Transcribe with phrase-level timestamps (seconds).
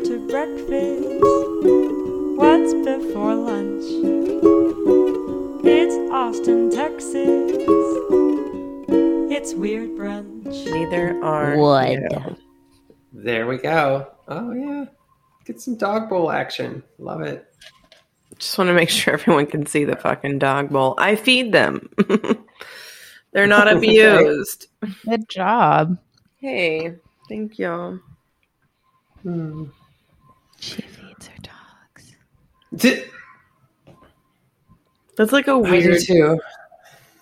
[0.00, 1.20] after breakfast?
[2.38, 3.84] What's before lunch?
[5.62, 7.52] It's Austin, Texas.
[9.30, 10.64] It's weird brunch.
[10.72, 11.98] Neither are Would.
[12.10, 12.36] you.
[13.12, 14.10] There we go.
[14.26, 14.86] Oh yeah.
[15.44, 16.82] Get some dog bowl action.
[16.98, 17.46] Love it.
[18.38, 20.94] Just want to make sure everyone can see the fucking dog bowl.
[20.96, 21.90] I feed them.
[23.32, 24.68] They're not abused.
[25.04, 25.98] Good job.
[26.38, 26.94] hey,
[27.28, 28.00] thank you.
[29.22, 29.66] Hmm.
[30.60, 32.16] She feeds her dogs.
[32.76, 33.04] Di-
[35.16, 36.38] That's like a do weird too.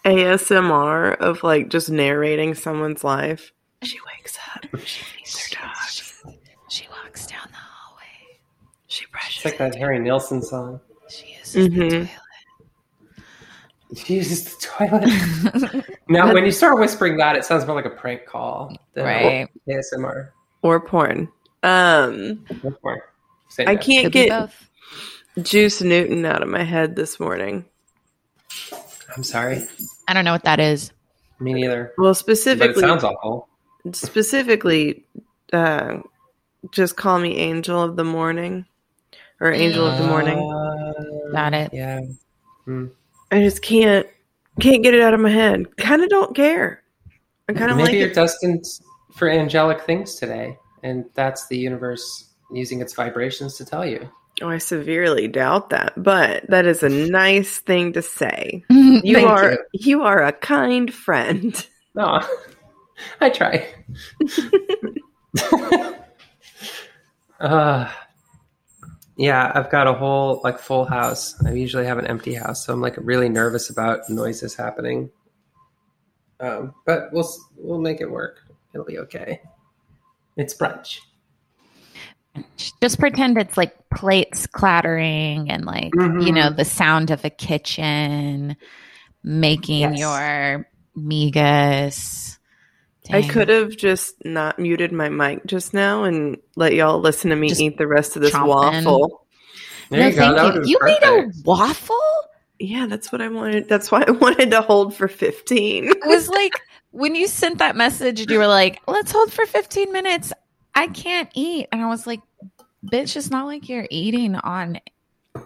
[0.04, 3.52] ASMR of like just narrating someone's life.
[3.82, 4.64] She wakes up.
[4.84, 6.22] She feeds her dogs.
[6.68, 8.38] She walks down the hallway.
[8.88, 9.44] She It's brushes.
[9.44, 10.80] like that Harry Nilsson song.
[11.08, 11.90] She uses the Mhm.
[11.90, 12.08] toilet.
[14.04, 15.84] She uses the toilet.
[16.08, 19.48] now, when you start whispering that, it sounds more like a prank call than Right.
[19.68, 20.30] ASMR.
[20.62, 21.28] or porn.
[21.62, 22.44] Um,
[22.82, 23.08] Or-
[23.48, 23.82] same I guy.
[23.82, 24.50] can't Could get.
[25.42, 27.64] Juice Newton out of my head this morning.
[29.16, 29.64] I'm sorry.
[30.08, 30.90] I don't know what that is.
[31.40, 31.92] Me neither.
[31.96, 33.48] Well, But it specifically, sounds awful.
[33.92, 35.04] specifically,
[35.52, 35.98] uh,
[36.72, 38.66] just call me Angel of the Morning
[39.40, 40.38] or Angel of the Morning.
[40.38, 41.70] Uh, Got it.
[41.72, 42.00] Yeah.
[43.30, 44.06] I just can't
[44.60, 45.76] can't get it out of my head.
[45.76, 46.82] Kind of don't care.
[47.48, 48.14] I kind of Maybe like you're it.
[48.14, 48.64] destined
[49.14, 54.08] for angelic things today, and that's the universe using its vibrations to tell you.
[54.40, 58.64] Oh, I severely doubt that, but that is a nice thing to say.
[58.70, 59.58] You Thank are you.
[59.74, 61.66] you are a kind friend.
[61.94, 62.20] No,
[63.20, 63.66] I try.
[67.40, 67.90] uh,
[69.16, 71.34] yeah, I've got a whole like full house.
[71.44, 75.10] I usually have an empty house, so I'm like really nervous about noises happening.
[76.40, 78.40] Um, but we'll we'll make it work.
[78.72, 79.40] It'll be okay.
[80.36, 81.00] It's brunch.
[82.80, 86.24] Just pretend it's like plates clattering and like, Mhm.
[86.24, 88.56] you know, the sound of a kitchen
[89.24, 89.98] making Yes.
[89.98, 92.38] your migas.
[93.10, 97.36] I could have just not muted my mic just now and let y'all listen to
[97.36, 98.46] me Just eat the rest of this chomping.
[98.84, 99.26] waffle.
[99.90, 100.78] There no, you thank would've you.
[100.78, 101.96] been You made a waffle?
[102.58, 103.68] Yeah, that's what I wanted.
[103.68, 105.88] That's why I wanted to hold for 15.
[105.88, 106.52] It was like
[106.90, 110.32] when you sent that message, you were like, let's hold for 15 minutes.
[110.78, 111.66] I can't eat.
[111.72, 112.20] And I was like,
[112.86, 114.78] bitch, it's not like you're eating on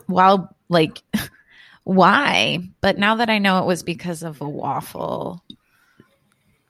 [0.06, 1.03] while like
[1.84, 2.59] why?
[2.82, 5.42] But now that I know it was because of a waffle,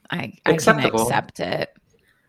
[0.09, 1.75] I, I can accept it.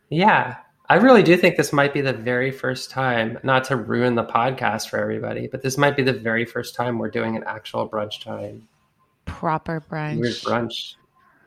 [0.09, 0.55] Yeah.
[0.89, 4.25] I really do think this might be the very first time, not to ruin the
[4.25, 7.87] podcast for everybody, but this might be the very first time we're doing an actual
[7.87, 8.67] brunch time.
[9.25, 10.19] Proper brunch.
[10.19, 10.95] Weird brunch.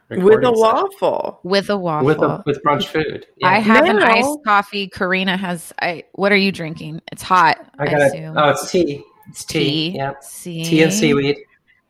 [0.09, 0.55] With a session.
[0.61, 1.41] waffle.
[1.43, 2.07] With a waffle.
[2.07, 3.27] With, a, with brunch food.
[3.39, 3.49] Yeah.
[3.49, 4.05] I have an No.
[4.07, 4.89] iced coffee.
[4.89, 7.01] Karina has I what are you drinking?
[7.11, 7.59] It's hot.
[7.79, 8.33] I, I got it.
[8.37, 9.03] Oh, it's tea.
[9.29, 9.97] it's tea, tea.
[9.97, 10.23] yep.
[10.23, 10.65] See?
[10.65, 11.39] Tea and seaweed.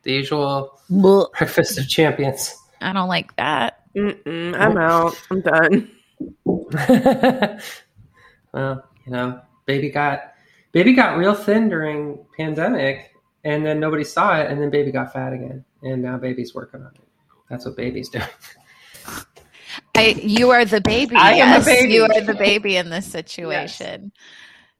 [0.03, 1.31] The usual Blech.
[1.37, 2.55] breakfast of champions.
[2.81, 3.81] I don't like that.
[3.95, 5.15] Mm-mm, I'm out.
[5.29, 5.91] I'm done.
[8.53, 10.33] well, you know, baby got
[10.71, 13.11] baby got real thin during pandemic,
[13.43, 16.81] and then nobody saw it, and then baby got fat again, and now baby's working
[16.81, 17.01] on it.
[17.49, 18.25] That's what baby's doing.
[19.95, 21.15] I, you are the baby.
[21.15, 21.93] I am a baby.
[21.93, 24.11] You are the baby in this situation.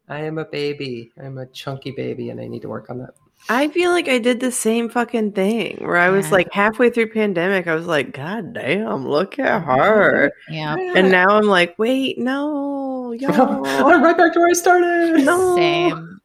[0.10, 1.12] I am a baby.
[1.22, 3.12] I'm a chunky baby, and I need to work on that.
[3.50, 6.32] I feel like I did the same fucking thing where I was Yeah.
[6.34, 10.32] like halfway through pandemic, I was like, God damn, look at her.
[10.50, 10.76] Yeah.
[10.96, 14.02] And now I'm like, wait, no, oh, I'm y'all.
[14.02, 15.24] right back to where I started.
[15.24, 15.56] No.
[15.56, 16.20] Same.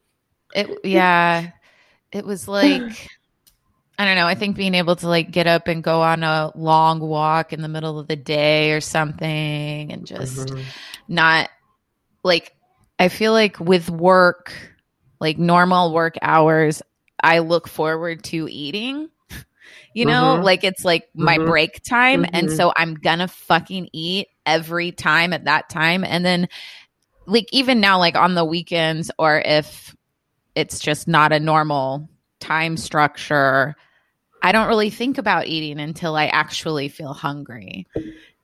[0.55, 1.51] It yeah.
[2.13, 3.09] It was like
[3.99, 4.27] I don't know.
[4.27, 7.63] I think being able to like get up and go on a long walk in
[7.63, 10.73] the middle of the day or something and just Mhm.
[11.09, 11.51] not
[12.25, 12.53] like
[12.99, 14.53] I feel like with work,
[15.21, 16.83] like normal work hours,
[17.23, 19.09] I look forward to eating.
[19.95, 20.45] You know, Mhm.
[20.45, 21.47] like it's like my Mhm.
[21.47, 22.25] break time.
[22.33, 22.57] And Mhm.
[22.57, 26.03] so I'm gonna fucking eat every time at that time.
[26.03, 26.49] And then
[27.27, 29.95] like even now, like on the weekends or if
[30.55, 32.09] it's just not a normal
[32.41, 33.77] time structure,
[34.43, 37.87] I don't really think about eating until I actually feel hungry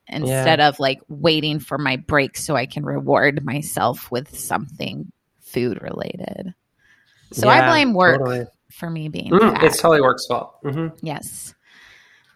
[0.07, 5.11] instead of like waiting for my break so I can reward myself with something
[5.41, 6.55] food related.
[7.33, 8.47] So I blame work totally.
[8.71, 10.57] for me being Mm, it's totally work's fault.
[10.63, 11.55] hmm yes.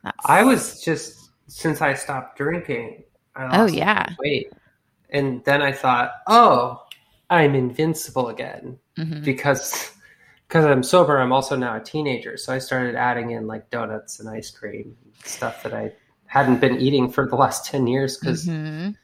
[0.02, 3.04] That's- I was just since I stopped drinking.
[3.36, 4.08] I Oh, yeah.
[4.18, 4.52] weight,
[5.10, 6.82] and then I thought, oh,
[7.30, 9.24] I'm invincible again Mhm.
[9.24, 9.92] because
[10.52, 11.18] because I'm sober.
[11.18, 14.94] I'm also now a teenager, so I started adding in like donuts and ice cream,
[15.24, 15.92] stuff that I
[16.26, 18.18] hadn't been eating for the last ten years.
[18.18, 18.94] Because Mhm.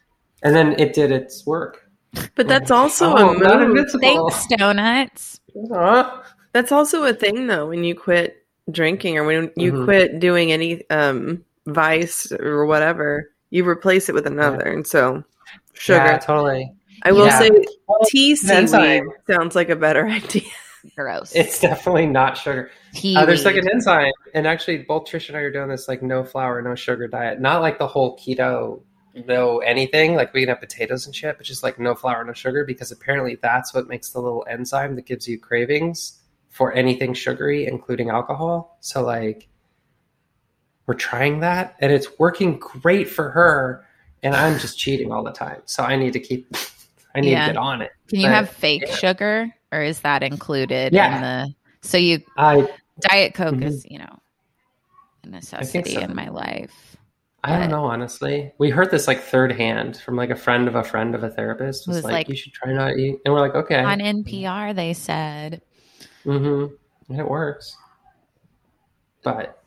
[0.42, 1.88] and then it did its work.
[2.34, 3.70] But that's also oh, a not move.
[3.70, 4.28] invincible.
[4.28, 5.40] Thanks, donuts.
[5.72, 6.22] Aw.
[6.52, 9.84] That's also a thing though when you quit drinking or when you Mhm.
[9.86, 14.60] quit doing any um vice or whatever, you replace it with another.
[14.60, 15.24] And so
[15.72, 16.04] sugar.
[16.04, 16.70] Yeah, totally.
[17.04, 17.38] I will Yeah.
[17.38, 17.50] say
[17.86, 18.68] Well, tea seaweed
[19.26, 20.42] sounds like a better idea.
[20.96, 21.34] Gross.
[21.34, 22.70] It's definitely not sugar.
[23.04, 26.02] Uh, there's like an enzyme, and actually, both Trish and I are doing this like
[26.02, 27.40] no flour, no sugar diet.
[27.40, 28.82] Not like the whole keto,
[29.26, 30.14] no anything.
[30.14, 32.92] Like we can have potatoes and shit, but just like no flour, no sugar, because
[32.92, 36.18] apparently that's what makes the little enzyme that gives you cravings
[36.50, 38.78] for anything sugary, including alcohol.
[38.80, 39.48] So like,
[40.86, 43.84] we're trying that, and it's working great for her,
[44.22, 45.60] and I'm just cheating all the time.
[45.66, 46.54] So I need to keep.
[47.14, 47.46] I need Yeah.
[47.46, 47.90] to get on it.
[48.08, 48.94] Can you but- have fake yeah.
[48.94, 51.16] sugar, or is that included Yeah.
[51.16, 51.54] in the?
[51.82, 52.68] So you I
[53.00, 53.64] diet coke Mhm.
[53.64, 54.18] is you know
[55.24, 56.00] a necessity so.
[56.00, 56.96] in my life.
[57.44, 58.52] I don't know, honestly.
[58.58, 61.30] We heard this like third hand from like a friend of a friend of a
[61.30, 61.86] therapist.
[61.86, 64.74] Was was like, like- you should try not eat, and we're like, okay, On NPR,
[64.74, 65.62] they said
[66.26, 66.74] mm-hmm.
[67.12, 67.76] and it works.
[69.22, 69.62] But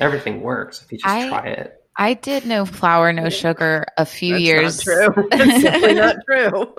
[0.00, 1.76] everything works if you just I- try it.
[1.96, 4.86] I did no flour, no sugar a few That's years.
[4.86, 5.28] not true.
[5.30, 6.74] That's simply not true.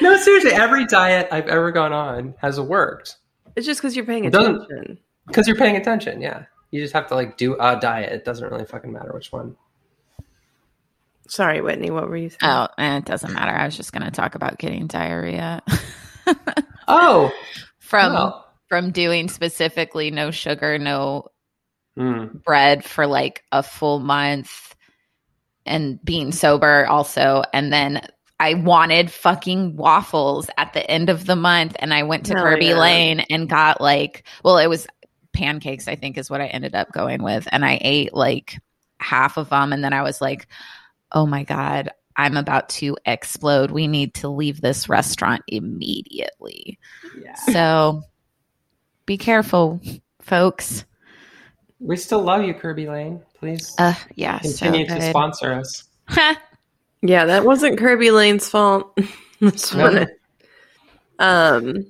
[0.00, 3.16] No, seriously, every diet I've ever gone on has worked
[3.56, 4.98] It's just because you're paying attention.
[5.26, 6.20] because you're paying attention.
[6.20, 8.12] Yeah, you just have to like do a diet.
[8.12, 9.56] It doesn't really fucking matter which one.
[11.26, 11.90] Sorry, Whitney.
[11.90, 12.38] What were you saying?
[12.42, 13.50] Oh, eh, it doesn't matter.
[13.52, 15.62] I was just going to talk about getting diarrhea
[16.88, 17.32] Oh,
[17.78, 18.46] from well.
[18.68, 21.28] from doing specifically no sugar, no
[21.96, 22.42] Mm.
[22.42, 24.74] bread for like a full month
[25.64, 28.00] and being sober also and then
[28.40, 32.70] I wanted fucking waffles at the end of the month and I went to Kerbey
[32.70, 32.78] yeah.
[32.78, 34.86] Lane and got like well it was
[35.32, 38.58] pancakes I think is what I ended up going with and I ate like
[39.00, 40.46] half of them and then I was like
[41.12, 46.78] oh my god I'm about to explode we need to leave this restaurant immediately
[47.20, 47.34] Yeah.
[47.34, 48.02] so
[49.06, 49.80] be careful
[50.22, 50.84] folks
[51.80, 53.20] We still love you, Kerbey Lane.
[53.38, 55.84] Please uh yeah so continue to sponsor us.
[57.06, 58.96] Yeah, that wasn't Kerbey Lane's fault.
[59.40, 59.86] this No.
[59.88, 60.20] it-
[61.18, 61.86] um,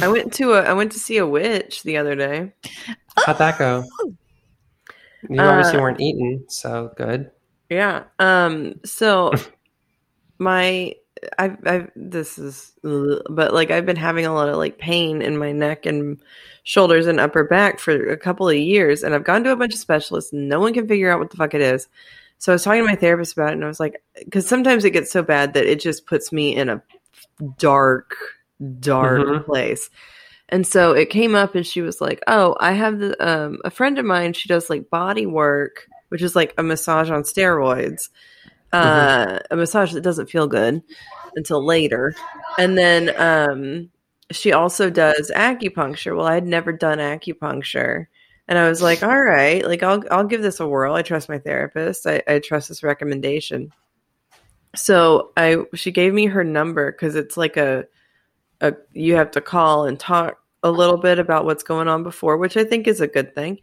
[0.00, 2.52] I went to a I went to see a witch the other day.
[3.16, 3.84] How'd that go?
[5.28, 7.30] You Uh, obviously weren't eating, so good.
[7.70, 8.04] Yeah.
[8.18, 8.80] Um.
[8.84, 9.32] So
[10.38, 10.94] my
[11.38, 15.36] I've I've this is but like I've been having a lot of like pain in
[15.38, 16.18] my neck and
[16.64, 19.72] shoulders and upper back for a couple of years, and I've gone to a bunch
[19.74, 20.32] of specialists.
[20.32, 21.88] And no one can figure out what the fuck it is.
[22.44, 24.84] So I was talking to my therapist about it, and I was like, because sometimes
[24.84, 26.82] it gets so bad that it just puts me in a
[27.58, 28.14] dark,
[28.80, 29.46] dark Mhm.
[29.46, 29.88] place.
[30.50, 33.70] And so it came up, and she was like, "Oh, I have the um, a
[33.70, 34.34] friend of mine.
[34.34, 38.10] She does like body work, which is like a massage on steroids,
[38.74, 40.82] uh, a massage that doesn't feel good
[41.36, 42.14] until later.
[42.58, 43.90] And then um,
[44.32, 46.14] she also does acupuncture.
[46.14, 48.08] Well, I had never done acupuncture,
[48.48, 50.94] and I was like, "All right, like I'll I'll give this a whirl.
[50.94, 52.06] I trust my therapist.
[52.06, 53.72] I, I trust this recommendation."
[54.76, 57.86] So I she gave me her number because it's like a
[58.60, 62.38] a you have to call and talk a little bit about what's going on before,
[62.38, 63.60] which I think is a good thing.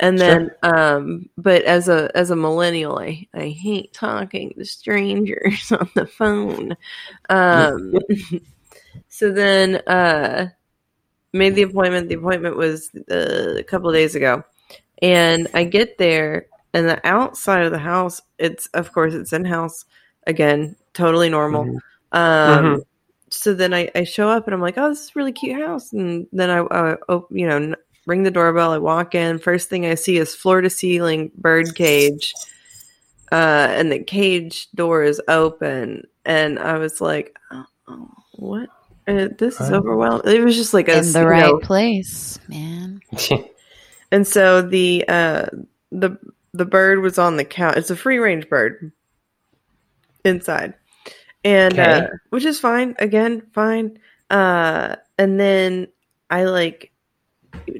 [0.00, 5.70] And then um but as a as a millennial I I hate talking to strangers
[5.72, 6.76] on the phone.
[7.28, 7.94] Um
[9.08, 10.48] so then uh
[11.32, 12.08] made the appointment.
[12.08, 14.44] The appointment was uh, a couple of days ago.
[15.02, 19.44] And I get there and the outside of the house it's of course it's in
[19.44, 19.84] house
[20.26, 21.64] again, totally normal.
[21.64, 21.78] Mhm.
[22.12, 22.82] Um Mhm.
[23.30, 25.60] so then I, I show up and I'm like, oh, this is a really cute
[25.60, 25.92] house.
[25.92, 27.74] And then I, I op- you know,
[28.06, 28.72] ring the doorbell.
[28.72, 29.38] I walk in.
[29.38, 32.34] First thing I see is floor to ceiling bird cage.
[33.32, 36.04] Uh, and the cage door is open.
[36.24, 38.68] And I was like, oh, oh, what?
[39.08, 40.22] Uh, this is overwhelming.
[40.26, 43.00] It was just like a, in the right know- place, man.
[44.12, 45.46] and so the uh
[45.90, 46.16] the
[46.52, 47.76] the bird was on the couch.
[47.76, 48.92] It's a free range bird
[50.24, 50.74] inside.
[51.44, 51.82] And Okay.
[51.92, 52.94] uh which is fine.
[52.98, 53.98] Again, fine.
[54.28, 55.88] Uh and then
[56.28, 56.92] I like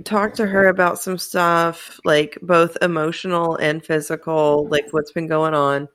[0.05, 5.55] talked to her about some stuff, like both emotional and physical, like what's been going
[5.55, 5.89] on.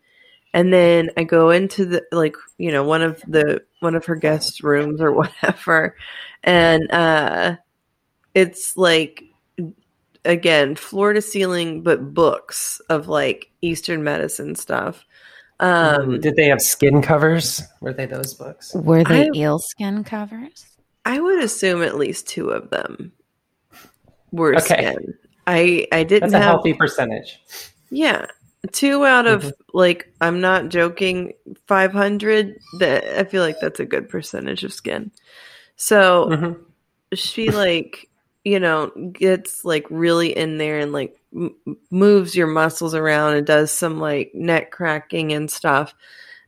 [0.55, 4.15] And then I go into the like, you know, one of the one of her
[4.15, 5.95] guest rooms or whatever.
[6.43, 7.57] And uh
[8.33, 9.23] it's like
[10.23, 15.05] again floor to ceiling but books of like eastern medicine stuff
[15.59, 17.61] um Did they have skin covers?
[17.81, 18.73] Were they those books?
[18.73, 20.65] Were they I- eel skin covers?
[21.05, 23.11] i would assume at least two of them
[24.31, 24.63] were Okay.
[24.93, 25.13] skin
[25.47, 27.39] i i didn't That's a have healthy percentage.
[27.91, 28.25] yeah
[28.71, 29.53] two out of Mhm.
[29.73, 31.33] like I'm not joking,
[31.67, 32.57] five hundred.
[32.79, 35.11] That I feel like that's a good percentage of skin.
[35.75, 36.65] So Mhm.
[37.13, 38.09] she like
[38.43, 41.55] you know gets like really in there and like m-
[41.91, 45.93] moves your muscles around and does some like neck cracking and stuff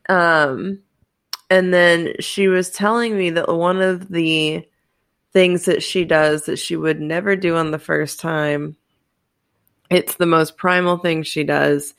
[0.10, 0.80] um
[1.50, 4.68] and then she was telling me that one of the
[5.34, 8.76] things that she does that she would never do on the first time
[9.90, 11.94] it's the most primal thing she does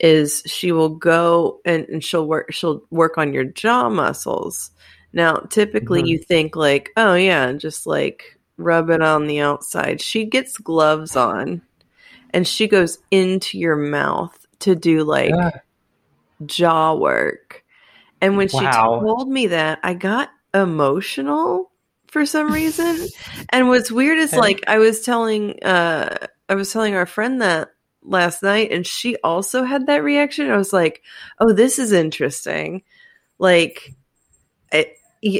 [0.00, 4.70] is she will go and, and she'll work she'll work on your jaw muscles
[5.12, 6.08] now typically Mhm.
[6.08, 11.14] you think like oh yeah just like rub it on the outside she gets gloves
[11.16, 11.62] on
[12.30, 15.50] and she goes into your mouth to do like Yeah.
[16.46, 17.62] jaw work.
[18.20, 18.58] And when she
[19.00, 21.70] told me that, I got emotional
[22.08, 23.06] for some reason.
[23.50, 27.70] and what's weird is like I was telling uh I was telling our friend that
[28.02, 30.50] last night and she also had that reaction.
[30.50, 31.02] I was like,
[31.40, 32.82] "Oh, this is interesting."
[33.38, 33.94] Like
[34.72, 34.92] I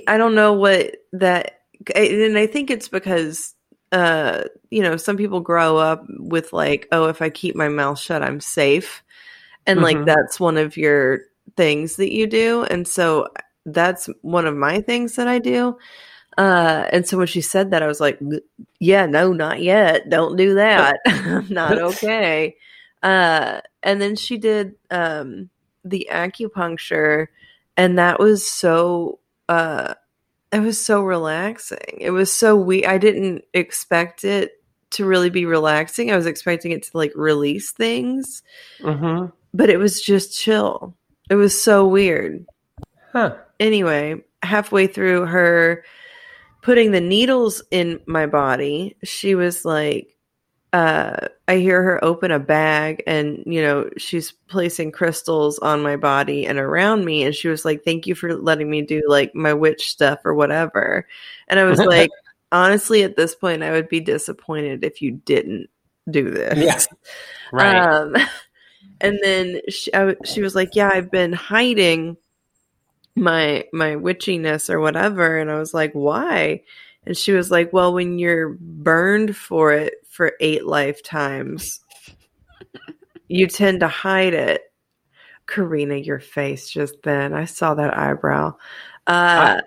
[0.09, 1.61] I don't know what that
[1.95, 3.55] and I think it's because
[3.93, 7.99] uh you know, some people grow up with like, "Oh, if I keep my mouth
[7.99, 9.03] shut, I'm safe."
[9.67, 10.07] And like Mhm.
[10.07, 11.21] that's one of your
[11.57, 12.65] things that you do.
[12.65, 13.29] And so
[13.67, 15.79] that's one of my things that I do.
[16.37, 18.19] Uh, and so when she said that, I was like,
[18.81, 20.09] yeah, no, not yet.
[20.11, 20.99] Don't do that.
[21.49, 22.57] not okay.
[23.03, 25.51] Uh, and then she did, um,
[25.85, 27.27] the acupuncture
[27.77, 29.95] and that was so, uh,
[30.53, 31.99] it was so relaxing.
[32.01, 34.53] It was so we, I didn't expect it
[34.91, 36.11] to really be relaxing.
[36.13, 38.43] I was expecting it to like release things,
[38.81, 39.33] Mhm.
[39.53, 40.97] but it was just chill.
[41.29, 42.47] It was so weird
[43.13, 43.37] Huh.
[43.59, 45.85] anyway, halfway through her
[46.65, 50.17] putting the needles in my body, she was like,
[50.73, 55.97] uh, I hear her open a bag and, you know, she's placing crystals on my
[55.97, 57.23] body and around me.
[57.23, 60.35] And she was like, Thank you for letting me do like my witch stuff or
[60.35, 61.07] whatever.
[61.49, 62.11] And I was like,
[62.51, 65.69] Honestly, at this point, I would be disappointed if you didn't
[66.11, 66.59] do this.
[66.59, 66.97] Yeah.
[67.53, 67.77] Right.
[67.77, 68.17] Um,
[69.01, 72.17] and then she, I she was like, "Yeah, I've been hiding
[73.17, 76.63] my my witchiness or whatever," and I was like, "Why?"
[77.07, 81.81] And she was like, "Well, when you're burned for it for eight lifetimes,
[83.29, 84.63] you tend to hide it."
[85.47, 87.35] Karina, your face just then.
[87.35, 88.55] I saw that eyebrow.
[89.07, 89.61] Uh,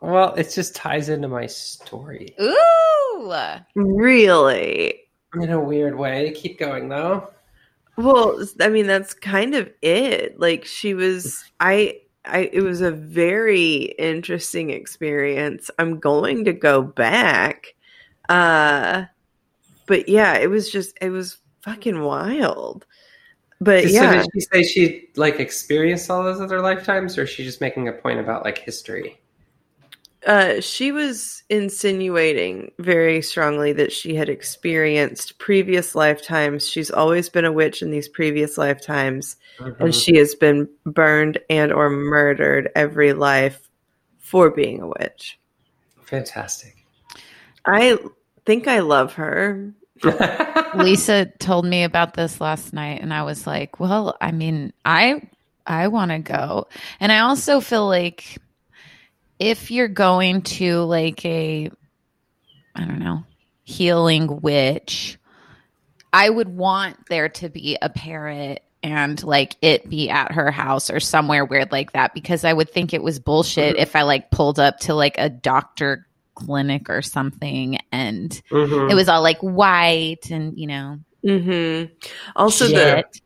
[0.00, 3.32] well, it just ties into my story Ooh.
[3.74, 5.00] really?
[5.34, 6.32] in a weird way.
[6.32, 7.28] Keep going though.
[7.96, 10.38] Well, I mean, that's kind of it.
[10.38, 15.70] Like she was, I, I, it was a very interesting experience.
[15.78, 17.74] I'm going to go back.
[18.28, 19.04] Uh,
[19.86, 22.86] but yeah, it was just, it was fucking wild.
[23.60, 27.30] But So yeah, did she say she like experienced all those other lifetimes, or is
[27.30, 29.20] she just making a point about like history?
[30.26, 36.68] Uh, she was insinuating very strongly that she had experienced previous lifetimes.
[36.68, 39.36] She's always been a witch in these previous lifetimes.
[39.60, 40.04] and Mhm.
[40.04, 43.68] she has been burned and or murdered every life
[44.18, 45.38] for being a witch.
[46.02, 46.74] Fantastic.
[47.64, 47.98] I
[48.46, 49.72] think I love her.
[50.74, 55.22] Lisa told me about this last night and I was like, well, I mean, I
[55.66, 56.66] I want to go.
[57.00, 58.38] And I also feel like
[59.38, 61.70] if you're going to like a
[62.74, 63.24] I don't know,
[63.62, 65.18] healing witch,
[66.12, 70.90] I would want there to be a parrot and like it be at her house
[70.90, 73.80] or somewhere weird like that because I would think it was bullshit Mhm.
[73.80, 78.90] if I like pulled up to like a doctor clinic or something and Mhm.
[78.90, 81.90] it was all like white and you know Mm-hmm.
[82.36, 82.74] Also, shit.
[82.74, 83.20] the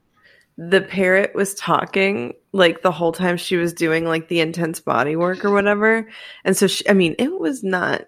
[0.80, 5.44] parrot was talking like the whole time she was doing like the intense body work
[5.44, 6.08] or whatever,
[6.44, 8.02] and so she, I mean, it was not.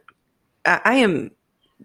[0.64, 1.30] I, I am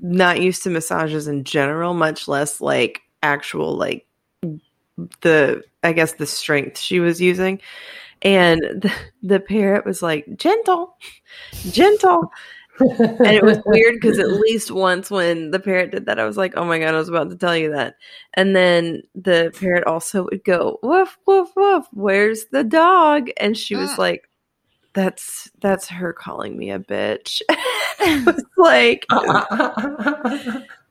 [0.01, 4.07] not used to massages in general, much less like actual like
[5.22, 7.62] the I guess the strength she was using.
[8.22, 8.91] And the,
[9.22, 10.98] the parrot was like, gentle,
[11.69, 12.31] gentle.
[12.79, 16.38] And it was weird because at least once when the parrot did that, I was
[16.38, 17.96] like, oh my God, I was about to tell you that.
[18.34, 23.29] And then the parrot also would go, woof, woof, woof, where's the dog?
[23.38, 23.98] And she was Mm.
[23.98, 24.29] like,
[24.94, 27.41] that's that's her calling me a bitch.
[27.50, 29.05] I was like,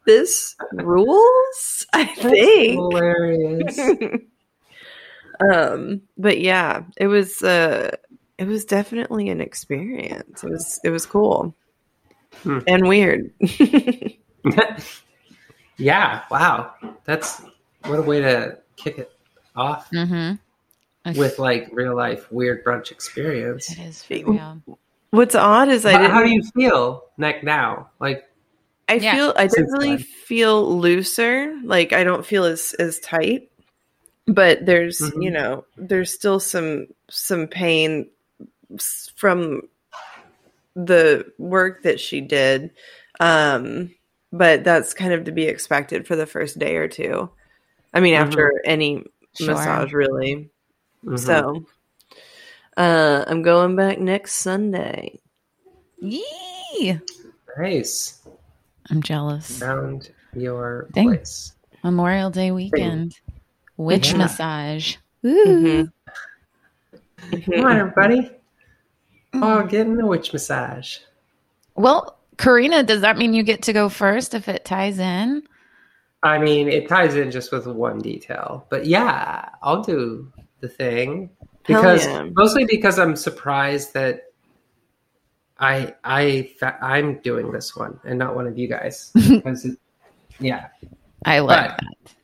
[0.07, 2.73] this rules, I think.
[2.75, 3.79] hilarious.
[5.53, 7.91] um but yeah it was uh
[8.39, 11.53] it was definitely an experience it was it was cool
[12.43, 12.59] Hmm.
[12.67, 13.31] and weird
[15.77, 16.23] yeah.
[16.31, 16.75] Wow.
[17.05, 17.43] That's
[17.87, 19.11] what a way to kick it.
[19.57, 21.19] off Mm-hmm.
[21.19, 23.71] with like real life weird brunch experience.
[23.71, 24.63] it is for real.
[25.11, 26.13] What's odd is I But didn't.
[26.13, 27.91] how do you feel like now?
[28.01, 28.29] Like
[28.89, 29.15] I Yeah.
[29.15, 31.57] feel I definitely feel looser.
[31.63, 33.51] Like I don't feel as as tight.
[34.27, 35.23] But there's Mhm.
[35.23, 38.09] you know there's still some some pain
[39.15, 39.63] from
[40.75, 42.71] the work that she did.
[43.21, 43.95] Um,
[44.33, 47.31] but that's kind of to be expected for the first day or two.
[47.93, 49.05] I mean, after any
[49.37, 49.55] Sure.
[49.55, 50.51] massage, really.
[51.05, 51.19] mhm.
[51.19, 51.67] So,
[52.77, 55.21] uh, I'm going back next Sunday.
[55.99, 56.99] Yee!
[57.59, 58.21] nice.
[58.91, 59.61] I'm jealous.
[59.61, 61.07] Found your Dang.
[61.09, 61.53] place.
[61.85, 63.17] Memorial Day weekend.
[63.77, 64.19] Witch Yeah.
[64.19, 64.97] massage.
[65.25, 65.91] Mhm.
[67.45, 68.31] Come on, everybody.
[69.35, 69.69] Oh, mm-hmm.
[69.69, 70.99] getting the witch massage.
[71.75, 75.43] Well, Karina, does that mean you get to go first if it ties in?
[76.23, 81.31] I mean, it ties in just with one detail, but yeah, I'll do the thing
[81.67, 82.29] because yeah.
[82.35, 84.33] mostly because I'm surprised that
[85.59, 86.51] I I
[86.81, 89.79] I'm doing this one and not one of you guys because it,
[90.41, 90.69] yeah.
[91.25, 92.15] I like But- that.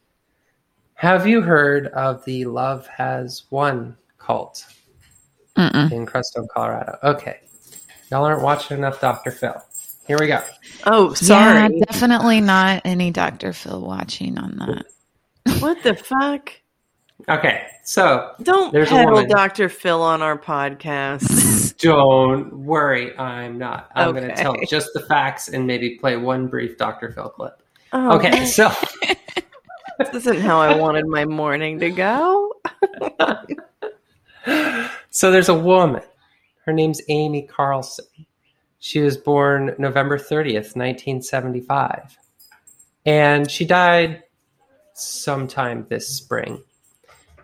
[0.95, 4.67] Have you heard of the Love Has Won cult
[5.61, 5.93] Mm-mm.
[5.93, 6.99] in Crestone, Colorado?
[7.03, 7.41] Okay,
[8.11, 9.31] y'all aren't watching enough Dr.
[9.31, 9.55] Phil.
[10.07, 10.43] Here we go.
[10.87, 11.75] Oh, sorry.
[11.75, 13.53] Yeah, definitely not any Dr.
[13.53, 14.87] Phil watching on that.
[15.61, 16.53] What the fuck?
[17.29, 19.27] Okay, so Don't There's peddle.
[19.27, 19.69] Dr.
[19.69, 21.77] Phil on our podcast.
[21.79, 23.91] Don't worry, I'm not.
[23.95, 27.13] I'm going to tell just the facts and maybe play one brief Dr.
[27.13, 27.63] Phil clip.
[27.93, 28.71] Oh, Okay, so
[29.99, 32.55] This isn't how I wanted my morning to go.
[35.11, 36.03] So there's a woman.
[36.65, 38.07] Her name's Amy Carlson.
[38.79, 42.17] She was born November 30th, 1975.
[43.07, 44.23] And she died
[44.95, 46.63] sometime this spring.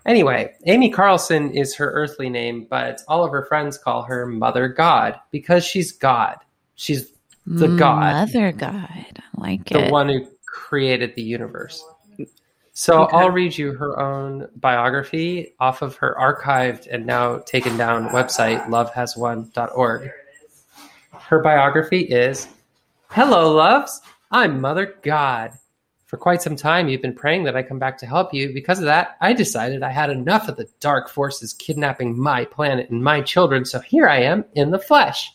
[0.06, 4.68] Anyway, Amy Carlson is her earthly name, but all of her friends call her Mother
[4.68, 6.36] God because she's God.
[6.76, 7.10] She's
[7.46, 8.28] the God.
[8.28, 8.72] Mother God.
[8.72, 9.06] I
[9.36, 9.90] like the it.
[9.90, 11.82] one who created the universe.
[12.78, 13.16] So Okay.
[13.16, 18.66] I'll read you her own biography off of her archived and now taken down website,
[18.66, 20.10] lovehaswon.org.
[21.18, 22.48] Her biography is
[23.08, 24.02] Hello, loves.
[24.30, 25.52] I'm Mother God.
[26.04, 28.52] For quite some time, you've been praying that I come back to help you.
[28.52, 32.90] Because of that, I decided I had enough of the dark forces kidnapping my planet
[32.90, 35.32] and my children, so here I am in the flesh.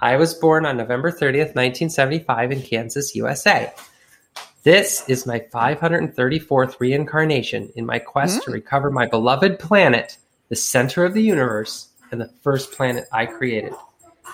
[0.00, 3.72] I was born on November 30th, 1975, in Kansas, USA.
[4.64, 8.54] This is my 534th reincarnation in my quest to hmm.
[8.54, 10.16] recover my beloved planet,
[10.48, 13.74] the center of the universe, and the first planet I created.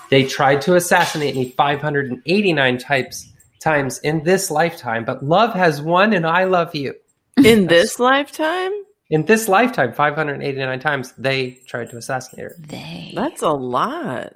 [0.09, 6.13] They tried to assassinate me 589 types, times in this lifetime, but love has won
[6.13, 6.95] and I love you.
[7.37, 8.71] In this lifetime?
[9.09, 12.55] In this lifetime, 589 times, they tried to assassinate her.
[12.59, 13.13] They.
[13.15, 14.33] That's a lot.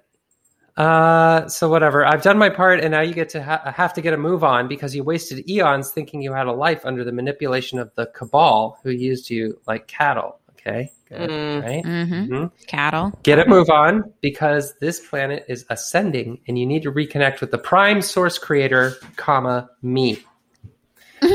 [0.78, 2.06] Uh, so whatever.
[2.06, 4.44] I've done my part, and now you get to ha- have to get a move
[4.44, 8.08] on because you wasted eons thinking you had a life under the manipulation of the
[8.08, 10.40] cabal, who used you like cattle.
[10.52, 11.64] Okay, good, Mm.
[11.64, 11.86] right?
[11.86, 12.52] hmm Mhm.
[12.68, 13.18] Cattle.
[13.24, 17.52] Get a move on because this planet is ascending, and you need to reconnect with
[17.52, 20.18] the prime source creator, comma me,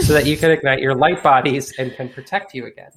[0.00, 2.90] so that you can ignite your light bodies and can protect you again.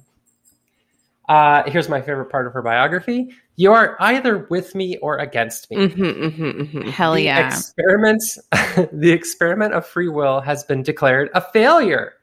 [1.28, 3.30] Uh, here's my favorite part of her biography.
[3.56, 5.88] You are either with me or against me.
[5.88, 7.46] hmm hmm hmm Hell the yeah.
[7.46, 8.38] experiments
[8.92, 12.14] the experiment of free will has been declared a failure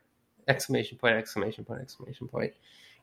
[0.47, 2.51] exclamation point exclamation point exclamation point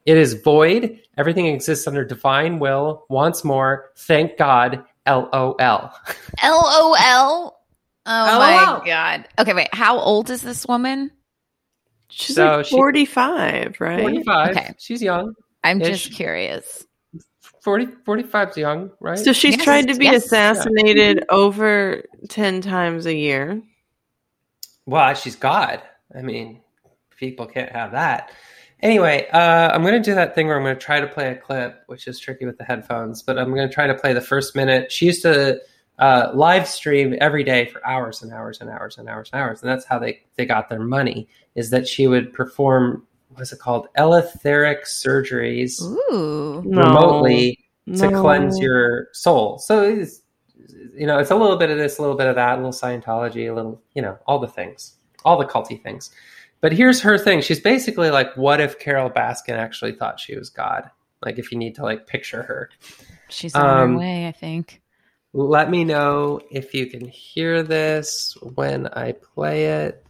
[0.07, 5.93] it is void everything exists under divine will once more thank god lol LOL.
[6.43, 7.53] Oh
[8.07, 8.39] LOL.
[8.39, 9.29] my god.
[9.39, 9.73] Okay, wait.
[9.75, 11.11] How old is this woman?
[12.09, 14.01] She's So like she- 45, right?
[14.01, 14.75] 45 Okay.
[14.79, 16.05] she's young I'm Ish.
[16.05, 16.85] just curious.
[17.63, 20.25] 40 45's young right So she's Yes, tried to be yes.
[20.27, 23.61] assassinated over 10 times a year.
[24.87, 25.83] well she's god
[26.17, 26.61] i mean
[27.17, 28.31] people can't have that
[28.81, 31.31] anyway uh, i'm going to do that thing where i'm going to try to play
[31.33, 34.13] a clip which is tricky with the headphones but i'm going to try to play
[34.13, 35.61] the first minute she used to
[35.99, 39.63] uh, live stream every day for hours and hours and hours and hours and hours
[39.63, 43.05] and that's how they, they got their money is that she would perform
[43.39, 46.63] what's it called eletheric surgeries Ooh.
[46.65, 46.83] No.
[46.83, 47.59] remotely
[47.95, 48.21] to No.
[48.21, 49.59] cleanse your soul.
[49.59, 50.21] So it's
[50.95, 52.73] you know, it's a little bit of this, a little bit of that, a little
[52.73, 56.11] Scientology, a little, you know, all the things, all the culty things.
[56.61, 57.41] But here's her thing.
[57.41, 60.91] She's basically like, what if Carole Baskin actually thought she was God?
[61.25, 62.71] Like if you need to like picture her.
[63.29, 64.83] She's on Um, her way, I think.
[65.33, 70.05] Let me know if you can hear this when I play it.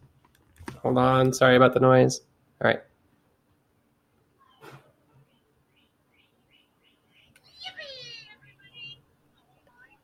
[0.82, 2.20] Hold on, sorry about the noise.
[2.62, 2.80] All right.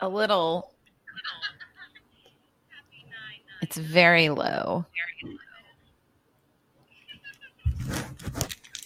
[0.04, 0.70] A little.
[3.62, 4.84] It's very low.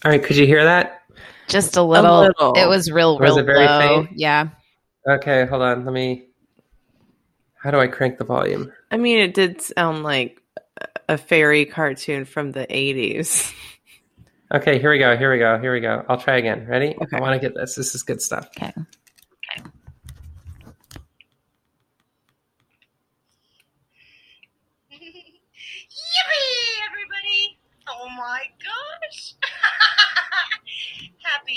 [0.04, 1.02] All right, could you hear that?
[1.48, 2.20] Just a little.
[2.20, 2.52] little.
[2.52, 4.04] It was real, Was real it very low.
[4.04, 4.16] faint?
[4.16, 4.50] Yeah.
[5.08, 5.84] Okay, hold on.
[5.84, 6.28] Let me.
[7.56, 8.72] How do I crank the volume?
[8.92, 10.40] I mean, it did sound like
[11.08, 13.52] a fairy cartoon from the 80s.
[14.54, 15.16] Okay, here we go.
[15.16, 15.58] Here we go.
[15.58, 16.04] Here we go.
[16.08, 16.64] I'll try again.
[16.68, 16.94] Ready?
[17.02, 17.16] Okay.
[17.16, 17.74] I want to get this.
[17.74, 18.48] This is good stuff.
[18.56, 18.72] Okay.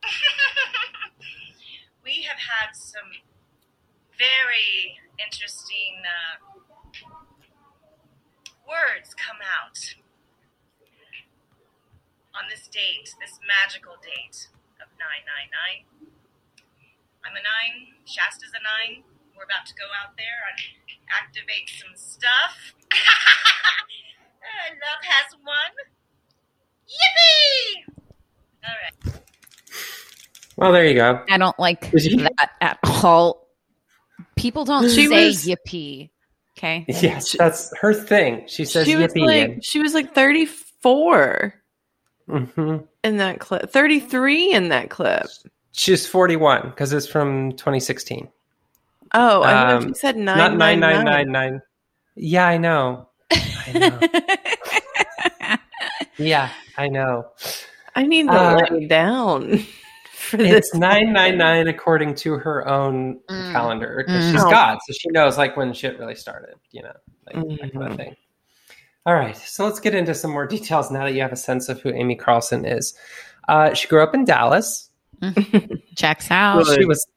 [2.04, 3.12] we have had some
[4.18, 6.38] very interesting uh,
[8.66, 9.96] words come out
[12.34, 14.50] on this date, this magical date
[14.82, 15.86] of 999.
[17.26, 19.04] I'm a nine, Shasta's a nine.
[19.36, 20.58] We're about to go out there and
[21.10, 22.74] activate some stuff.
[24.82, 25.97] love has won.
[26.88, 27.94] Yippee!
[28.64, 28.74] All
[29.14, 29.22] right.
[30.58, 31.24] Well, there you go.
[31.30, 33.48] I don't like that at all.
[34.36, 36.10] People don't She say was- yippee.
[36.58, 36.86] Okay.
[36.88, 38.46] Yes, that's her thing.
[38.48, 39.26] She says she was yippee.
[39.28, 41.54] like she was like 34
[42.28, 43.70] hmm in that clip.
[43.72, 45.28] 33 in that clip.
[45.74, 48.28] She's 41 because it's from 2016.
[49.14, 51.06] Oh, I thought Um, you said Not 999.
[51.06, 51.62] 9999.
[52.16, 53.10] Yeah, I know.
[53.32, 54.00] I know.
[56.18, 57.28] yeah, I know.
[57.96, 59.58] I need to Uh, lay down
[60.12, 60.76] for It's this.
[60.76, 63.52] 999 according to her own Mm.
[63.52, 64.32] calendar because Mm.
[64.32, 64.50] she's Oh.
[64.50, 66.94] God, so she knows like when shit really started, you know,
[67.26, 68.16] like that kind of thing.
[69.06, 71.70] All right, so let's get into some more details now that you have a sense
[71.70, 72.94] of who Amy Carlson is.
[73.48, 74.90] Uh, she grew up in Dallas.
[75.96, 76.66] Checks out.
[76.66, 76.80] Good.
[76.80, 77.08] She was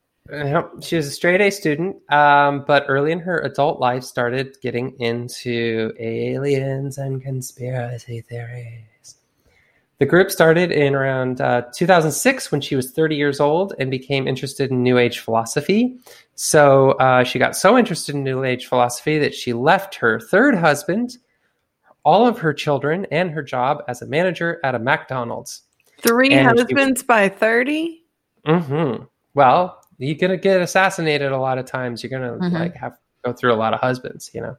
[0.80, 4.98] she was a straight A student, um, but early in her adult life started getting
[5.00, 9.16] into aliens and conspiracy theories.
[9.98, 14.26] The group started in around uh, 2006 when she was 30 years old and became
[14.26, 15.98] interested in New Age philosophy.
[16.36, 20.54] So uh, she got so interested in New Age philosophy that she left her third
[20.54, 21.18] husband,
[22.02, 25.62] all of her children, and her job as a manager at a McDonald's.
[25.98, 28.02] Three and she- husbands by 30?
[28.46, 28.94] hmm
[29.34, 32.02] Well, you're gonna get assassinated a lot of times.
[32.02, 32.52] You're gonna Mhm.
[32.58, 34.56] like have to go through a lot of husbands, you know.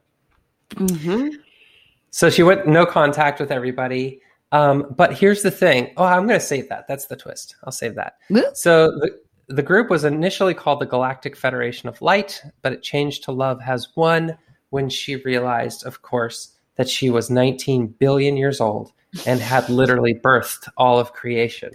[0.70, 1.28] Mm-hmm.
[2.10, 4.20] So she went no contact with everybody.
[4.52, 5.92] Um, but here's the thing.
[5.96, 6.86] Oh, I'm gonna save that.
[6.88, 7.56] That's the twist.
[7.64, 8.14] I'll save that.
[8.54, 13.24] So the the group was initially called the Galactic Federation of Light, but it changed
[13.24, 14.38] to Love Has Won
[14.70, 18.92] when she realized, of course, that she was 19 billion years old
[19.26, 21.70] and had literally birthed all of creation.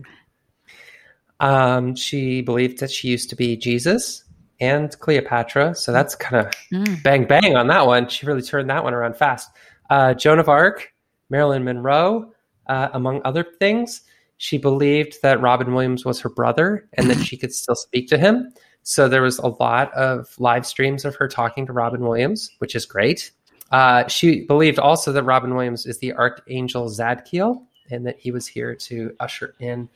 [1.39, 4.23] Um, she believed that she used to be Jesus
[4.60, 7.04] and Cleopatra, so that's kind of Mm.
[7.04, 8.08] bang bang on that one.
[8.10, 9.50] She really turned that one around fast.
[9.89, 10.91] Uh, Joan of Arc,
[11.30, 12.34] Marilyn Monroe,
[12.67, 14.02] uh, among other things.
[14.38, 18.17] She believed that Robin Williams was her brother and that she could still speak to
[18.17, 18.52] him.
[18.84, 22.76] So there was a lot of live streams of her talking to Robin Williams, which
[22.76, 23.32] is great.
[23.71, 28.47] Uh, she believed also that Robin Williams is the archangel Zadkiel and that he was
[28.47, 29.89] here to usher in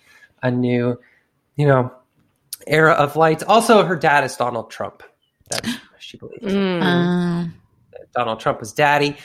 [0.44, 1.00] a new,
[1.56, 1.92] you know,
[2.68, 3.44] era of light.
[3.44, 5.04] Also, her dad is Donald Trump.
[5.50, 6.54] That's what she believes.
[6.54, 6.82] Mm.
[6.82, 7.54] Um,
[8.14, 9.18] Donald Trump was daddy.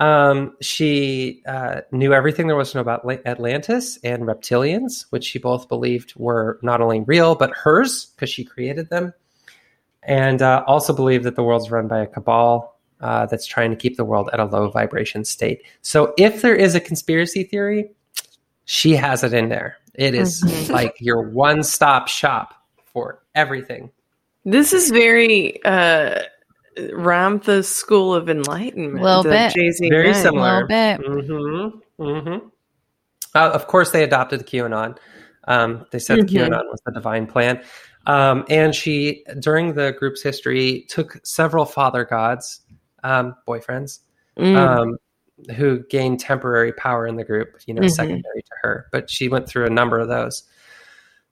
[0.00, 5.38] Um, she uh, knew everything there was to know about Atlantis and reptilians, which she
[5.38, 9.12] both believed were not only real but hers because she created them,
[10.04, 13.76] and uh, also believed that the world's run by a cabal uh, that's trying to
[13.76, 15.62] keep the world at a low vibration state.
[15.82, 17.90] So, if there is a conspiracy theory,
[18.66, 19.78] she has it in there.
[19.98, 20.70] It is Mhm.
[20.70, 22.54] like your one-stop shop
[22.92, 23.90] for everything.
[24.44, 26.22] This is very uh
[26.78, 29.02] Ramtha School of Enlightenment.
[29.02, 29.52] Little bit.
[29.52, 30.22] Jay-Z Very guy.
[30.22, 30.52] similar.
[30.52, 31.00] little bit.
[31.00, 32.02] Mm-hmm.
[32.02, 32.46] Mm-hmm.
[33.34, 34.96] Uh, of course, they adopted the QAnon.
[35.48, 36.28] Um, they said Mhm.
[36.28, 37.60] QAnon was the divine plan.
[38.06, 42.60] Um, and she, during the group's history, took several father gods,
[43.02, 43.98] um, boyfriends,
[44.38, 44.96] Mm.
[45.56, 47.90] Who gained temporary power in the group, you know, Mhm.
[47.90, 48.86] secondary to her.
[48.92, 50.42] But she went through a number of those.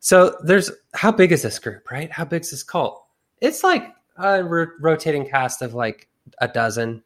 [0.00, 2.10] So there's how big is this group, right?
[2.10, 3.04] How big is this cult?
[3.40, 6.08] It's like a ro- rotating cast of like
[6.40, 7.02] a dozen,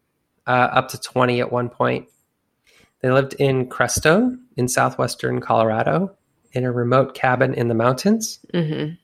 [0.47, 2.07] uh, up to 20 at one point.
[3.01, 6.15] They lived in Crestone in southwestern Colorado
[6.53, 8.99] in a remote cabin in the mountains Mhm.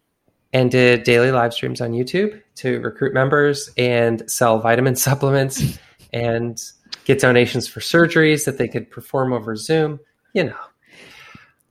[0.52, 5.78] and did daily live streams on YouTube to recruit members and sell vitamin supplements
[6.12, 6.62] and
[7.06, 9.98] get donations for surgeries that they could perform over Zoom.
[10.34, 10.56] You know,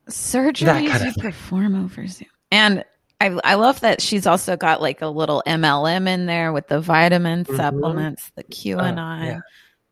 [0.10, 2.28] Surgeries kind of you perform over Zoom.
[2.52, 2.84] And
[3.22, 6.80] I I love that she's also got like a little MLM in there with the
[6.80, 7.58] vitamin Mhm.
[7.58, 9.26] supplements, the QAnon.
[9.26, 9.40] yeah.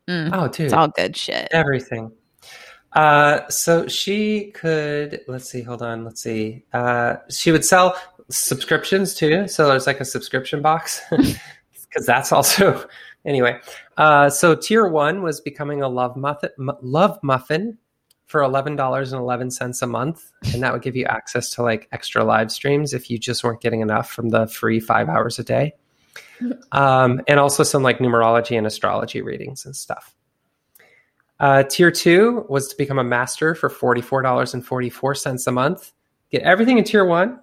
[0.08, 0.66] Mm, Oh, dude.
[0.66, 1.48] it's all good shit.
[1.50, 2.12] everything.
[2.92, 6.62] Uh, so she could, let's see, hold on, let's see.
[6.72, 7.96] Uh, she would sell
[8.30, 9.48] subscriptions too.
[9.48, 12.86] So there's like a subscription box because that's also,
[13.24, 13.58] anyway.
[13.96, 17.78] Uh, so tier one was becoming a love muffin, mu- love muffin
[18.26, 20.32] for $11.11 a month.
[20.52, 23.60] And that would give you access to like extra live streams if you just weren't
[23.60, 25.74] getting enough from the free five hours a day.
[26.72, 30.14] Um, and also some like numerology and astrology readings and stuff.
[31.40, 35.92] Uh, tier two was to become a master for $44.44 a month.
[36.30, 37.40] Get everything in tier one,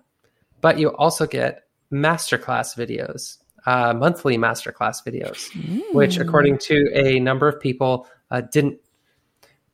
[0.62, 5.50] but you also get masterclass videos, uh, monthly masterclass videos,
[5.94, 6.22] which, Mm.
[6.22, 8.78] according to a number of people, uh, didn't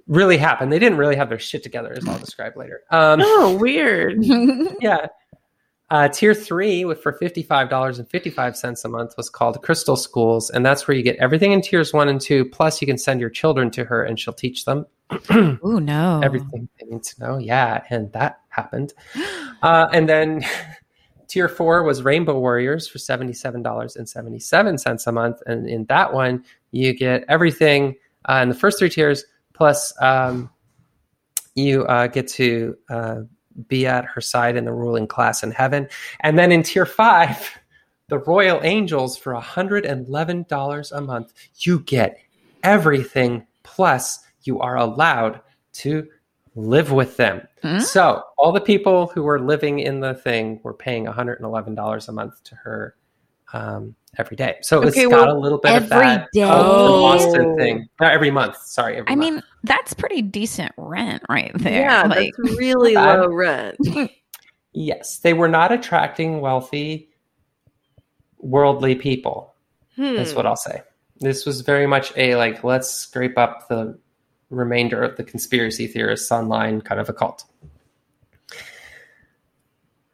[0.07, 0.69] really happen.
[0.69, 2.81] They didn't really have their shit together, as I'll describe later.
[2.91, 4.23] Um, Oh, weird.
[4.81, 5.07] yeah.
[5.89, 9.95] Uh, tier three, with for fifty-five dollars and fifty-five cents a month, was called Crystal
[9.95, 12.43] Schools, and that's where you get everything in tiers one and two.
[12.43, 14.85] Plus, you can send your children to her, and she'll teach them
[15.29, 16.19] oh no.
[16.21, 17.37] everything they need to know.
[17.37, 18.93] Yeah, and that happened.
[19.63, 20.45] Uh, and then
[21.27, 25.85] tier four was Rainbow Warriors for seventy-seven dollars and seventy-seven cents a month, and in
[25.85, 29.25] that one, you get everything uh, in the first three tiers.
[29.53, 30.49] Plus, um,
[31.55, 33.21] you uh, get to uh,
[33.67, 35.87] be at her side in the ruling class in heaven.
[36.21, 37.57] And then in tier five,
[38.09, 42.19] the Royal Angels for $111 a month, you get
[42.63, 43.45] everything.
[43.63, 45.41] Plus, you are allowed
[45.73, 46.07] to
[46.57, 47.47] live with them.
[47.61, 47.79] Hmm?
[47.79, 52.43] So, all the people who were living in the thing were paying $111 a month
[52.45, 52.95] to her
[53.53, 54.57] um, every day.
[54.61, 56.27] So, Okay, it's got well, a little bit of every that.
[56.33, 56.41] day?
[56.41, 57.87] of the Boston thing.
[58.01, 58.57] Not every month.
[58.57, 58.97] Sorry.
[58.97, 59.33] Every I month.
[59.35, 61.81] mean, that's pretty decent rent right there.
[61.83, 63.19] Yeah, like, that's really Bad.
[63.21, 63.77] low rent.
[64.73, 67.09] Yes, they were not attracting wealthy,
[68.37, 69.55] worldly people.
[69.95, 70.13] Hmm.
[70.15, 70.81] That's what I'll say.
[71.19, 73.97] This was very much a like, let's scrape up the
[74.49, 77.45] remainder of the conspiracy theorists online kind of a cult.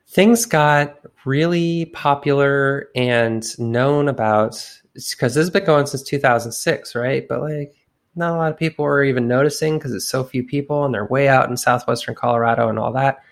[0.08, 4.52] Things got really popular and known about
[4.94, 7.28] because this has been going since 2006, right?
[7.28, 7.76] But like,
[8.16, 11.06] not a lot of people were even noticing because it's so few people and they're
[11.06, 13.24] way out in southwestern Colorado and all that.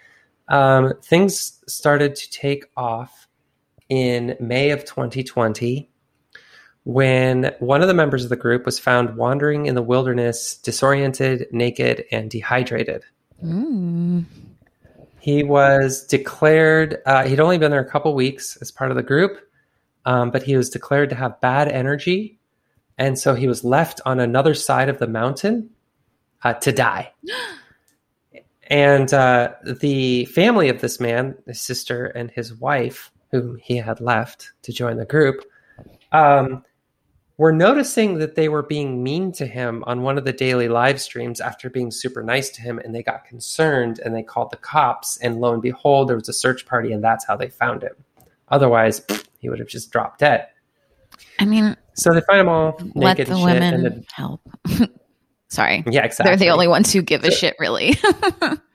[0.48, 3.28] Um, things started to take off
[3.90, 5.91] in May of 2020
[6.84, 11.48] when one of the members of the group was found wandering in the wilderness, disoriented,
[11.52, 13.04] naked, and dehydrated.
[13.44, 14.26] mm.
[15.20, 19.04] He was declared, uh, he'd only been there a couple weeks as part of the
[19.04, 19.38] group,
[20.06, 22.40] um, but he was declared to have bad energy.
[22.98, 25.70] And so he was left on another side of the mountain
[26.44, 27.14] uh, to die.
[28.68, 34.00] And uh, the family of this man, his sister and his wife, whom he had
[34.00, 35.44] left to join the group,
[36.14, 36.64] um,
[37.38, 41.02] were noticing that they were being mean to him on one of the daily live
[41.02, 42.78] streams after being super nice to him.
[42.80, 45.18] And they got concerned and they called the cops.
[45.18, 47.96] And lo and behold, there was a search party, and that's how they found him.
[48.50, 49.02] Otherwise,
[49.40, 50.48] he would have just dropped dead.
[51.40, 53.46] I mean, So they find him all let naked the and shit.
[53.46, 54.42] women And then, help.
[55.50, 55.84] Sorry.
[55.88, 56.30] yeah, exactly.
[56.30, 57.96] They're the only ones who give a shit, really.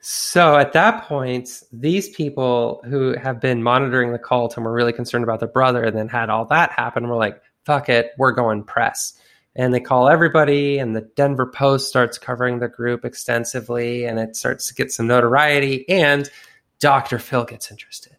[0.00, 4.92] So at that point, these people who have been monitoring the cult and were really
[4.92, 8.32] concerned about their brother and then had all that happen were like, fuck it, we're
[8.32, 9.14] going press.
[9.56, 14.36] And they call everybody, and the Denver Post starts covering the group extensively, and it
[14.36, 16.30] starts to get some notoriety, and
[16.78, 17.18] Dr.
[17.18, 18.16] Phil gets interested.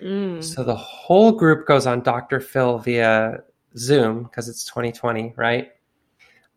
[0.00, 0.42] Mm.
[0.42, 2.40] So the whole group goes on Dr.
[2.40, 3.42] Phil via
[3.76, 5.72] Zoom because it's 2020, right?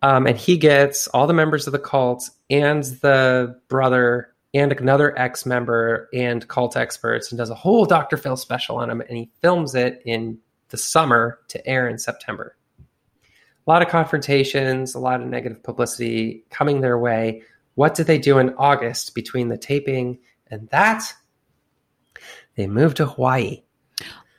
[0.04, 5.18] Um, and he gets all the members of the cult and the brother and another
[5.18, 8.18] ex member and cult experts and does a whole Dr.
[8.18, 9.00] Phil special on him.
[9.02, 10.38] And he films it in
[10.70, 12.58] the summer to air in September.
[13.66, 17.42] A lot of confrontations, a lot of negative publicity coming their way.
[17.76, 21.14] What did they do in August between the taping and that?
[22.56, 23.64] They moved to Hawaii.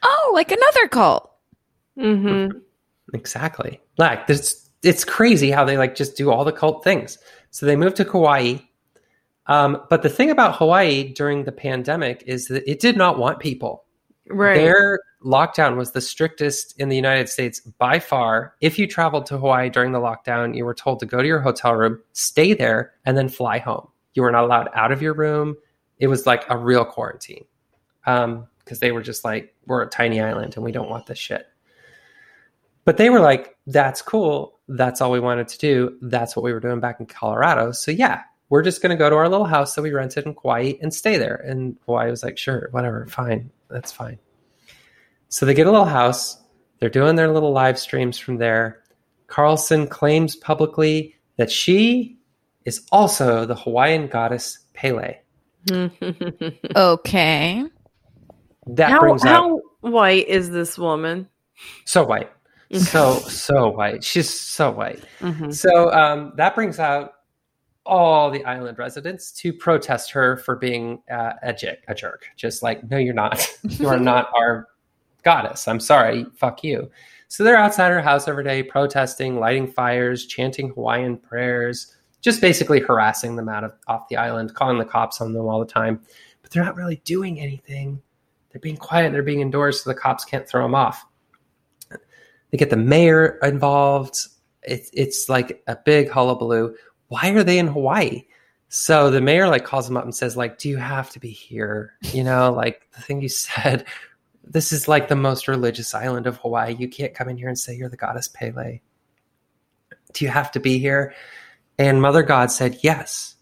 [0.02, 1.32] oh, like another cult.
[1.98, 2.58] Mm-hmm.
[3.14, 3.80] Exactly.
[3.96, 7.18] Like it's it's crazy how they like just do all the cult things.
[7.50, 8.60] So they moved to Hawaii.
[9.46, 13.40] Um, but the thing about Hawaii during the pandemic is that it did not want
[13.40, 13.84] people.
[14.28, 14.54] Right.
[14.56, 18.54] Their lockdown was the strictest in the United States by far.
[18.60, 21.40] If you traveled to Hawaii during the lockdown, you were told to go to your
[21.40, 23.88] hotel room, stay there, and then fly home.
[24.14, 25.56] You were not allowed out of your room.
[25.98, 27.44] It was like a real quarantine
[28.04, 31.46] because they were just like, we're a tiny island and we don't want this shit.
[32.84, 34.58] But they were like, that's cool.
[34.68, 35.98] That's all we wanted to do.
[36.02, 37.72] That's what we were doing back in Colorado.
[37.72, 40.26] So, yeah, we're we're just going to go to our little house that we rented
[40.26, 41.34] in Kauai and stay there.
[41.34, 44.18] And Hawaii was like, sure, whatever, fine, that's fine.
[45.28, 46.40] So they get a little house.
[46.78, 48.84] They're doing their little live streams from there.
[49.26, 52.18] Carlson claims publicly that she
[52.64, 55.18] is also the Hawaiian goddess Pele.
[56.76, 57.64] Okay.
[58.66, 61.28] That how, brings out how white is this woman?
[61.84, 62.30] so white,
[62.72, 64.04] so so white.
[64.04, 65.02] She's so white.
[65.20, 65.54] Mhm.
[65.54, 67.12] So um, that brings out
[67.86, 72.26] all the island residents to protest her for being uh, a, jerk, a jerk.
[72.36, 73.46] Just like, no, you're not.
[73.62, 74.68] you are not our
[75.22, 75.68] goddess.
[75.68, 76.26] I'm sorry.
[76.36, 76.90] Fuck you.
[77.28, 82.80] So they're outside her house every day, protesting, lighting fires, chanting Hawaiian prayers, just basically
[82.80, 86.00] harassing them out of off the island, calling the cops on them all the time.
[86.42, 88.00] But they're not really doing anything.
[88.50, 89.12] They're being quiet.
[89.12, 91.04] They're being indoors, so the cops can't throw them off.
[92.54, 94.28] They get the mayor involved.
[94.62, 96.76] It's it's like a big hullabaloo.
[97.08, 98.26] Why are they in Hawaii?
[98.68, 101.30] So the mayor like calls them up and says like, "Do you have to be
[101.30, 101.94] here?
[102.12, 103.86] You know, like the thing you said.
[104.44, 106.76] This is like the most religious island of Hawaii.
[106.78, 108.80] You can't come in here and say you're the goddess Pele.
[110.12, 111.12] Do you have to be here?"
[111.76, 113.34] And Mother God said, "Yes,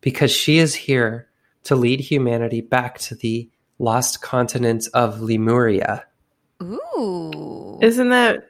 [0.00, 1.28] because she is here
[1.62, 6.08] to lead humanity back to the lost continent of Lemuria."
[6.62, 7.78] Ooh.
[7.82, 8.48] Isn't that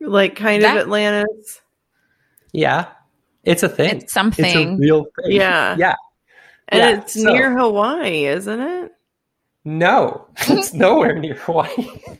[0.00, 1.60] like kind That- of Atlantis?
[2.52, 2.88] Yeah,
[3.44, 3.98] it's a thing.
[3.98, 4.44] It's something.
[4.44, 5.32] It's a real thing.
[5.32, 5.76] Yeah.
[5.78, 5.94] yeah.
[6.68, 8.92] And Yeah, it's so- near Hawaii, isn't it?
[9.64, 11.68] No, it's nowhere near Hawaii.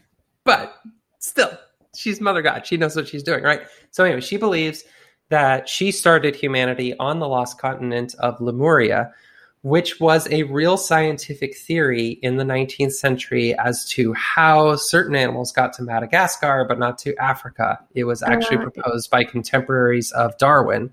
[0.44, 0.76] but
[1.18, 1.50] still,
[1.96, 2.66] she's Mother God.
[2.66, 3.62] She knows what she's doing, right?
[3.90, 4.85] So, anyway, she believes
[5.31, 9.12] that she started humanity on the lost continent of Lemuria,
[9.62, 15.53] which was a real scientific theory in the 19th century as to how certain animals
[15.53, 17.79] got to Madagascar but not to Africa.
[17.94, 18.73] It was oh, actually Right.
[18.73, 20.92] proposed by contemporaries of Darwin.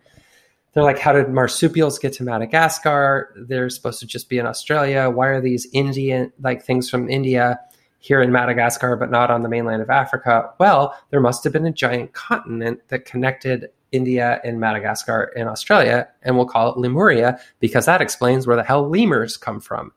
[0.74, 3.34] They're like, how did marsupials get to Madagascar?
[3.36, 5.10] They're supposed to just be in Australia.
[5.10, 7.60] Why are these Indian, like things from India,
[8.00, 10.52] here in Madagascar, but not on the mainland of Africa?
[10.60, 16.08] Well, there must have been a giant continent that connected India and Madagascar and Australia,
[16.24, 19.92] and we'll call it Lemuria because that explains where the hell lemurs come from.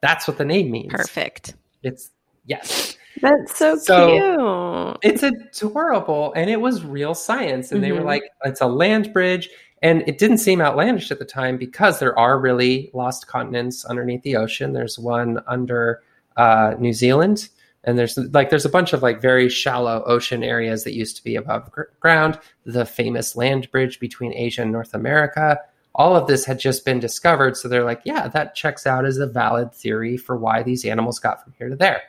[0.00, 0.92] That's what the name means.
[0.92, 1.54] Perfect.
[1.82, 2.10] It's
[2.46, 2.96] yes.
[3.20, 5.14] That's so, So- cute.
[5.14, 5.22] It's
[5.62, 7.70] adorable, and it was real science.
[7.72, 8.06] And they were Mhm.
[8.06, 9.50] like, "It's a land bridge,"
[9.82, 14.22] and it didn't seem outlandish at the time because there are really lost continents underneath
[14.22, 14.72] the ocean.
[14.72, 16.02] There's one under
[16.36, 17.48] uh, New Zealand,
[17.84, 21.24] and there's like there's a bunch of like very shallow ocean areas that used to
[21.24, 22.38] be above gr- ground.
[22.64, 25.58] The famous land bridge between Asia and North America.
[25.94, 29.18] All of this had just been discovered, so they're like, "Yeah, that checks out as
[29.18, 32.02] a valid theory for why these animals got from here to there."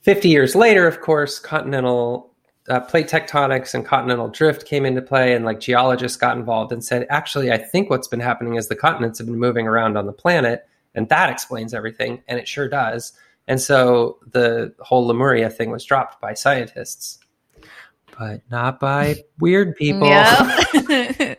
[0.00, 2.32] 50 years later, of course, continental
[2.68, 6.84] uh, plate tectonics and continental drift came into play, and like geologists got involved and
[6.84, 10.06] said, actually, I think what's been happening is the continents have been moving around on
[10.06, 13.12] the planet, and that explains everything, and it sure does.
[13.48, 17.18] And so the whole Lemuria thing was dropped by scientists,
[18.18, 20.08] but not by weird people.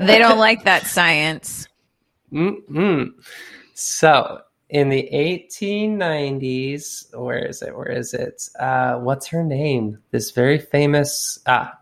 [0.00, 1.68] They don't like that science.
[2.32, 3.10] Mm-mm.
[3.74, 7.76] So in the 1890s, where is it?
[7.76, 8.48] Where is it?
[8.58, 9.98] Uh, what's her name?
[10.10, 11.78] This very famous ah,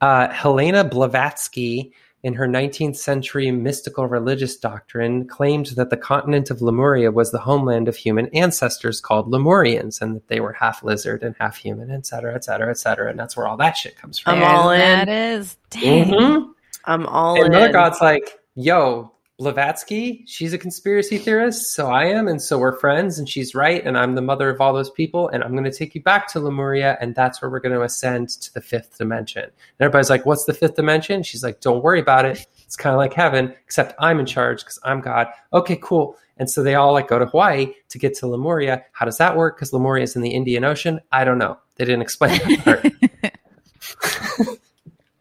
[0.00, 1.92] uh, Helena Blavatsky,
[2.26, 7.38] in her 19th century mystical religious doctrine, claimed that the continent of Lemuria was the
[7.38, 11.88] homeland of human ancestors called Lemurians, and that they were half lizard and half human,
[11.88, 13.08] et cetera, et cetera, et cetera.
[13.08, 14.34] And that's where all that shit comes from.
[14.34, 14.80] I'm all in.
[14.80, 15.56] That is.
[15.70, 16.06] Dang.
[16.08, 16.48] Mhm.
[16.84, 17.52] I'm all And in.
[17.52, 22.78] Mother God's like, yo, Blavatsky, she's a conspiracy theorist, so I am, and so we're
[22.78, 25.64] friends, and she's right, and I'm the mother of all those people, and I'm going
[25.64, 28.62] to take you back to Lemuria, and that's where we're going to ascend to the
[28.62, 29.42] fifth dimension.
[29.42, 31.22] And everybody's like, what's the fifth dimension?
[31.22, 32.46] She's like, don't worry about it.
[32.64, 35.28] It's kind of like heaven, except I'm in charge because I'm God.
[35.52, 36.16] Okay, cool.
[36.38, 38.84] And so they all like go to Hawaii to get to Lemuria.
[38.92, 39.56] How does that work?
[39.56, 41.00] Because Lemuria is in the Indian Ocean.
[41.12, 41.58] I don't know.
[41.76, 44.52] They didn't explain that part.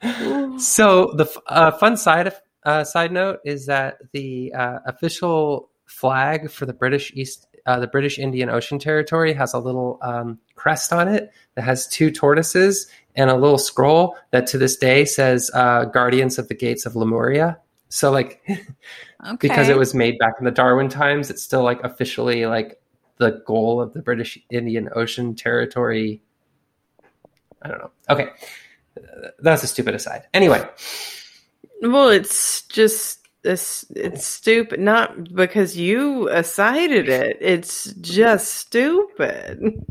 [0.60, 2.36] So the uh, fun side of,
[2.66, 7.88] uh, side note is that the uh, official flag for the British East, uh, the
[7.88, 12.88] British Indian Ocean Territory, has a little um, crest on it that has two tortoises
[13.16, 16.96] and a little scroll that to this day says uh, "Guardians of the Gates of
[16.96, 17.60] Lemuria."
[17.90, 19.38] So, like, Okay.
[19.40, 22.82] because it was made back in the Darwin times, it's still like officially like
[23.18, 26.22] the goal of the British Indian Ocean Territory.
[27.62, 27.92] I don't know.
[28.10, 28.30] Okay,
[29.40, 30.24] that's a stupid aside.
[30.34, 30.68] Anyway.
[31.82, 34.80] Well, it's just it's, it's stupid.
[34.80, 37.38] Not because you cited it.
[37.42, 39.86] It's just stupid.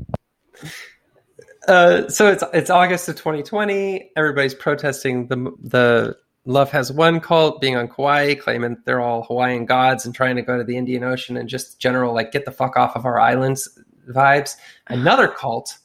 [1.68, 4.10] Uh, so it's it's August of 2020.
[4.16, 6.16] Everybody's protesting the the
[6.46, 10.42] Love Has Won cult being on Kauai, claiming they're all Hawaiian gods and trying to
[10.42, 13.18] go to the Indian Ocean and just general like get the fuck off of our
[13.18, 13.78] islands
[14.08, 14.56] vibes.
[14.88, 15.78] Another cult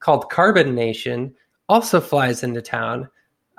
[0.00, 1.34] called Carbon Nation
[1.68, 3.08] also flies into town,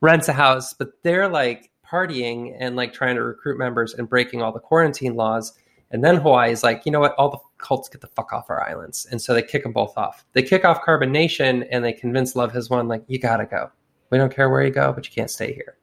[0.00, 4.42] rents a house, but they're like partying and like trying to recruit members and breaking
[4.42, 5.52] all the quarantine laws.
[5.90, 7.14] And then Hawaii is like, you know what?
[7.14, 9.06] All the cults get the fuck off our islands.
[9.10, 10.24] And so they kick them both off.
[10.32, 13.70] They kick off Carbon Nation and they convince Love Has Won, like, you gotta go.
[14.10, 15.76] We don't care where you go, but you can't stay here.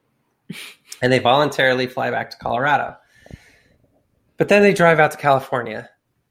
[1.02, 2.96] and they voluntarily fly back to Colorado.
[4.36, 5.88] But then they drive out to California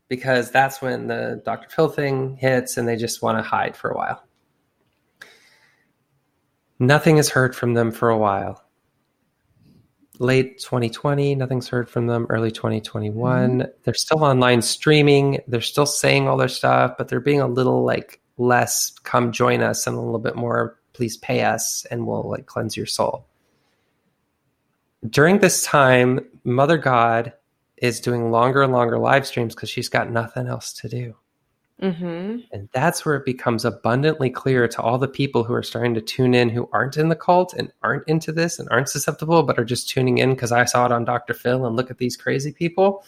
[0.08, 1.70] because that's when the Dr.
[1.70, 4.24] Phil thing hits and they just want to hide for a while.
[6.84, 8.62] Nothing is heard from them for a while.
[10.20, 12.28] Late 2020, nothing's heard from them.
[12.30, 13.72] Early 2021, mm-hmm.
[13.84, 15.40] they're still online streaming.
[15.48, 19.62] They're still saying all their stuff, but they're being a little like less come join
[19.62, 23.28] us and a little bit more please pay us and we'll like cleanse your soul.
[25.10, 27.32] During this time, Mother God
[27.78, 31.16] is doing longer and longer live streams because she's got nothing else to do.
[31.84, 32.38] Mm-hmm.
[32.54, 36.02] And that's where it becomes abundantly clear to all the people who are starting to
[36.02, 39.60] tune in who aren't in the cult and aren't into this and aren't susceptible, but
[39.60, 41.34] are just tuning in because I saw it on Dr.
[41.34, 43.04] Phil and look at these crazy people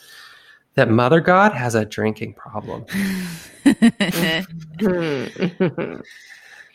[0.74, 2.86] that Mother God has a drinking problem.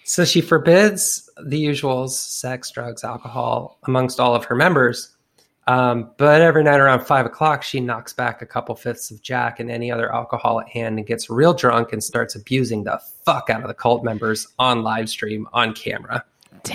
[0.04, 5.14] so she forbids the usuals sex, drugs, alcohol amongst all of her members.
[5.66, 9.60] Um, but every night around five o'clock, she knocks back a couple fifths of Jack
[9.60, 13.50] and any other alcohol at hand and gets real drunk and starts abusing the fuck
[13.50, 16.24] out of the cult members on live stream on camera.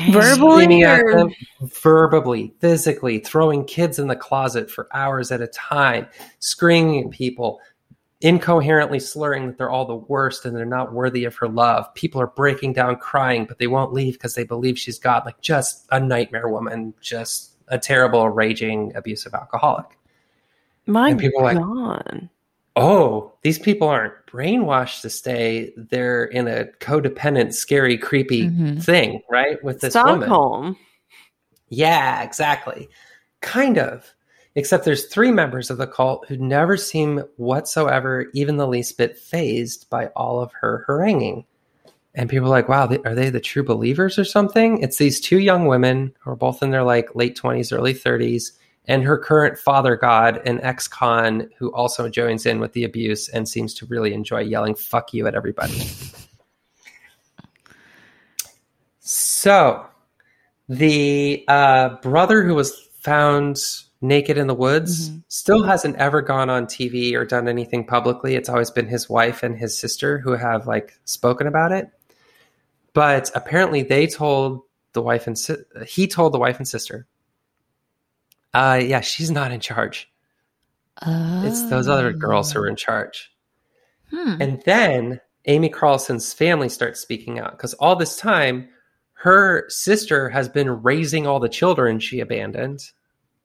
[0.10, 1.32] Verbally, at them,
[1.62, 6.08] verbally, physically, throwing kids in the closet for hours at a time,
[6.40, 7.60] screaming at people,
[8.22, 11.94] incoherently slurring that they're all the worst and they're not worthy of her love.
[11.94, 15.24] People are breaking down crying, but they won't leave because they believe she's God.
[15.26, 19.86] Like just a nightmare woman, just a terrible, raging, abusive alcoholic.
[20.86, 21.56] My and people God.
[21.56, 22.30] Like,
[22.76, 25.74] oh, these people aren't brainwashed to stay.
[25.76, 28.78] They're in a codependent, scary, creepy mm-hmm.
[28.78, 29.64] thing, right?
[29.64, 30.52] With this Stockholm.
[30.52, 30.76] woman.
[31.70, 32.90] Yeah, exactly.
[33.42, 34.14] Kind of.
[34.58, 39.18] Except there's three members of the cult who never seem whatsoever, even the least bit
[39.18, 41.46] phased by all of her haranguing
[42.16, 44.82] and people are like, wow, are they the true believers or something?
[44.82, 48.52] It's these two young women who are both in their like late 20s, early 30s,
[48.86, 53.28] and her current father god, an ex con who also joins in with the abuse
[53.30, 55.84] and seems to really enjoy yelling fuck you at everybody.
[59.00, 59.86] so
[60.70, 63.58] the uh, brother who was found
[64.02, 65.20] naked in the woods mm-hmm.
[65.28, 68.36] still hasn't ever gone on TV or done anything publicly.
[68.36, 71.90] It's always been his wife and his sister who have like spoken about it.
[72.96, 74.62] But apparently, they told
[74.94, 77.06] the wife and si- he told the wife and sister,
[78.54, 80.10] uh, yeah, she's not in charge.
[81.06, 81.44] Oh.
[81.46, 83.32] It's those other girls who are in charge.
[84.10, 84.42] Hmm.
[84.42, 88.70] And then Amy Carlson's family starts speaking out because all this time,
[89.14, 92.92] her sister has been raising all the children she abandoned,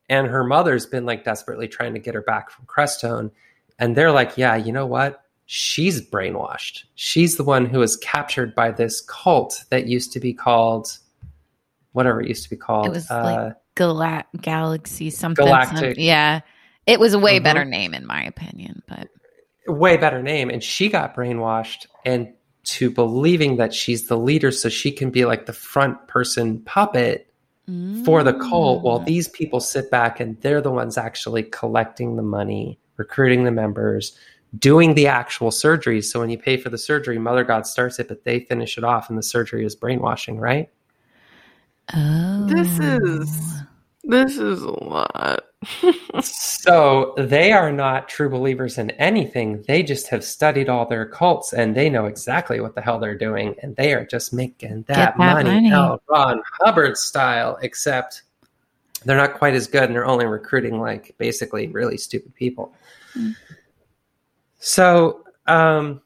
[0.08, 3.32] and her mother's been like desperately trying to get her back from Crestone.
[3.80, 5.24] And they're like, yeah, you know what?
[5.52, 6.84] She's brainwashed.
[6.94, 10.96] She's the one who was captured by this cult that used to be called
[11.90, 12.86] whatever it used to be called.
[12.86, 15.96] It was uh, like Gal- Galaxy something, Galactic.
[15.98, 16.42] Yeah.
[16.86, 17.44] It was a way mm-hmm.
[17.44, 19.08] better name in my opinion, but
[19.66, 22.32] way better name and she got brainwashed and
[22.62, 27.32] to believing that she's the leader so she can be like the front person puppet
[27.68, 28.04] mm.
[28.04, 29.04] for the cult while mm.
[29.04, 34.16] these people sit back and they're the ones actually collecting the money, recruiting the members,
[34.58, 36.02] doing the actual surgery.
[36.02, 38.84] So when you pay for the surgery, Mother God starts it, but they finish it
[38.84, 40.68] off, and the surgery is brainwashing, right?
[41.94, 43.62] Oh, this is
[44.04, 45.44] this is a lot.
[46.22, 49.62] so they are not true believers in anything.
[49.68, 53.18] They just have studied all their cults and they know exactly what the hell they're
[53.18, 55.70] doing, and they are just making that, that money, money.
[55.70, 56.00] L.
[56.08, 58.22] Ron Hubbard style, except
[59.04, 62.74] they're not quite as good and they're only recruiting like basically really stupid people.
[63.16, 63.34] Mm.
[64.60, 66.02] So, um,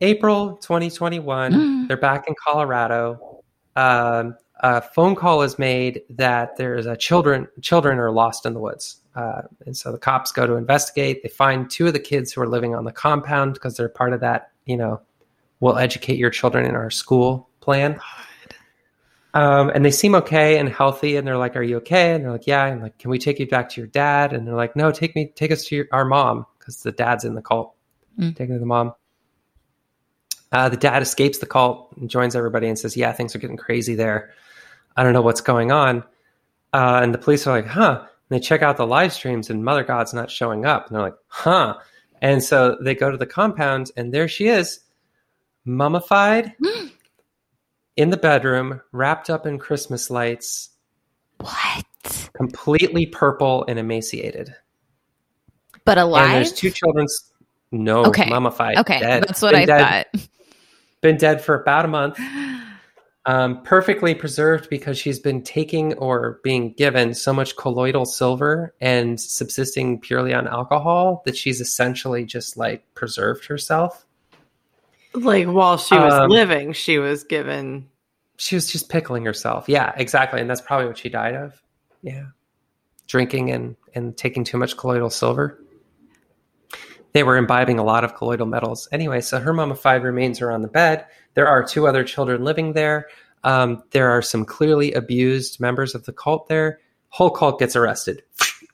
[0.00, 1.88] April 2021, mm.
[1.88, 3.42] they're back in Colorado.
[3.76, 8.60] Um, a phone call is made that there's a children children are lost in the
[8.60, 11.22] woods, uh, and so the cops go to investigate.
[11.22, 14.12] They find two of the kids who are living on the compound because they're part
[14.12, 14.50] of that.
[14.64, 15.00] You know,
[15.60, 18.00] we'll educate your children in our school plan.
[19.34, 22.32] Um, and they seem okay and healthy, and they're like, "Are you okay?" And they're
[22.32, 24.74] like, "Yeah." And like, "Can we take you back to your dad?" And they're like,
[24.74, 27.74] "No, take me, take us to your, our mom." Because the dad's in the cult,
[28.18, 28.34] mm.
[28.34, 28.92] taking the mom.
[30.52, 33.56] Uh, the dad escapes the cult and joins everybody and says, "Yeah, things are getting
[33.56, 34.32] crazy there."
[34.96, 36.02] I don't know what's going on.
[36.72, 38.00] Uh, and the police are like, huh.
[38.00, 40.86] And they check out the live streams and Mother God's not showing up.
[40.86, 41.78] And they're like, huh.
[42.22, 44.80] And so they go to the compound and there she is,
[45.64, 46.54] mummified
[47.96, 50.70] in the bedroom, wrapped up in Christmas lights,
[51.38, 51.84] What?
[52.34, 54.54] completely purple and emaciated.
[55.86, 56.24] But alive?
[56.26, 57.06] And there's two children.
[57.72, 58.28] No, Okay.
[58.28, 58.76] mummified.
[58.76, 59.22] Okay, dead.
[59.26, 60.28] that's what Been I dead, thought.
[61.00, 62.18] Been dead for about a month.
[63.28, 69.20] Um, perfectly preserved because she's been taking or being given so much colloidal silver and
[69.20, 74.06] subsisting purely on alcohol that she's essentially just like preserved herself.
[75.12, 77.88] Like while she was Um, living, she was given.
[78.36, 79.68] She was just pickling herself.
[79.68, 80.40] Yeah, exactly.
[80.40, 81.60] And that's probably what she died of.
[82.02, 82.26] Yeah.
[83.08, 85.60] Drinking and, and taking too much colloidal silver.
[87.16, 88.90] They were imbibing a lot of colloidal metals.
[88.92, 91.06] Anyway, so her mummified remains are on the bed.
[91.32, 93.06] There are two other children living there.
[93.42, 96.78] Um, there are some clearly abused members of the cult there.
[97.08, 98.22] Whole cult gets arrested.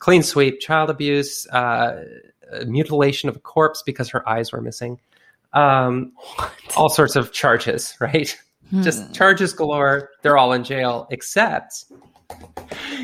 [0.01, 2.03] Clean sweep, child abuse, uh,
[2.66, 4.99] mutilation of a corpse because her eyes were missing.
[5.53, 6.11] Um,
[6.76, 8.36] all sorts of charges, right?
[8.80, 9.12] just Hmm.
[9.12, 10.11] charges galore.
[10.22, 11.84] They're all in jail, except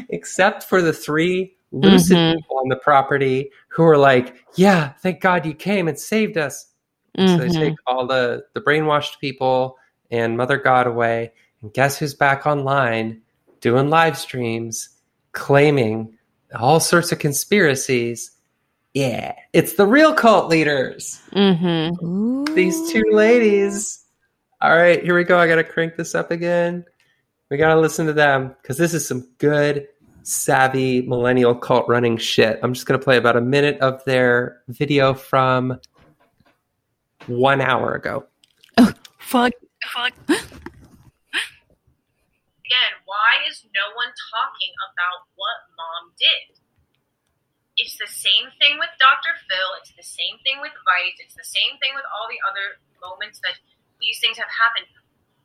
[0.08, 2.34] except for the three lucid Mhm.
[2.36, 6.66] people on the property who are like, "Yeah, thank God you came and saved us."
[7.16, 9.76] So they take all the the brainwashed people
[10.10, 13.22] and Mother God away, and guess who's back online
[13.60, 14.88] doing live streams,
[15.32, 16.16] claiming
[16.58, 18.32] all sorts of conspiracies.
[18.94, 22.54] Yeah, it's the real cult leaders Mhm.
[22.54, 24.04] These two ladies.
[24.60, 25.38] All right, here we go.
[25.38, 26.84] I got to crank this up again.
[27.48, 29.86] We got to listen to them because this is some good,
[30.28, 32.60] savvy millennial cult running shit.
[32.62, 35.80] I'm just going to play about a minute of their video from
[37.26, 38.26] one hour ago.
[38.76, 39.52] oh Fuck.
[40.28, 40.44] Again,
[43.08, 46.60] why is no one talking about what mom did?
[47.80, 49.32] It's the same thing with Dr.
[49.48, 49.70] Phil.
[49.80, 51.16] It's the same thing with Vice.
[51.24, 53.56] It's the same thing with all the other moments that
[53.96, 54.92] these things have happened.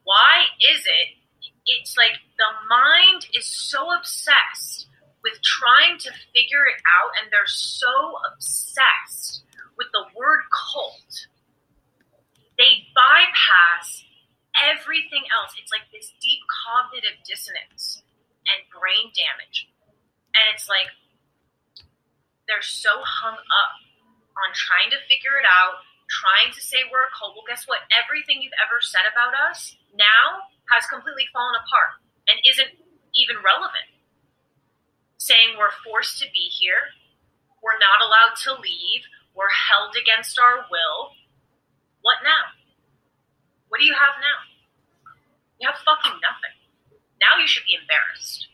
[0.04, 1.23] Why is it?
[1.66, 4.88] It's like the mind is so obsessed
[5.24, 9.44] with trying to figure it out, and they're so obsessed
[9.78, 11.28] with the word cult.
[12.60, 14.04] They bypass
[14.54, 15.56] everything else.
[15.58, 18.04] It's like this deep cognitive dissonance
[18.46, 19.72] and brain damage.
[20.36, 20.92] And it's like
[22.46, 23.74] they're so hung up
[24.38, 25.82] on trying to figure it out,
[26.12, 27.34] trying to say we're a cult.
[27.34, 27.88] Well, guess what?
[27.90, 32.00] Everything you've ever said about us now has completely fallen apart
[32.30, 32.78] and isn't
[33.16, 33.90] even relevant.
[35.18, 36.96] Saying we're forced to be here,
[37.64, 41.16] we're not allowed to leave, we're held against our will.
[42.04, 42.52] What now?
[43.72, 44.40] What do you have now?
[45.60, 46.56] You have fucking nothing.
[47.24, 48.52] Now you should be embarrassed.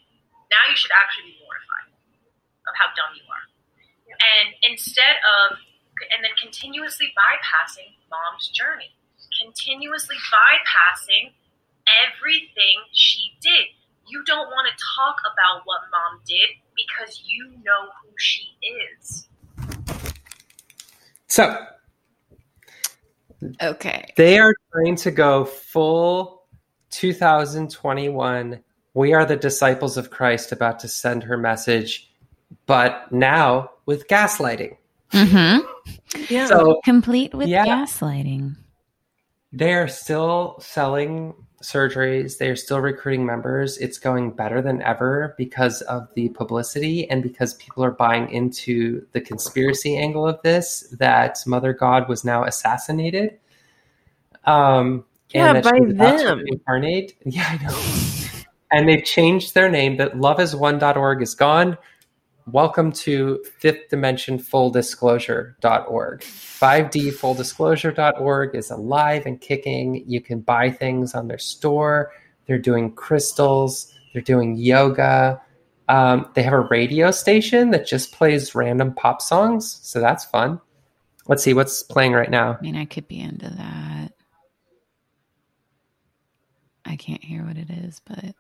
[0.54, 1.90] Now you should actually be mortified
[2.70, 3.46] of how dumb you are.
[4.14, 5.58] And instead of,
[6.14, 8.94] and then continuously bypassing mom's journey,
[9.42, 11.34] continuously bypassing
[12.08, 13.66] everything she did.
[14.08, 18.48] You don't want to talk about what mom did because you know who she
[19.00, 19.28] is.
[21.28, 21.56] So
[23.62, 24.14] Okay.
[24.18, 26.44] they are trying to go full
[26.92, 28.62] 2021.
[28.94, 32.12] We are the disciples of Christ about to send her message,
[32.66, 34.76] but now with gaslighting.
[35.14, 35.66] Mm-hmm.
[36.30, 36.48] Yeah.
[36.48, 37.66] So Complete with Yeah.
[37.66, 38.56] gaslighting.
[39.54, 41.34] they are still selling
[41.64, 42.38] surgeries.
[42.38, 43.78] They are still recruiting members.
[43.78, 49.06] It's going better than ever because of the publicity and because people are buying into
[49.12, 53.38] the conspiracy angle of this that Mother God was now assassinated.
[54.46, 56.44] Um, Yeah, by she was about to them.
[56.48, 57.16] Incarnate.
[57.26, 57.84] Yeah, I know.
[58.72, 59.98] and they've changed their name.
[59.98, 61.78] That lovehaswon.org is gone.
[62.52, 66.22] Welcome to fifth dimension full disclosure.org.
[66.22, 70.04] 5D full disclosure.org is alive and kicking.
[70.08, 72.12] You can buy things on their store.
[72.48, 75.40] They're doing crystals, they're doing yoga.
[75.90, 79.80] Um, they have a radio station that just plays random pop songs.
[79.84, 80.60] So that's fun.
[81.28, 82.58] Let's see what's playing right now.
[82.58, 84.14] I mean, I could be into that.
[86.84, 88.34] I can't hear what it is, but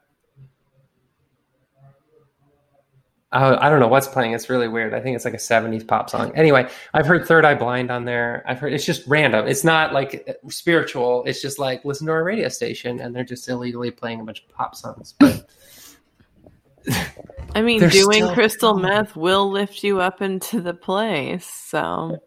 [3.32, 4.34] Oh, I don't know what's playing.
[4.34, 4.96] It's really weird.
[4.96, 6.32] I think it's like a 70s pop song.
[6.36, 8.44] Anyway, I've heard Third Eye Blind on there.
[8.48, 9.48] I've heard it's just random.
[9.48, 11.24] It's not like spiritual.
[11.26, 14.42] It's just like listen to our radio station and they're just illegally playing a bunch
[14.42, 15.14] of pop songs.
[15.20, 15.48] But
[17.56, 17.92] I mean, doing
[18.24, 21.46] still- crystal meth will lift you up into the place.
[21.46, 22.18] So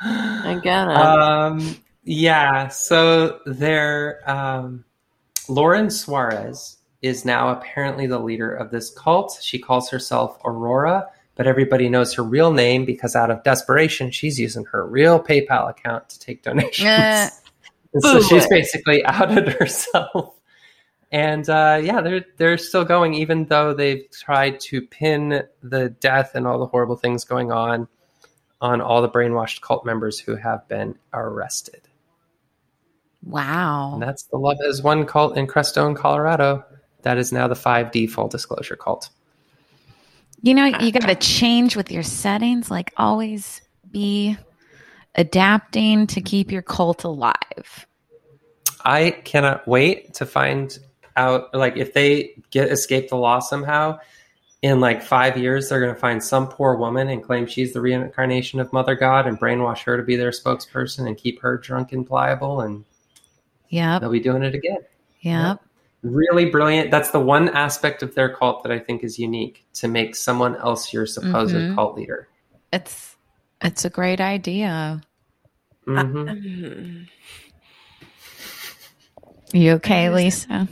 [0.00, 0.96] I get it.
[0.96, 4.84] um, yeah, so they're um,
[5.48, 9.38] Lauren Suarez is now apparently the leader of this cult.
[9.42, 14.38] She calls herself Aurora, but everybody knows her real name because out of desperation, she's
[14.38, 16.88] using her real PayPal account to take donations.
[16.88, 17.28] Uh,
[18.00, 20.34] so she's basically outed herself.
[21.10, 26.34] And uh, yeah, they're they're still going, even though they've tried to pin the death
[26.34, 27.86] and all the horrible things going on
[28.62, 31.82] on all the brainwashed cult members who have been arrested.
[33.26, 33.94] wow.
[33.94, 36.64] And that's the Love Has Won cult in Crestone, Colorado.
[37.02, 39.10] That is now the 5D full disclosure cult.
[40.42, 42.70] You know, you got to change with your settings.
[42.70, 44.36] Like, always be
[45.14, 47.86] adapting to keep your cult alive.
[48.84, 50.76] I cannot wait to find
[51.16, 53.98] out like if they get escape the law somehow
[54.62, 57.80] in like five years they're going to find some poor woman and claim she's the
[57.82, 61.92] reincarnation of mother god and brainwash her to be their spokesperson and keep her drunk
[61.92, 62.82] and pliable and
[63.68, 64.78] yeah they'll be doing it again
[65.20, 65.62] Yep.
[66.02, 69.86] Really brilliant that's the one aspect of their cult that i think is unique to
[69.88, 71.74] make someone else your supposed Mhm.
[71.74, 72.28] cult leader
[72.72, 73.16] It's
[73.60, 75.00] it's a great idea.
[75.86, 76.26] Mhm.
[76.28, 77.06] Mm.
[79.52, 80.66] You okay, Lisa?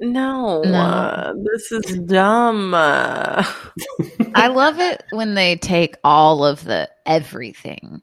[0.00, 0.78] No, No.
[0.80, 2.72] uh, this is dumb.
[2.74, 3.44] Uh,
[4.34, 8.00] I love it when they take all of the everything.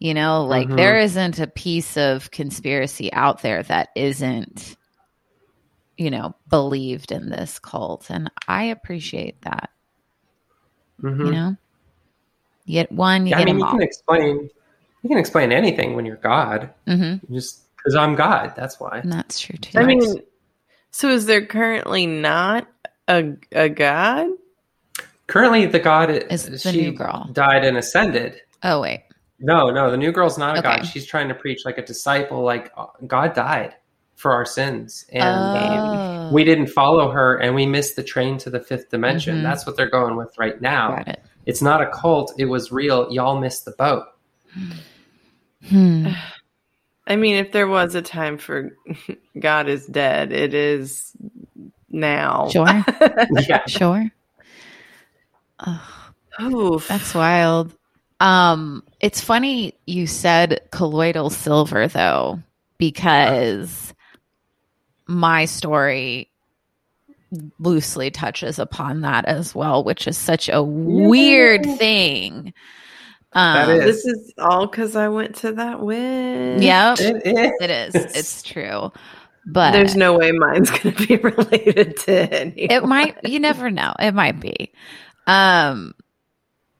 [0.00, 0.76] You know, like Mhm.
[0.76, 4.76] there isn't a piece of conspiracy out there that isn't,
[6.00, 8.10] you know, believed in this cult.
[8.10, 9.68] And I appreciate that.
[11.02, 11.26] Mhm.
[11.26, 11.56] You know,
[12.64, 13.70] you get one, you Yeah, I mean them you all.
[13.72, 14.50] can explain
[15.02, 19.10] you can explain anything when you're god hmm just because i'm god that's why And
[19.12, 19.78] that's true too.
[19.78, 19.94] I Nice.
[19.94, 20.22] mean,
[20.90, 22.66] so is there currently not
[23.08, 24.28] a a god?
[25.26, 27.28] Currently, the god Is the she new girl.
[27.32, 28.40] died and ascended.
[28.62, 29.04] oh wait,
[29.38, 30.68] No, no, the new girl's not a Okay.
[30.78, 30.86] god.
[30.86, 32.42] She's trying to preach like a disciple.
[32.42, 33.76] Like uh, God died
[34.20, 35.22] for our sins, and
[35.58, 39.38] um, oh, we didn't follow her, and we missed the train to the fifth dimension.
[39.38, 39.42] Mhm.
[39.42, 40.96] That's what they're going with right now.
[40.96, 41.22] got it.
[41.46, 42.34] It's not a cult.
[42.38, 43.10] It was real.
[43.10, 44.04] Y'all missed the boat.
[45.68, 46.08] Hmm.
[47.06, 48.76] I mean, if there was a time for
[49.40, 51.12] God is dead, it is
[51.88, 52.48] now.
[52.50, 52.66] Sure,
[53.48, 54.10] Yeah, sure.
[55.66, 56.10] oh,
[56.42, 56.86] Oof.
[56.88, 57.74] That's wild.
[58.20, 62.38] Um, it's funny you said colloidal silver though,
[62.78, 63.92] because
[65.10, 66.30] my story
[67.58, 72.52] loosely touches upon that as well, which is such a weird thing.
[73.32, 73.84] Um, That is.
[73.84, 76.62] This is all because I went to that witch.
[76.62, 77.52] Yep, it is.
[77.60, 77.94] it is.
[78.16, 78.92] It's true,
[79.46, 82.62] but There's no way mine's going to be related to any.
[82.62, 83.16] it might.
[83.24, 83.92] You never know.
[83.98, 84.72] It might be.
[85.26, 85.94] Um,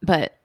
[0.02, 0.36] but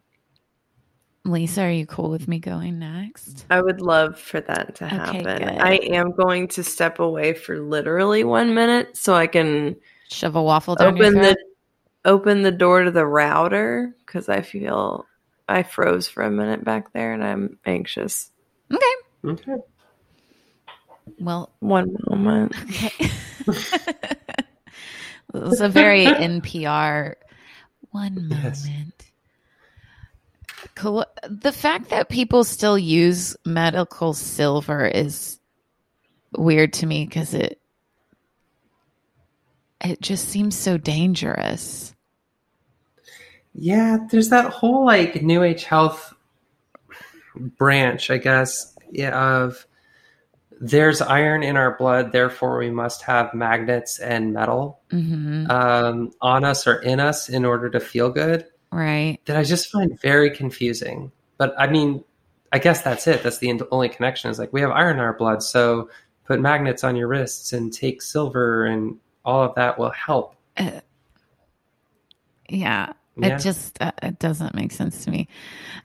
[1.26, 3.45] Lisa, are you cool with me going next?
[3.49, 5.23] I would love for that to happen.
[5.23, 5.41] good.
[5.59, 9.76] I am going to step away for literally one minute so I can
[10.11, 11.36] Shove a waffle down your open throat?
[12.03, 15.07] the open the door to the router because I feel
[15.49, 18.32] I froze for a minute back there and I'm anxious.
[18.71, 18.86] Okay.
[19.26, 19.63] Okay.
[21.19, 22.55] Well, One moment.
[22.69, 22.91] okay.
[23.47, 24.45] it
[25.34, 27.15] was a very NPR
[27.91, 28.55] one moment.
[28.63, 29.14] Cool.
[30.76, 35.39] The fact that people still use medical silver is
[36.38, 37.59] weird to me because it
[39.82, 41.93] it just seems so dangerous.
[43.53, 46.13] Yeah, there's that whole like New Age health
[47.36, 49.66] branch, I guess, yeah, of
[50.59, 56.43] there's iron in our blood, therefore we must have magnets and metal hmm um, on
[56.43, 58.45] us or in us in order to feel good.
[58.76, 59.19] Right.
[59.23, 61.13] That I just find very confusing.
[61.38, 62.03] But I mean,
[62.51, 63.23] I guess that's it.
[63.23, 64.30] That's the only connection.
[64.30, 65.89] Is like we have iron in our blood, so
[66.26, 70.36] put magnets on your wrists and take silver, and all of that will help.
[70.57, 70.82] Uh,
[72.49, 72.91] yeah.
[73.15, 73.38] Yeah.
[73.38, 75.30] It just uh, it doesn't make sense to me.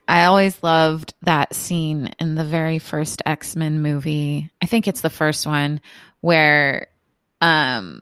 [0.05, 4.51] I always loved that scene in the very first X-Men movie.
[4.61, 5.79] I think it's the first one
[6.19, 6.87] where
[7.39, 8.01] um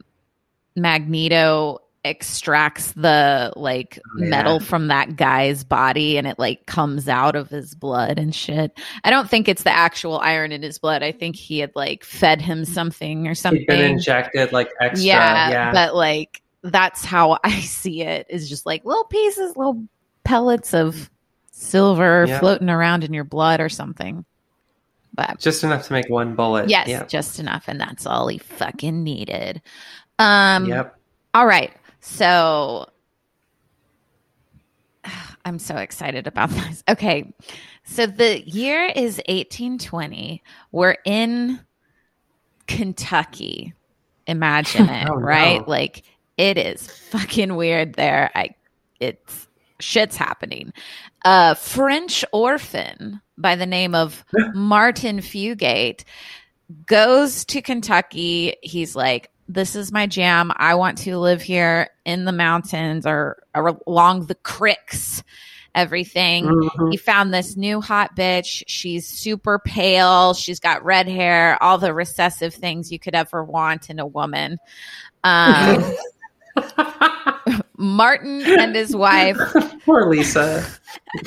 [0.75, 4.29] Magneto extracts the like Oh, yeah.
[4.29, 8.77] metal from that guy's body and it like comes out of his blood and shit.
[9.03, 11.03] I don't think it's the actual iron in his blood.
[11.03, 15.05] I think he had like fed him something or something injected like extra.
[15.05, 19.83] yeah, Yeah, but like that's how I see it is just like little pieces, little
[20.23, 21.09] pellets of
[21.51, 22.39] silver Yeah.
[22.39, 24.23] floating around in your blood or something.
[25.13, 26.69] But just enough to make one bullet.
[26.69, 29.61] yes, just enough, and that's all he fucking needed.
[30.17, 30.95] Um yep.
[31.33, 31.73] all right.
[31.99, 32.89] So
[35.45, 36.83] I'm so excited about this.
[36.87, 37.33] Okay.
[37.85, 40.43] So the year is 1820.
[40.71, 41.59] We're in
[42.67, 43.73] Kentucky
[44.27, 45.19] imagine it, Oh, no.
[45.21, 45.67] right?
[45.67, 46.03] Like
[46.37, 48.29] it is fucking weird there.
[48.35, 48.49] I
[48.99, 49.47] it's
[49.79, 50.71] shit's happening.
[51.25, 54.23] A French orphan by the name of
[54.53, 56.03] Martin Fugate
[56.85, 58.55] goes to Kentucky.
[58.61, 60.51] He's like, this is my jam.
[60.55, 65.23] I want to live here in the mountains or, or along the cricks,
[65.73, 66.45] everything.
[66.45, 66.91] Mhm.
[66.91, 68.61] He found this new hot bitch.
[68.67, 70.35] She's super pale.
[70.35, 74.59] She's got red hair, all the recessive things you could ever want in a woman.
[75.23, 75.95] Um,
[77.77, 79.39] Martin and his wife.
[79.83, 80.63] Poor Lisa.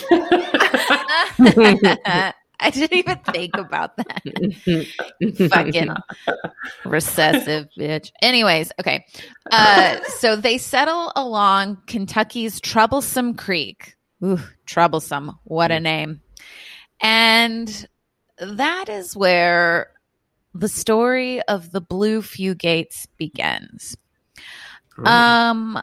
[2.62, 4.22] I didn't even think about that.
[5.50, 5.94] Fucking
[6.84, 8.12] recessive bitch.
[8.22, 9.04] Anyways, okay.
[9.50, 13.96] Uh, so they settle along Kentucky's Troublesome Creek.
[14.24, 15.32] Ooh, troublesome.
[15.44, 16.20] What a name.
[17.00, 17.88] And
[18.38, 19.90] that is where
[20.54, 23.96] the story of the Blue Fugates begins.
[25.04, 25.80] Um,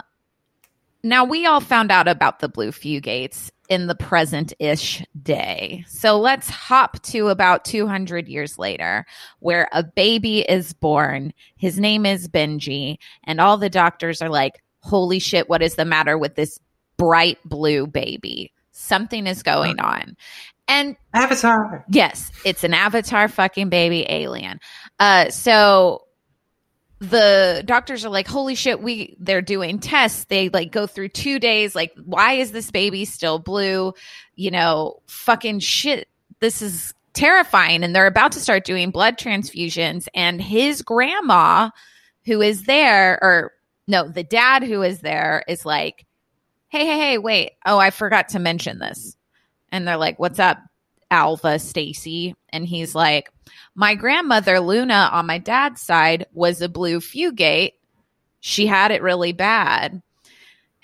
[1.03, 5.85] now we all found out about the Blue Fugates in the present ish day.
[5.87, 9.05] So let's hop to about 200 years later,
[9.39, 11.33] where a baby is born.
[11.55, 15.85] His name is Benji, and all the doctors are like, Holy shit, what is the
[15.85, 16.59] matter with this
[16.97, 18.51] bright blue baby?
[18.71, 20.15] Something is going on.
[20.69, 21.83] And Avatar.
[21.89, 24.59] Yes, it's an avatar fucking baby alien.
[24.99, 26.03] Uh so
[26.99, 30.25] the doctors are like, holy shit, we they're doing tests.
[30.25, 33.93] They like go through two days, like, why is this baby still blue?
[34.35, 36.09] You know, fucking shit.
[36.39, 37.83] This is terrifying.
[37.83, 40.07] And they're about to start doing blood transfusions.
[40.13, 41.69] And his grandma,
[42.25, 43.53] who is there, or
[43.87, 46.05] no, the dad who is there is like,
[46.67, 47.51] hey, hey, hey, wait.
[47.65, 49.15] Oh, I forgot to mention this.
[49.71, 50.59] And they're like, what's up,
[51.11, 52.35] Alva Stacy?
[52.49, 53.31] And he's like,
[53.75, 57.73] my grandmother Luna on my dad's side was a blue fugate.
[58.39, 60.01] She had it really bad.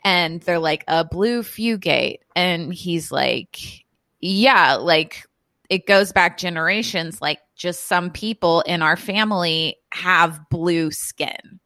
[0.04, 2.20] And they're like, a blue fugate.
[2.36, 3.86] And he's like,
[4.20, 5.26] yeah, like
[5.70, 7.22] it goes back generations.
[7.22, 11.60] Like just some people in our family have blue skin.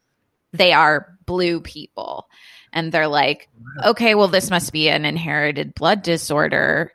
[0.53, 2.30] They are blue people.
[2.72, 3.49] And they're like,
[3.84, 6.93] okay, well, this must be an inherited blood disorder.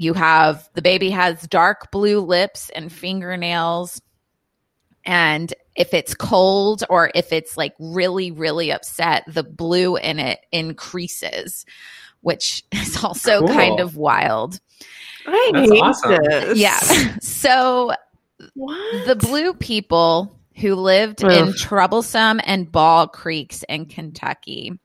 [0.00, 4.00] You have the baby has dark blue lips and fingernails.
[5.04, 10.40] And if it's cold or if it's like really, really upset, the blue in it
[10.52, 11.66] increases,
[12.22, 13.48] which is also Cool.
[13.48, 14.58] kind of wild.
[15.26, 16.10] I That's hate awesome.
[16.24, 16.58] this.
[16.58, 17.16] Yeah.
[17.20, 17.92] So
[18.54, 19.06] What?
[19.06, 24.78] the blue people who lived in troublesome and ball creeks in Kentucky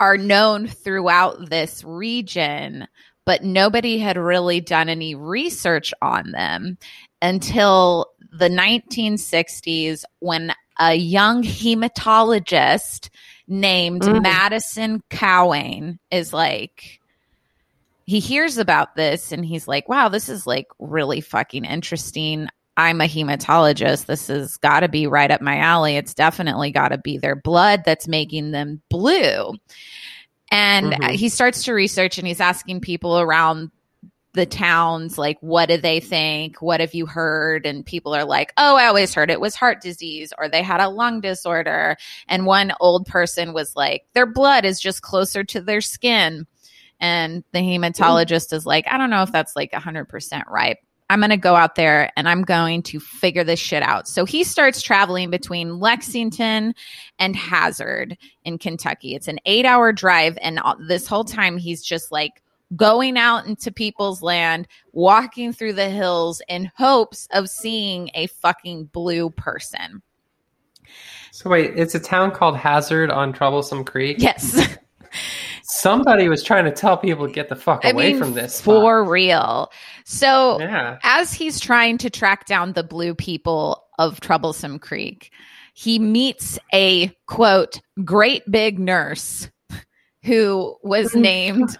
[0.00, 2.86] are known throughout this region,
[3.28, 6.78] but nobody had really done any research on them
[7.20, 10.50] until the 1960s when
[10.80, 13.10] a young hematologist
[13.46, 14.22] named Mm.
[14.22, 17.00] Madison Cawein is like,
[18.06, 22.48] he hears about this and he's like, wow, this is like really fucking interesting.
[22.78, 24.06] I'm a hematologist.
[24.06, 25.96] This has got to be right up my alley.
[25.96, 29.52] It's definitely got to be their blood that's making them blue.
[30.50, 31.10] And Mhm.
[31.12, 33.70] he starts to research and he's asking people around
[34.34, 36.62] the towns, like, what do they think?
[36.62, 37.66] What have you heard?
[37.66, 40.80] And people are like, oh, I always heard it was heart disease or they had
[40.80, 41.96] a lung disorder.
[42.28, 46.46] And one old person was like, their blood is just closer to their skin.
[47.00, 50.76] And the hematologist is like, I don't know if that's like 100% right.
[51.10, 54.06] I'm going to go out there and I'm going to figure this shit out.
[54.06, 56.74] So he starts traveling between Lexington
[57.18, 59.14] and Hazard in Kentucky.
[59.14, 60.36] It's an eight hour drive.
[60.42, 62.42] And all- this whole time, he's just like
[62.76, 68.84] going out into people's land, walking through the hills in hopes of seeing a fucking
[68.86, 70.02] blue person.
[71.32, 74.16] So wait, it's a town called Hazard on Troublesome Creek.
[74.18, 74.76] Yes.
[75.70, 78.56] Somebody was trying to tell people to get the fuck I away mean, from this.
[78.56, 78.64] spot.
[78.64, 79.70] for real.
[80.04, 80.98] So yeah.
[81.02, 85.30] as he's trying to track down the blue people of Troublesome Creek,
[85.74, 89.50] he meets a quote, great big nurse
[90.24, 91.78] who was named.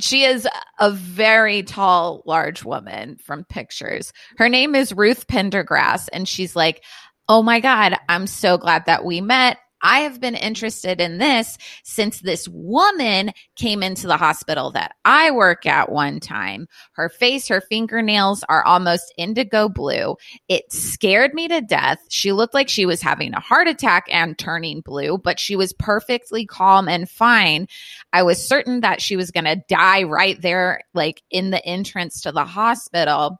[0.00, 0.46] She is
[0.78, 4.12] a very tall, large woman from pictures.
[4.36, 6.84] Her name is Ruth Pendergrass, and she's like,
[7.26, 9.56] Oh my God, I'm so glad that we met.
[9.84, 15.30] I have been interested in this since this woman came into the hospital that I
[15.30, 16.66] work at one time.
[16.92, 20.16] Her face, her fingernails are almost indigo blue.
[20.48, 21.98] It scared me to death.
[22.08, 25.74] She looked like she was having a heart attack and turning blue, but she was
[25.74, 27.68] perfectly calm and fine.
[28.10, 32.22] I was certain that she was going to die right there, like in the entrance
[32.22, 33.38] to the hospital.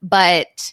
[0.00, 0.72] But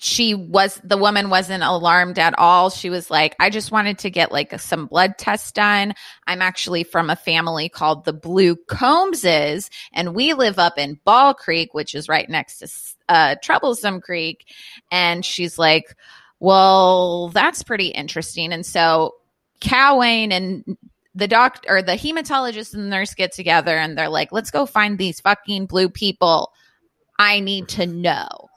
[0.00, 2.70] she was the woman wasn't alarmed at all.
[2.70, 5.94] She was like, I just wanted to get like some blood tests done.
[6.26, 11.34] I'm actually from a family called the Blue Combses, and we live up in Ball
[11.34, 12.68] Creek, which is right next to
[13.08, 14.46] uh, Troublesome Creek.
[14.90, 15.94] And she's like,
[16.40, 18.52] Well, that's pretty interesting.
[18.52, 19.14] And so
[19.60, 20.76] Cawein and
[21.14, 24.66] the doctor or the hematologist and the nurse get together and they're like, let's go
[24.66, 26.52] find these fucking blue people.
[27.18, 28.48] I need to know.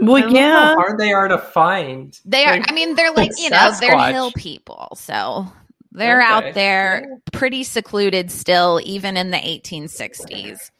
[0.00, 0.66] I Well, love yeah.
[0.68, 2.18] how hard they are to find.
[2.24, 4.88] They are, Like, I mean, they're like, you know, they're hill people.
[4.96, 5.46] So
[5.92, 6.30] they're Okay.
[6.30, 10.70] out there pretty secluded still, even in the 1860s.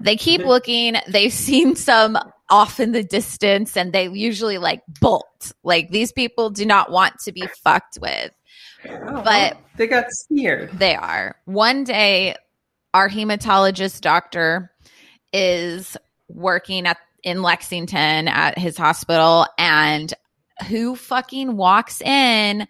[0.00, 0.96] They keep looking.
[1.08, 2.16] They've seen some
[2.50, 5.52] off in the distance and they usually like bolt.
[5.64, 8.30] Like these people do not want to be fucked with.
[8.88, 10.70] Oh, But- they got scared.
[10.78, 11.36] They are.
[11.44, 12.36] One day,
[12.94, 14.72] our hematologist doctor
[15.32, 15.96] is
[16.28, 20.12] working at in Lexington at his hospital, and
[20.68, 22.66] who fucking walks in?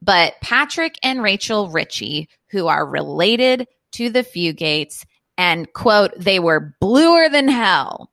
[0.00, 5.04] But Patrick and Rachel Ritchie, who are related to the Fugates,
[5.36, 8.10] and quote, they were bluer than hell.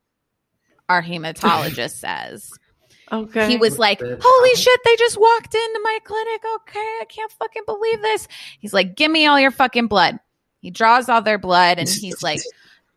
[0.90, 2.52] Our hematologist says.
[3.12, 3.50] Okay.
[3.50, 6.42] He was like, Holy shit, they just walked into my clinic.
[6.56, 8.28] Okay, I can't fucking believe this.
[8.60, 10.20] He's like, Give me all your fucking blood.
[10.60, 12.42] He draws all their blood and he's like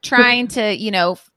[0.03, 1.31] trying to, you know, f-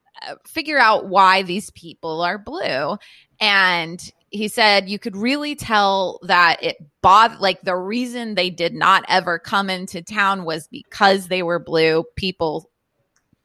[0.45, 2.97] figure out why these people are blue.
[3.39, 8.73] And he said you could really tell that it bothered, like the reason they did
[8.73, 12.05] not ever come into town was because they were blue.
[12.15, 12.69] People,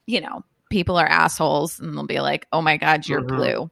[0.07, 3.37] you know, people are assholes and they'll be like, oh my God, you're Mhm.
[3.37, 3.71] blue.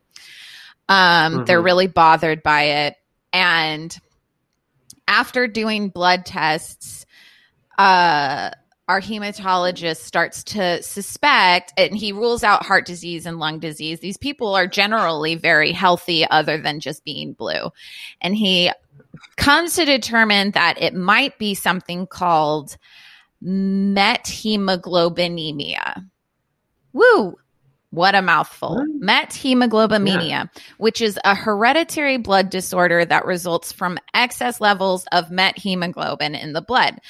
[0.88, 1.64] Um, They're Mhm.
[1.64, 2.96] really bothered by it.
[3.32, 3.96] And
[5.06, 7.06] after doing blood tests,
[7.78, 8.50] uh,
[8.86, 14.00] our hematologist starts to suspect, and he rules out heart disease and lung disease.
[14.00, 17.70] These people are generally very healthy, other than just being blue.
[18.20, 18.70] And he
[19.36, 22.76] comes to determine that it might be something called
[23.42, 26.04] methemoglobinemia.
[26.92, 27.38] Woo!
[27.90, 28.76] What a mouthful.
[28.76, 29.00] What?
[29.00, 36.52] Methemoglobinemia, which is a hereditary blood disorder that results from excess levels of methemoglobin in
[36.52, 37.00] the blood.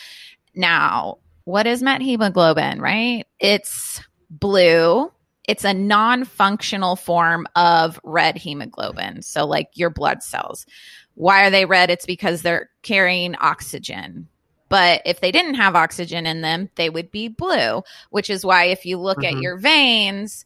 [0.55, 3.25] Now, what is methemoglobin, right?
[3.39, 5.11] It's blue.
[5.47, 9.23] It's a non functional form of red hemoglobin.
[9.23, 10.67] So, like your blood cells.
[11.15, 11.91] Why are they red?
[11.91, 14.29] It's because they're carrying oxygen.
[14.69, 18.65] But if they didn't have oxygen in them, they would be blue, which is why
[18.65, 19.43] if you look at Mhm.
[19.43, 20.45] your veins,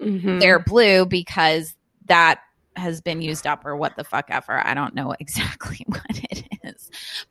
[0.00, 0.38] Mhm.
[0.38, 1.74] they're blue because
[2.06, 2.40] that
[2.76, 4.64] has been used up or what the fuck ever.
[4.64, 6.90] I don't know exactly what it is.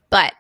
[0.10, 0.34] But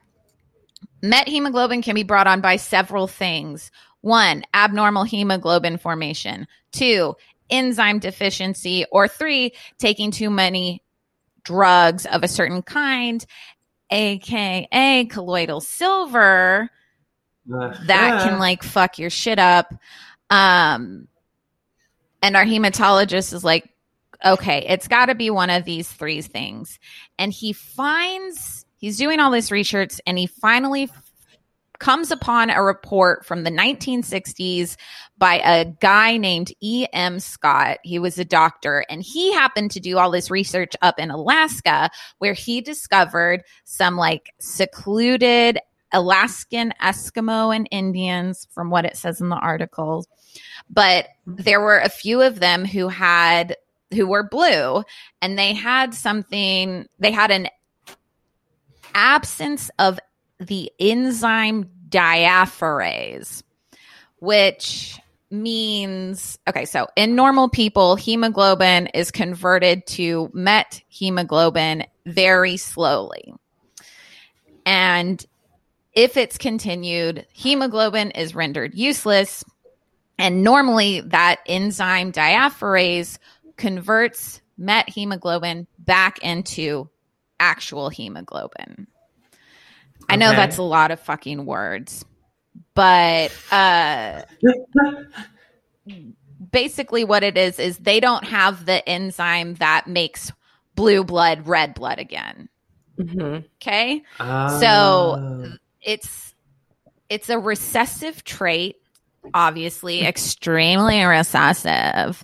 [1.01, 3.71] methemoglobin can be brought on by several things.
[4.01, 6.47] One, abnormal hemoglobin formation.
[6.71, 7.15] Two,
[7.49, 8.85] enzyme deficiency.
[8.91, 10.83] Or three, taking too many
[11.43, 13.25] drugs of a certain kind,
[13.89, 16.69] aka colloidal silver
[17.51, 18.23] Uh, that yeah.
[18.23, 19.73] can like fuck your shit up.
[20.29, 21.07] Um,
[22.21, 23.67] and our hematologist is like,
[24.23, 26.77] okay, it's got to be one of these three things.
[27.17, 30.89] And he finds, he's doing all this research and he finally
[31.77, 34.75] comes upon a report from the 1960s
[35.17, 37.19] by a guy named E.M.
[37.19, 37.77] Scott.
[37.83, 41.89] He was a doctor and he happened to do all this research up in Alaska
[42.17, 45.59] where he discovered some like secluded
[45.91, 50.05] Alaskan Eskimo and Indians, from what it says in the article.
[50.69, 53.55] But there were a few of them who had
[53.91, 54.83] who were blue,
[55.21, 56.87] and they had something.
[56.99, 57.47] They had an
[58.93, 59.99] absence of
[60.39, 63.43] the enzyme diaphorase,
[64.19, 64.99] which
[65.31, 66.65] means okay.
[66.65, 73.33] So in normal people, hemoglobin is converted to met hemoglobin very slowly,
[74.65, 75.23] and
[75.93, 79.43] if it's continued, hemoglobin is rendered useless.
[80.17, 83.17] And normally that enzyme diaphorase
[83.57, 86.89] converts met hemoglobin back into
[87.39, 88.87] actual hemoglobin.
[90.07, 92.03] I know that's a lot of fucking words,
[92.73, 94.23] but uh,
[96.51, 100.31] basically what it is is they don't have the enzyme that makes
[100.75, 102.49] blue blood red blood again.
[102.99, 103.45] Mhm.
[103.61, 104.03] Okay?
[104.19, 104.59] Ah.
[104.59, 105.17] So
[105.81, 106.33] it's
[107.09, 108.75] it's a recessive trait
[109.33, 112.23] obviously extremely recessive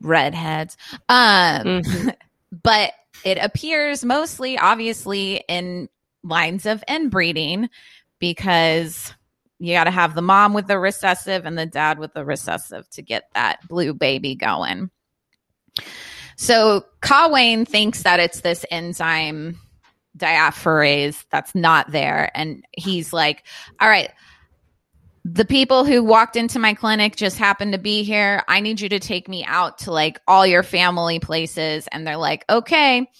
[0.00, 0.76] redheads
[1.08, 2.14] um Mhm.
[2.62, 2.92] but
[3.24, 5.88] it appears mostly obviously in
[6.22, 7.68] lines of inbreeding
[8.18, 9.14] because
[9.58, 12.88] you got to have the mom with the recessive and the dad with the recessive
[12.90, 14.90] to get that blue baby going
[16.36, 19.58] So Cawein thinks that it's this enzyme
[20.16, 22.30] diaphorase that's not there.
[22.34, 23.44] And he's like,
[23.80, 24.10] all right,
[25.32, 28.42] the people who walked into my clinic just happened to be here.
[28.48, 31.88] I need you to take me out to like all your family places.
[31.92, 33.10] And they're like, okay.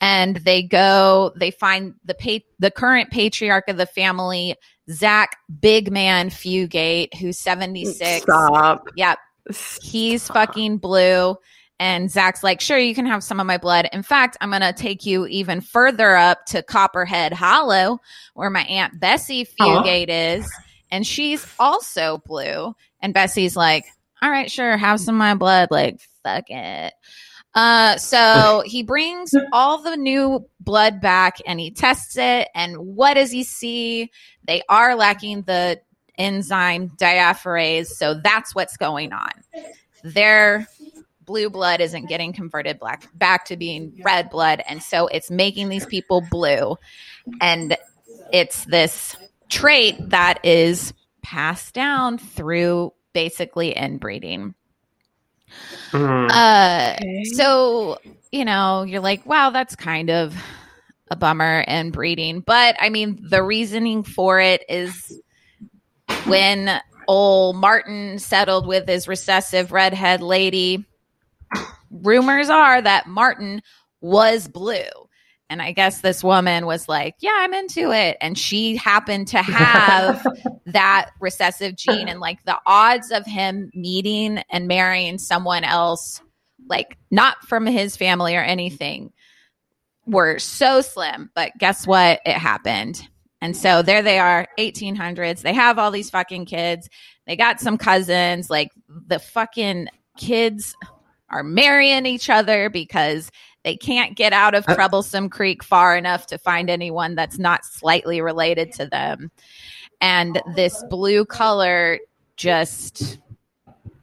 [0.00, 4.54] And they go, they find the pa- the current patriarch of the family,
[4.90, 8.22] Zach Big Man Fugate, who's 76.
[8.22, 8.88] Stop.
[8.94, 9.18] Yep.
[9.82, 11.36] He's fucking blue.
[11.78, 13.88] And Zach's like, sure, you can have some of my blood.
[13.92, 18.00] In fact, I'm going to take you even further up to Copperhead Hollow,
[18.34, 20.50] where my Aunt Bessie Fugate is.
[20.90, 22.74] And she's also blue.
[23.00, 23.86] And Bessie's like,
[24.22, 25.68] all right, sure, have some of my blood.
[25.70, 26.94] Like, fuck it.
[27.54, 32.48] Uh, so he brings all the new blood back and he tests it.
[32.54, 34.10] And what does he see?
[34.44, 35.80] They are lacking the
[36.18, 37.88] enzyme diaphorase.
[37.88, 39.30] So that's what's going on.
[40.02, 40.66] Their
[41.24, 44.62] blue blood isn't getting converted black back to being red blood.
[44.68, 46.76] And so it's making these people blue.
[47.40, 47.76] And
[48.32, 49.16] it's this
[49.48, 50.92] trait that is
[51.22, 54.54] passed down through basically inbreeding.
[55.92, 56.30] Mhm.
[56.30, 57.24] Uh, Okay.
[57.34, 57.98] so
[58.32, 60.36] you know, you're like, wow, that's kind of
[61.10, 62.40] a bummer and breeding.
[62.40, 65.20] But I mean, the reasoning for it is
[66.26, 70.84] when old Martin settled with his recessive redhead lady,
[71.90, 73.62] rumors are that Martin
[74.00, 75.05] was blue.
[75.48, 78.16] And I guess this woman was like, yeah, I'm into it.
[78.20, 80.26] And she happened to have
[80.66, 82.08] that recessive gene.
[82.08, 86.20] And like the odds of him meeting and marrying someone else,
[86.68, 89.12] like not from his family or anything,
[90.06, 91.30] were so slim.
[91.34, 92.20] But guess what?
[92.26, 93.08] It happened.
[93.40, 95.42] And so there they are, 1800s.
[95.42, 96.88] They have all these fucking kids.
[97.26, 98.50] They got some cousins.
[98.50, 100.74] Like the fucking kids
[101.28, 103.30] are marrying each other because
[103.66, 107.64] they can't get out of Uh- Troublesome Creek far enough to find anyone that's not
[107.64, 109.32] slightly related to them.
[110.00, 111.98] And this blue color
[112.36, 113.18] just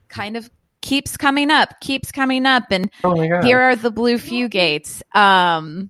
[0.09, 0.51] kind of
[0.81, 2.65] keeps coming up, keeps coming up.
[2.71, 5.01] And oh here are the blue fugates.
[5.15, 5.89] Um,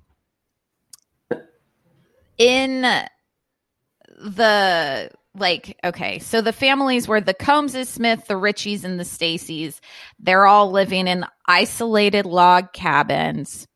[2.38, 2.82] in
[4.20, 9.80] the like, okay, so the families were the Combses, Smith, the Richies, and the Stacys.
[10.20, 13.68] They're all living in isolated log cabins.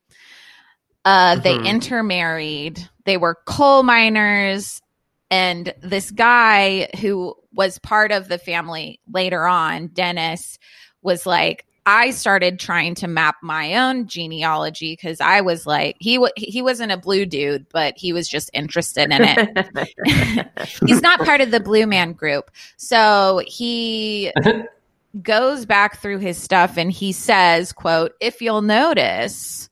[1.05, 1.65] Uh, They Mhm.
[1.65, 2.89] intermarried.
[3.05, 4.81] They were coal miners.
[5.29, 10.57] And this guy who was part of the family later on, Dennis,
[11.01, 16.17] was like, I started trying to map my own genealogy because I was like, he
[16.17, 20.49] wa he wasn't a blue dude, but he was just interested in it.
[20.85, 24.33] He's not part of the Blue Man group, so he
[25.21, 29.69] goes back through his stuff and he says, "quote If you'll notice,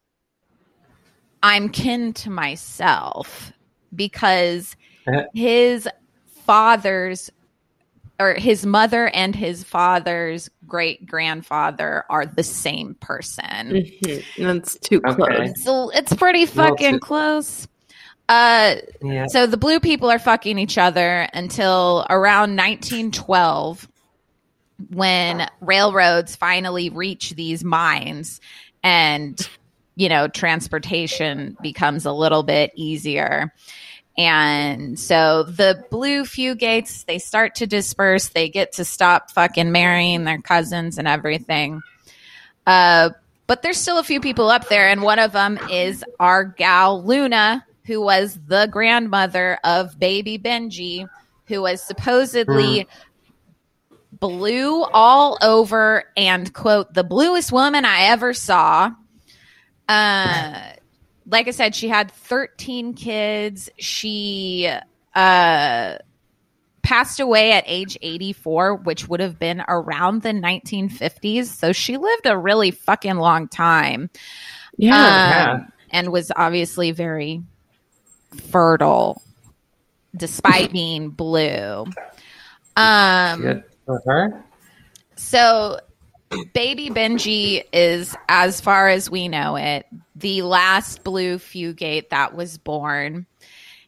[1.44, 3.52] I'm kin to myself
[3.94, 5.24] because Uh.
[5.34, 5.86] his
[6.46, 7.30] father's."
[8.20, 13.72] Or his mother and his father's great grandfather are the same person.
[14.04, 14.24] Mhm.
[14.38, 15.16] That's too Okay.
[15.16, 15.64] close.
[15.64, 17.68] So it's pretty fucking to- close.
[18.28, 19.28] Uh, yeah.
[19.28, 23.88] so the blue people are fucking each other until around 1912
[24.90, 28.42] when railroads finally reach these mines
[28.84, 29.48] and
[29.96, 33.54] you know transportation becomes a little bit easier
[34.18, 38.30] and so the blue fugates they start to disperse.
[38.30, 41.82] They get to stop fucking marrying their cousins and everything.
[42.66, 43.10] Uh
[43.48, 47.04] but there's still a few people up there and one of them is our gal
[47.04, 51.08] luna who was the grandmother of baby benji
[51.48, 52.88] who was supposedly
[54.12, 58.92] blue all over and quote the bluest woman i ever saw.
[59.90, 60.72] Uh
[61.28, 64.70] like i said she had 13 kids she
[65.16, 65.98] uh
[66.84, 72.26] passed away at age 84 which would have been around the 1950s so she lived
[72.26, 74.10] a really fucking long time
[74.78, 74.92] Yeah.
[74.94, 75.52] Yeah.
[75.54, 77.42] um, and was obviously very
[78.50, 79.22] fertile
[80.16, 81.86] despite being blue
[82.78, 84.44] um Good for her.
[85.16, 85.80] so,
[86.54, 92.58] baby Benji is, as far as we know it, the last blue fugate that was
[92.58, 93.26] born.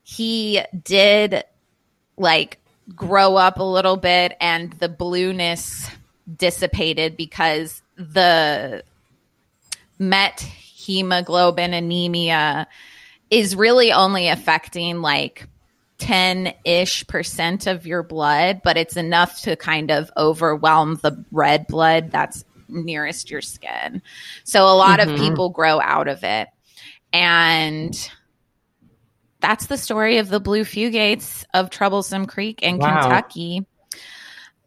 [0.03, 1.43] He did
[2.17, 2.59] like
[2.95, 5.89] grow up a little bit, and the blueness
[6.35, 8.83] dissipated because the
[9.99, 12.67] methemoglobin anemia
[13.29, 15.47] is really only affecting like
[15.97, 21.65] 10 ish percent of your blood, but it's enough to kind of overwhelm the red
[21.67, 24.01] blood that's nearest your skin.
[24.43, 25.13] So a lot Mhm.
[25.13, 26.47] of people grow out of it.
[27.13, 28.09] And
[29.39, 33.01] that's the story of the blue fugates of Troublesome Creek in Wow.
[33.01, 33.65] Kentucky.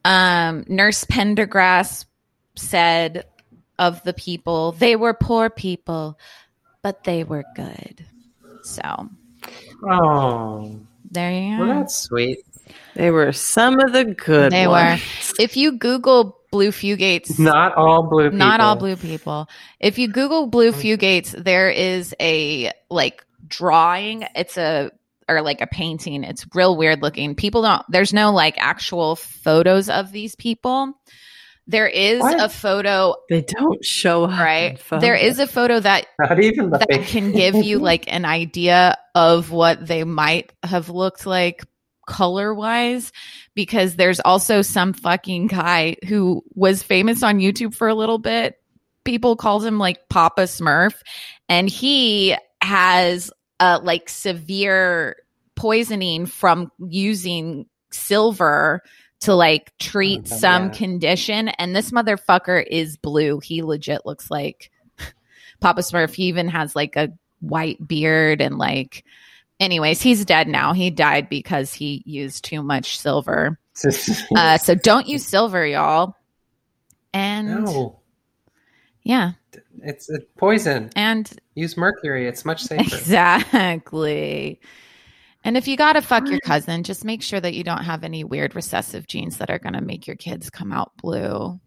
[0.05, 2.07] Um, Nurse Pendergrass
[2.57, 3.24] said
[3.78, 6.18] of the people, they were poor people,
[6.83, 8.05] but they were good.
[8.62, 9.09] So
[9.85, 10.78] Oh,
[11.11, 12.39] there you well, that's sweet.
[12.95, 15.03] They were some of the good They ones.
[15.39, 18.25] If you Google blue fugates, Not all blue.
[18.25, 18.39] People.
[18.39, 19.49] not all blue people.
[19.79, 24.25] If you Google blue fugates, there is a like drawing.
[24.35, 24.91] It's a
[25.29, 26.25] or like a painting.
[26.25, 27.35] It's real weird looking.
[27.35, 27.85] People don't.
[27.89, 30.95] There's no like actual photos of these people.
[31.71, 32.41] There is What?
[32.41, 34.31] a photo, They don't show up.
[34.33, 34.81] in right?
[35.01, 38.99] There is a photo that Not even the that can give you like an idea
[39.14, 41.62] of what they might have looked like
[42.09, 43.12] color wise
[43.55, 48.57] because there's also some fucking guy who was famous on YouTube for a little bit.
[49.05, 50.95] People called him like Papa Smurf
[51.49, 55.16] and he has uh like severe
[55.55, 58.83] poisoning from using silver
[59.21, 60.71] to like treat Oh, some yeah.
[60.73, 63.39] condition and this motherfucker is blue.
[63.41, 64.71] He legit looks like
[65.61, 66.14] Papa Smurf.
[66.14, 69.05] He even has like a white beard and like
[69.59, 70.73] anyways, he's dead now.
[70.73, 73.59] He died because he used too much silver.
[74.37, 76.14] Uh so don't use silver, y'all.
[77.14, 77.99] And no,
[79.03, 79.33] yeah.
[79.83, 80.91] it's a poison.
[80.97, 82.27] And Use mercury.
[82.27, 82.83] It's much safer.
[82.97, 84.61] exactly.
[85.43, 88.05] And if you got to fuck your cousin, just make sure that you don't have
[88.05, 91.59] any weird recessive genes that are going to make your kids come out blue.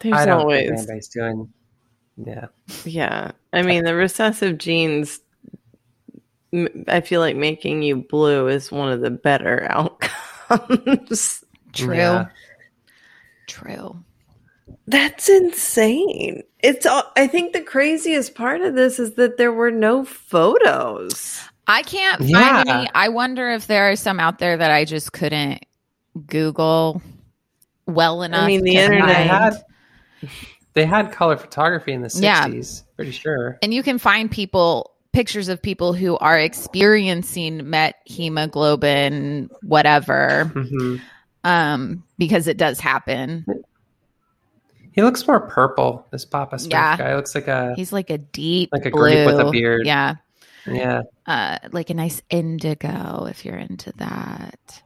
[0.00, 0.68] There's I don't always.
[0.68, 1.52] think anybody's doing.
[2.16, 2.46] Yeah.
[2.84, 3.32] Yeah.
[3.52, 5.20] I mean, the recessive genes,
[6.88, 9.66] I feel like making you blue is one of the better
[10.50, 11.44] outcomes.
[11.72, 11.96] True.
[11.96, 12.28] Yeah.
[13.46, 14.02] True.
[14.86, 16.42] That's insane.
[16.60, 21.42] It's all, I think the craziest part of this is that there were no photos.
[21.68, 22.64] I can't find Yeah.
[22.66, 22.90] any.
[22.94, 25.64] I wonder if there are some out there that I just couldn't
[26.26, 27.02] Google
[27.86, 28.42] well enough.
[28.44, 29.54] I mean, the internet They had,
[30.74, 32.46] they had color photography in the Yeah.
[32.46, 33.58] 60s, pretty sure.
[33.62, 40.96] and you can find people pictures of people who are experiencing methemoglobin whatever hmm
[41.44, 43.44] um because it does happen
[44.92, 46.96] He looks more purple, this Papa Smurf Yeah.
[46.96, 47.14] guy.
[47.16, 49.86] Looks like a, he's like a deep Like a blue Greek with a beard.
[49.86, 50.16] yeah
[50.74, 51.02] yeah.
[51.26, 54.82] uh like a nice indigo if you're into that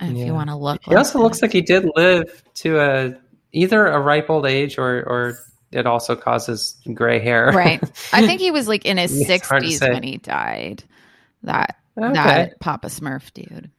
[0.00, 0.24] if Yeah.
[0.26, 1.24] you want to look He also that.
[1.24, 3.14] looks like he did live to a
[3.52, 5.38] either a ripe old age or or
[5.72, 7.50] it also causes gray hair.
[7.52, 7.82] right
[8.12, 10.84] i think he was like in his It's hard to 60s when he died
[11.42, 12.12] that okay.
[12.12, 13.70] that papa smurf dude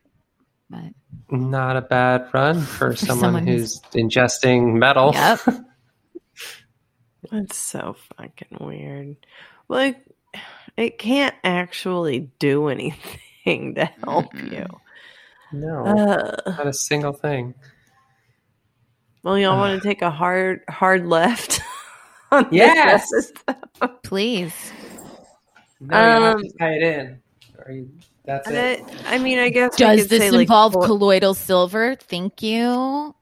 [0.69, 0.91] but
[1.29, 5.11] Not a bad run for someone, someone who's ingesting metal.
[5.13, 5.39] yep
[7.31, 9.17] That's so fucking weird.
[9.67, 9.97] Like,
[10.77, 14.51] it can't actually do anything to help Mm-mm.
[14.51, 14.65] you.
[15.51, 17.53] No, Uh, not a single thing.
[19.23, 21.61] well, y'all want to take a hard, hard left?
[22.31, 23.09] on Yes!
[24.03, 24.53] please
[25.79, 27.21] No, you have Um, to tie it in.
[27.65, 27.89] Or you,
[28.25, 28.79] that's it.
[28.81, 31.95] it- I mean, I guess Does this say, like, involve fo- colloidal silver?
[31.95, 33.15] Thank you.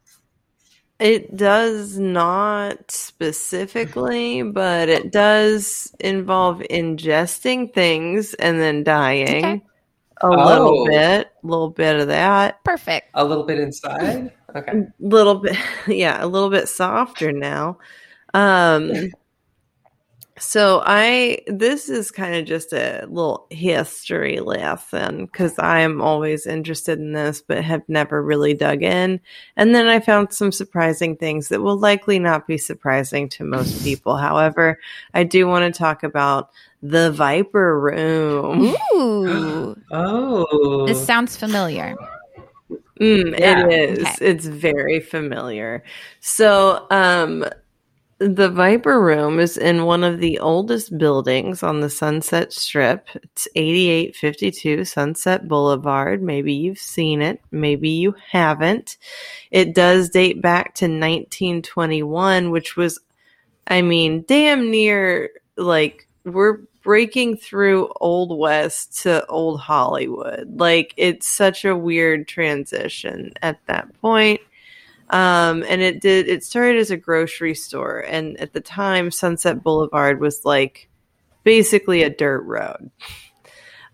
[0.99, 9.43] It does not specifically, but it does involve ingesting things and then dying.
[9.45, 9.61] Okay.
[10.21, 10.85] A little Oh.
[10.85, 12.63] bit, a little bit of that.
[12.63, 13.09] Perfect.
[13.13, 14.31] A little bit inside.
[14.55, 14.71] Okay.
[14.71, 15.57] A little bit
[15.87, 17.77] yeah a little bit softer now
[18.33, 18.89] um
[20.37, 26.99] so i this is kind of just a little history lesson because i'm always interested
[26.99, 29.19] in this but have never really dug in
[29.55, 33.81] and then i found some surprising things that will likely not be surprising to most
[33.83, 34.77] people however
[35.13, 36.49] i do want to talk about
[36.83, 39.75] the viper room Ooh.
[39.91, 40.85] Oh.
[40.85, 41.95] this sounds familiar.
[42.99, 43.67] Mm, Yeah.
[43.67, 43.99] It is.
[43.99, 44.15] Okay.
[44.21, 45.83] It's very familiar.
[46.21, 47.45] So, um,
[48.17, 53.07] the Viper Room is in one of the oldest buildings on the Sunset Strip.
[53.15, 56.21] It's 8852 Sunset Boulevard.
[56.21, 58.97] Maybe you've seen it, maybe you haven't.
[59.51, 62.99] It does date back to 1921, which was,
[63.67, 70.57] I mean, damn near like we're breaking through Old West to Old Hollywood.
[70.57, 74.39] Like it's such a weird transition at that point.
[75.09, 77.99] Um, and it did, it started as a grocery store.
[77.99, 80.89] And at the time, Sunset Boulevard was like
[81.43, 82.89] basically a dirt road.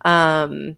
[0.06, 0.78] Um,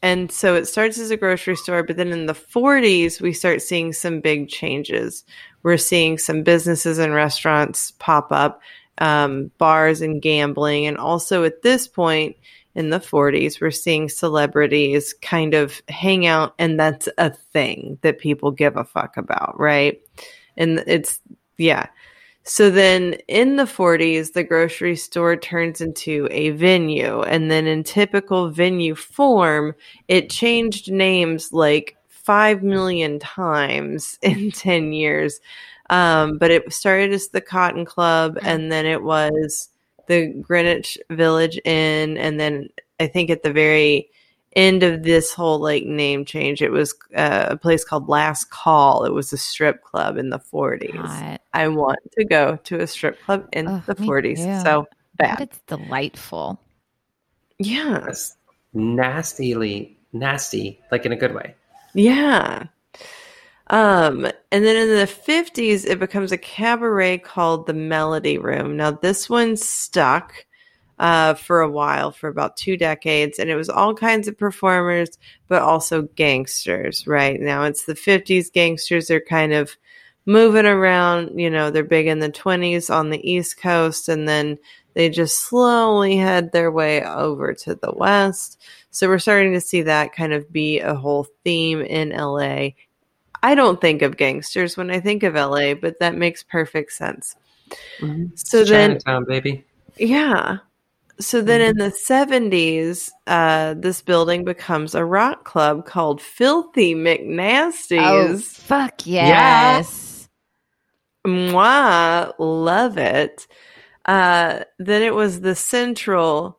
[0.00, 3.62] and so it starts as a grocery store, but then in the 40s, we start
[3.62, 5.24] seeing some big changes.
[5.62, 8.60] We're seeing some businesses and restaurants pop up,
[8.98, 10.86] um, bars and gambling.
[10.86, 12.36] And also at this point
[12.74, 18.18] in the 40s, we're seeing celebrities kind of hang out, and that's a thing that
[18.18, 20.00] people give a fuck about, right?
[20.56, 21.20] And it's,
[21.56, 21.86] yeah.
[22.44, 27.22] So then in the 40s, the grocery store turns into a venue.
[27.22, 29.74] And then in typical venue form,
[30.08, 35.40] it changed names like 5 million times in 10 years.
[35.90, 39.68] Um, but it started as the Cotton Club, and then it was
[40.06, 42.16] the Greenwich Village Inn.
[42.16, 42.68] And then
[43.00, 44.08] I think at the very
[44.56, 49.04] end of this whole like name change, it was uh, a place called Last Call.
[49.04, 50.92] It was a strip club in the 40s.
[51.02, 51.38] God.
[51.52, 54.36] I want to go to a strip club in Ugh, the 40s.
[54.36, 54.64] too.
[54.64, 54.86] So
[55.18, 55.40] But bad.
[55.40, 56.60] it's delightful.
[57.58, 58.02] Yeah.
[58.04, 58.36] That's
[58.72, 61.54] nastily nasty, like in a good way.
[61.94, 62.64] Yeah.
[63.68, 68.76] Um, and then in the 50s, it becomes a cabaret called the Melody Room.
[68.76, 70.44] Now, this one stuck
[70.98, 75.18] uh, for a while, for about two decades, and it was all kinds of performers,
[75.48, 77.40] but also gangsters, right?
[77.40, 78.52] Now, it's the 50s.
[78.52, 79.76] Gangsters are kind of
[80.26, 84.58] moving around, you know, they're big in the 20s on the East Coast, and then
[84.94, 88.62] they just slowly head their way over to the West.
[88.90, 92.70] So we're starting to see that kind of be a whole theme in LA.
[93.44, 97.36] I don't think of gangsters when I think of LA, but that makes perfect sense.
[98.00, 99.64] So It's then, Chinatown, baby.
[99.96, 100.58] yeah.
[101.20, 106.98] So then in the 70s, uh, this building becomes a rock club called Filthy Oh,
[106.98, 108.42] McNasties.
[108.44, 110.28] fuck yes.
[111.26, 113.46] Mwah, love it.
[114.04, 116.58] Uh, then it was the Central,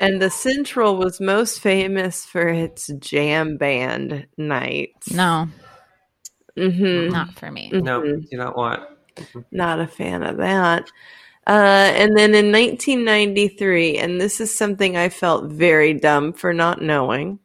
[0.00, 5.10] and the Central was most famous for its jam band nights.
[5.12, 5.48] No,
[6.56, 7.70] hmm not for me.
[7.72, 8.28] No, Mhm.
[8.28, 8.82] do not want.
[9.50, 10.90] Not a fan of that.
[11.46, 16.80] Uh, and then in 1993, and this is something I felt very dumb for not
[16.82, 17.38] knowing.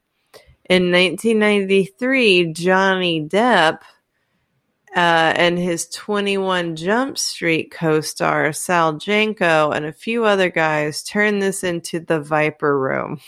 [0.70, 3.80] In 1993, Johnny Depp
[4.96, 11.04] uh, and his 21 Jump Street co star Sal Jenco and a few other guys
[11.04, 13.20] turned this into the Viper Room.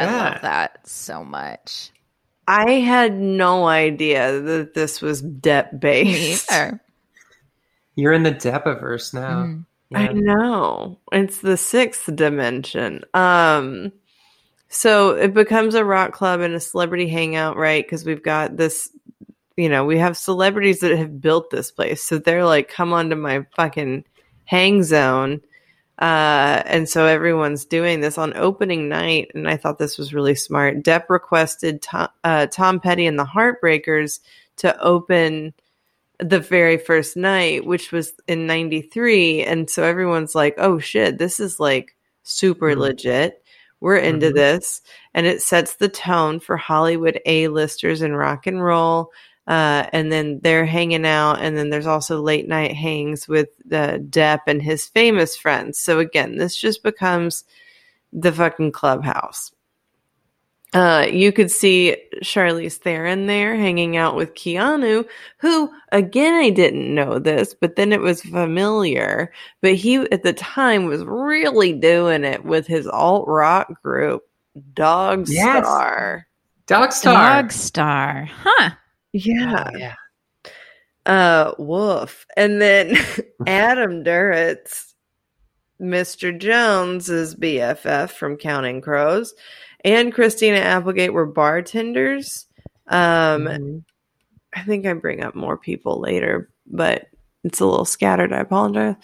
[0.00, 1.90] I love that so much.
[2.48, 6.50] I had no idea that this was Depp Me based.
[7.94, 9.44] You're in the Deppaverse now.
[9.44, 9.64] Mm.
[9.94, 10.98] I know.
[11.12, 13.04] It's the sixth dimension.
[13.12, 13.92] Um
[14.70, 17.84] so it becomes a rock club and a celebrity hangout, right?
[17.84, 18.90] Because we've got this,
[19.56, 22.02] you know, we have celebrities that have built this place.
[22.02, 24.04] So they're like, come onto my fucking
[24.46, 25.42] hang zone.
[25.98, 29.30] Uh, and so everyone's doing this on opening night.
[29.34, 30.82] And I thought this was really smart.
[30.82, 34.20] Depp requested Tom, uh, Tom Petty and the Heartbreakers
[34.58, 35.54] to open
[36.20, 39.42] the very first night, which was in 93.
[39.44, 42.78] And so everyone's like, oh shit, this is like super Mhm.
[42.78, 43.42] legit.
[43.80, 44.34] We're into Mhm.
[44.34, 44.82] this.
[45.14, 49.10] And it sets the tone for Hollywood A-listers and rock and roll.
[49.48, 51.40] Uh, and then they're hanging out.
[51.40, 55.78] And then there's also late night hangs with uh, Depp and his famous friends.
[55.78, 57.44] So again, this just becomes
[58.12, 59.50] the fucking clubhouse.
[60.74, 65.06] Uh, you could see Charlize Theron there hanging out with Keanu,
[65.38, 69.32] who, again, I didn't know this, but then it was familiar.
[69.62, 74.24] But he, at the time, was really doing it with his alt rock group,
[74.74, 75.64] Dog Yes.
[75.64, 76.26] Star.
[76.66, 77.14] Dog Star.
[77.42, 78.28] Dog star.
[78.30, 78.70] Huh.
[79.12, 79.70] Yeah.
[79.72, 79.94] Oh, yeah.
[81.06, 82.26] Uh, woof.
[82.36, 82.96] And then
[83.46, 84.92] Adam Duritz,
[85.80, 86.36] Mr.
[86.38, 89.34] Jones's BFF from Counting Crows,
[89.84, 92.46] and Christina Applegate were bartenders.
[92.88, 93.84] Um, Mhm.
[94.54, 97.06] I think I bring up more people later, but
[97.44, 98.32] it's a little scattered.
[98.32, 98.96] I apologize.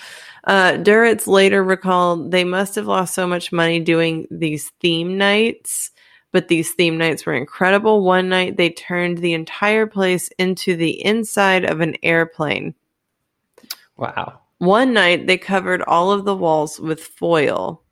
[0.45, 5.91] Uh, Duritz later recalled they must have lost so much money doing these theme nights,
[6.35, 8.03] but these theme nights were incredible.
[8.03, 12.75] One night they turned the entire place into the inside of an airplane.
[13.97, 14.41] Wow.
[14.59, 17.85] One night they covered all of the walls with foil.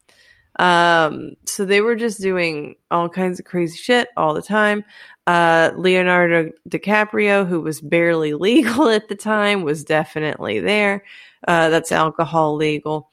[0.59, 4.85] Um, so they were just doing all kinds of crazy shit all the time.
[5.29, 11.05] Uh, Leonardo DiCaprio, who was barely legal at the time, was definitely there.
[11.47, 13.09] Uh, that's alcohol legal.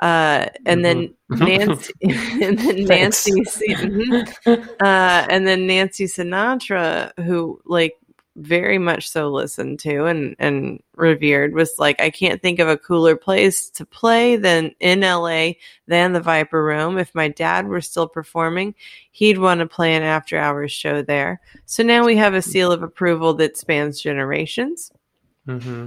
[0.00, 4.26] Uh, and then Nancy, and then Nancy, mhm.
[4.80, 7.96] uh, and then Nancy Sinatra, who like
[8.36, 12.76] very much so listened to and and revered was like I can't think of a
[12.78, 15.52] cooler place to play than in LA
[15.86, 16.96] than the Viper Room.
[16.96, 18.74] If my dad were still performing,
[19.10, 21.40] he'd want to play an after hours show there.
[21.66, 24.90] So now we have a seal of approval that spans generations.
[25.44, 25.86] hmm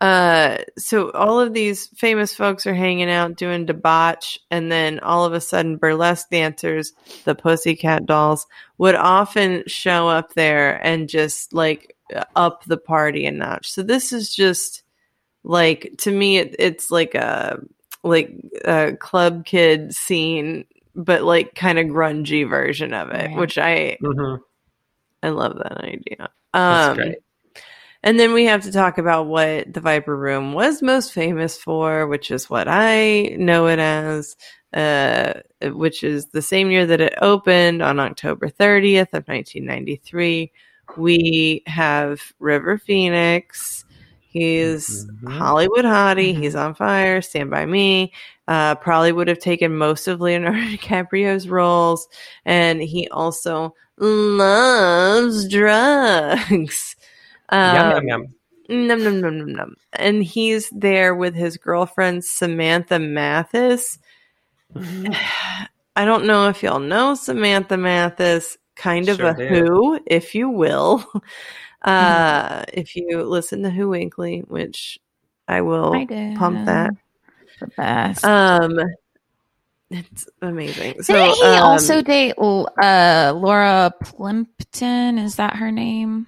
[0.00, 5.24] Uh, so all of these famous folks are hanging out doing debauch, and then all
[5.26, 6.92] of a sudden, burlesque dancers,
[7.24, 8.46] the Pussycat Dolls,
[8.78, 11.96] would often show up there and just like
[12.34, 13.70] up the party a notch.
[13.70, 14.82] So this is just
[15.44, 17.58] like to me, it, it's like a
[18.02, 20.64] like a club kid scene,
[20.94, 24.36] but like kind of grungy version of it, which I hmm
[25.22, 26.30] I love that idea.
[26.54, 27.18] That's Um, great.
[28.02, 32.06] And then we have to talk about what the Viper Room was most famous for,
[32.06, 34.36] which is what I know it as,
[34.72, 40.52] uh, which is the same year that it opened on October 30th of 1993.
[40.96, 43.84] We have River Phoenix.
[44.20, 45.32] He's Mhm.
[45.38, 46.34] Hollywood hottie.
[46.36, 46.42] Mhm.
[46.42, 47.20] He's on fire.
[47.20, 48.12] Stand by me.
[48.48, 52.08] Uh, probably would have taken most of Leonardo DiCaprio's roles,
[52.44, 56.96] and he also loves drugs.
[57.52, 58.34] Yum Um, yum yum.
[58.68, 59.76] Num, num, num, num, num.
[59.94, 63.98] And he's there with his girlfriend, Samantha Mathis.
[64.74, 65.14] Mhm.
[65.96, 69.48] I don't know if y'all know Samantha Mathis, kind of Sure a do.
[69.48, 71.04] Who, if you will.
[71.82, 74.98] Uh, if you listen to Who Weekly, which
[75.48, 76.90] I will I pump that.
[77.58, 78.22] The best.
[78.22, 78.78] Um,
[79.90, 81.02] it's amazing.
[81.02, 85.18] So Didn't he um, also date uh, Laura Plimpton?
[85.18, 86.26] Is that her name?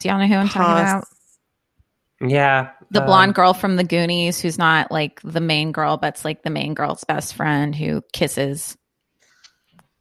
[0.00, 1.04] Do y'all know who I'm talking about?
[2.20, 2.70] Yeah.
[2.90, 6.42] The um, blonde girl from the Goonies, who's not like the main girl, but's like
[6.42, 8.76] the main girl's best friend who kisses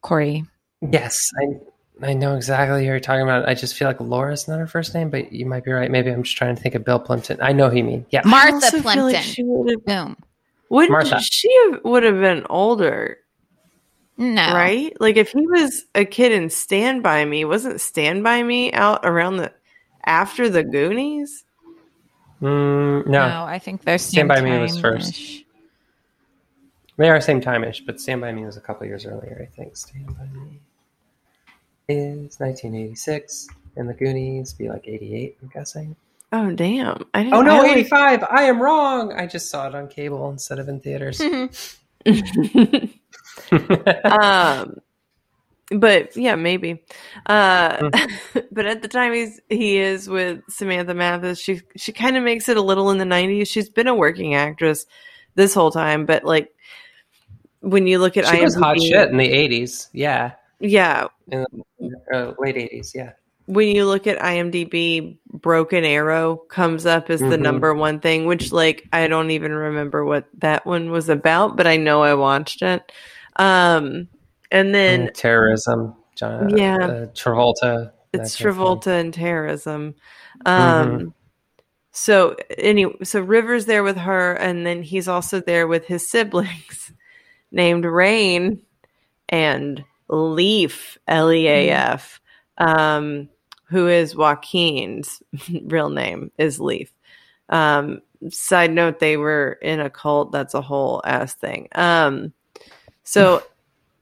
[0.02, 0.46] Corey.
[0.82, 3.48] Yes, I I know exactly who you're talking about.
[3.48, 5.92] I just feel like Laura's not her first name, but you might be right.
[5.92, 7.40] Maybe I'm just trying to think of Bill Plimpton.
[7.42, 8.06] I know who you mean.
[8.10, 8.22] Yeah.
[8.24, 9.12] Martha also Plimpton.
[9.14, 10.18] like she would have, Boom.
[10.70, 11.20] wouldn't Martha.
[11.22, 13.18] she have, would have been older,
[14.18, 14.54] No.
[14.54, 14.94] right?
[15.02, 19.02] Like if he was a kid in Stand By Me, wasn't Stand By Me out
[19.04, 19.52] around the
[20.06, 21.46] after the Goonies?
[22.42, 24.28] Mm, no, No, I think they're same.
[24.28, 25.44] Stand By Me was first.
[26.98, 29.76] they are same time-ish, but Stand By Me was a couple years earlier, I think.
[29.76, 30.60] Stand By Me
[31.88, 35.96] is 1986, and The Goonies be like 88, I'm guessing.
[36.32, 37.08] Oh damn!
[37.16, 37.34] I didn't.
[37.34, 38.24] Oh no, I 85!
[38.30, 39.12] I am wrong!
[39.14, 41.20] I just saw it on cable instead of in theaters.
[44.06, 44.80] um
[45.72, 46.84] but yeah maybe
[47.28, 47.90] uh
[48.52, 52.50] but at the time he's he is with samantha mathis she she kind of makes
[52.50, 54.86] it a little in the 90s she's been a working actress
[55.36, 56.52] this whole time but like
[57.62, 59.90] when you look at she was hot shit in the 80s.
[59.94, 60.32] Yeah.
[60.60, 61.46] yeah In
[61.80, 63.12] the uh, late 80s, yeah.
[63.46, 67.42] when you look at imdb broken arrow comes up as the Mhm.
[67.42, 71.68] number one thing which like i don't even remember what that one was about but
[71.68, 72.92] i know i watched it
[73.36, 74.08] um
[74.52, 75.96] and then And terrorism.
[76.16, 76.76] John, Yeah.
[76.78, 77.92] uh, Travolta.
[78.12, 78.92] it's that kind of thing.
[78.94, 79.96] Travolta and terrorism.
[80.46, 81.14] Um, Mhm.
[81.92, 86.92] So anyway, so Rivers there with her, and then he's also there with his siblings,
[87.52, 88.62] named Rain
[89.28, 92.22] and Leaf L E A F,
[92.58, 93.28] um,
[93.70, 95.22] who is Joaquin's
[95.64, 96.92] real name is Leaf.
[97.50, 100.32] Um, side note: they were in a cult.
[100.32, 101.68] That's a whole ass thing.
[101.74, 102.34] Um,
[103.04, 103.42] so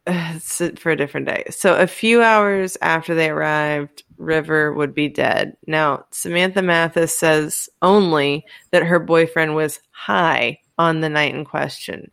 [0.78, 1.46] for a different day.
[1.50, 5.58] So a few hours after they arrived, River would be dead.
[5.68, 12.12] Now, Samantha Mathis says only that her boyfriend was high on the night in question.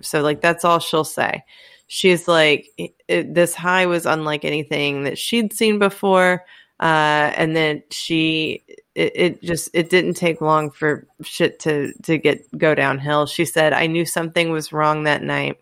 [0.00, 1.44] So, like, that's all she'll say.
[1.86, 6.44] She's like, it, it- this high was unlike anything that she'd seen before.
[6.78, 8.62] Uh, and then she,
[8.94, 13.24] it, it just, it didn't take long for shit to, to get, go downhill.
[13.26, 15.58] She said, I knew something was wrong that night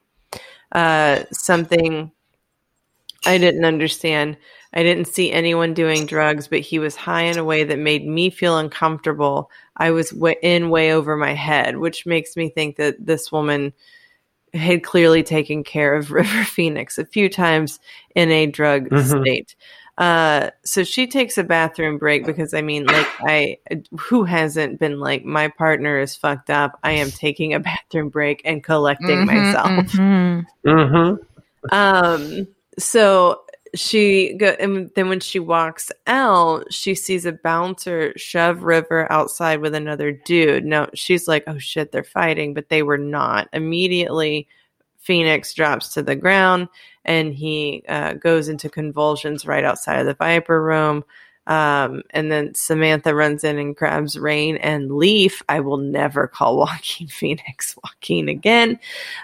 [0.74, 2.10] uh, something
[3.26, 4.36] I didn't understand.
[4.74, 8.06] I didn't see anyone doing drugs, but he was high in a way that made
[8.06, 9.50] me feel uncomfortable.
[9.76, 13.72] I was w- in way over my head, which makes me think that this woman
[14.54, 17.80] had clearly taken care of River Phoenix a few times
[18.14, 19.20] in a drug Mhm.
[19.22, 19.56] state.
[19.96, 23.58] Uh, so she takes a bathroom break because I mean, like, I
[23.98, 26.78] who hasn't been like, my partner is fucked up.
[26.82, 29.70] I am taking a bathroom break and collecting Mhm, myself.
[29.92, 30.46] mhm.
[30.66, 31.74] Mm-hmm.
[31.74, 32.46] Um,
[32.78, 33.40] so
[33.74, 39.60] she go, and then when she walks out, she sees a bouncer shove River outside
[39.60, 40.64] with another dude.
[40.64, 43.48] Now she's like, "Oh shit, they're fighting," but they were not.
[43.52, 44.46] Immediately,
[45.04, 46.68] Phoenix drops to the ground,
[47.04, 51.04] and he uh, goes into convulsions right outside of the Viper room.
[51.46, 55.42] Um, and then Samantha runs in and grabs Rain and Leaf.
[55.46, 58.78] I will never call Joaquin Phoenix Joaquin again.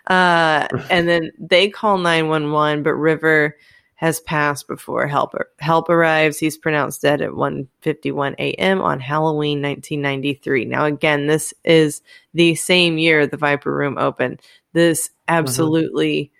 [0.07, 3.57] Uh, and then they call 911, but River
[4.01, 6.39] has passed before help help arrives.
[6.39, 8.81] He's pronounced dead at 1:51 a.m.
[8.81, 10.64] on Halloween 1993.
[10.64, 12.01] Now again, this is
[12.32, 14.40] the same year the Viper Room opened.
[14.72, 16.32] This absolutely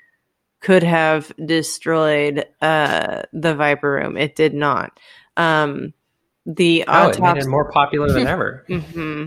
[0.61, 4.17] could have destroyed uh, the Viper Room.
[4.17, 4.99] It did not.
[5.37, 5.93] Um,
[6.47, 7.41] the Oh, autopsy.
[7.41, 8.65] it more popular than ever.
[8.69, 9.27] hmm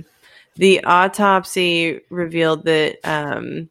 [0.56, 3.70] The autopsy revealed that um,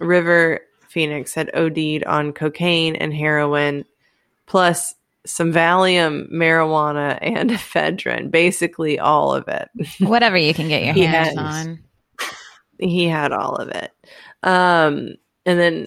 [0.00, 3.84] River Phoenix had OD'd on cocaine and heroin,
[4.48, 4.94] plus
[5.24, 8.30] some Valium, marijuana, and ephedrine.
[8.30, 9.68] Basically, all of it.
[10.00, 11.78] Whatever you can get your hands on.
[12.78, 13.92] he had all of it.
[14.42, 15.14] Um,
[15.46, 15.86] and then,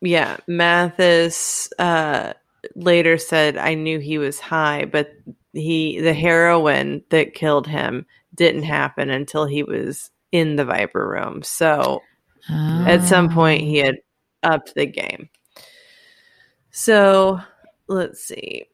[0.00, 2.34] yeah, Mathis uh,
[2.74, 5.10] later said, "I knew he was high, but
[5.52, 11.42] he the heroin that killed him didn't happen until he was in the Viper room.
[11.42, 12.02] So
[12.50, 13.96] at some point, he had
[14.42, 15.28] upped the game.
[16.78, 17.40] So
[17.88, 18.68] let's see."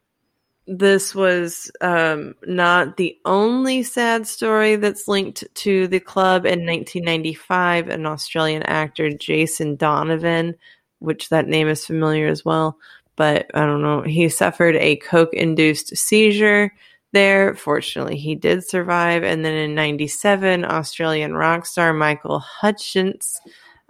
[0.67, 6.47] this was um, not the only sad story that's linked to the club.
[6.47, 10.55] In 1995, an Australian actor, Jason Donovan,
[11.01, 12.79] which that name is familiar as well,
[13.17, 16.73] but I don't know, he suffered a coke induced seizure
[17.13, 17.55] there.
[17.55, 19.23] Fortunately, he did survive.
[19.23, 23.39] And then in 97, Australian rock star Michael Hutchence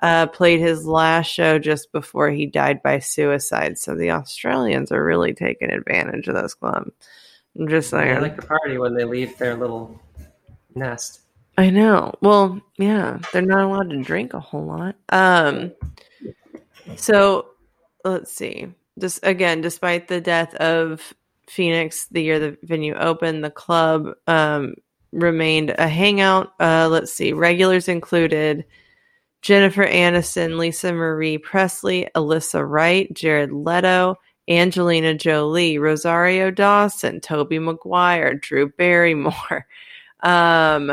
[0.05, 3.78] uh, played his last show just before he died by suicide.
[3.78, 6.90] So the Australians are really taking advantage of this club.
[7.59, 8.20] I'm just They saying.
[8.20, 9.98] like to party when they leave their little
[10.74, 11.20] nest.
[11.56, 12.12] I know.
[12.20, 14.97] Well, yeah, they're not allowed to drink a whole lot.
[15.09, 15.72] Um,
[16.97, 17.47] so
[18.05, 18.66] let's see.
[18.98, 21.14] Just again, despite the death of
[21.48, 24.74] Phoenix the year the venue opened, the club um,
[25.12, 26.52] remained a hangout.
[26.60, 27.32] Uh, let's see.
[27.32, 28.66] Regulars included
[29.44, 34.16] Jennifer Aniston, Lisa Marie Presley, Alyssa Wright, Jared Leto,
[34.48, 39.66] Angelina Jolie, Rosario Dawson, Tobey Maguire, Drew Barrymore.
[40.22, 40.90] Um,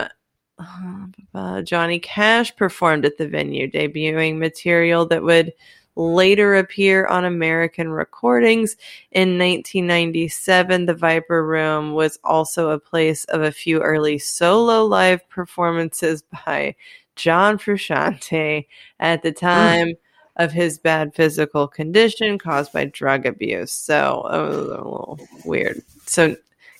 [1.33, 5.53] uh, Johnny Cash performed at the venue, debuting material that would
[5.95, 8.75] later appear on American recordings.
[9.11, 15.27] In 1997, the Viper Room was also a place of a few early solo live
[15.29, 16.75] performances by
[17.15, 18.67] John Frusciante
[18.99, 19.37] at the mm.
[19.37, 19.93] time
[20.37, 23.71] of his bad physical condition caused by drug abuse.
[23.71, 25.81] So oh, it was a little weird.
[26.05, 26.35] So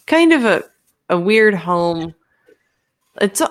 [0.07, 0.63] kind of a,
[1.09, 2.15] a weird home.
[3.19, 3.41] It's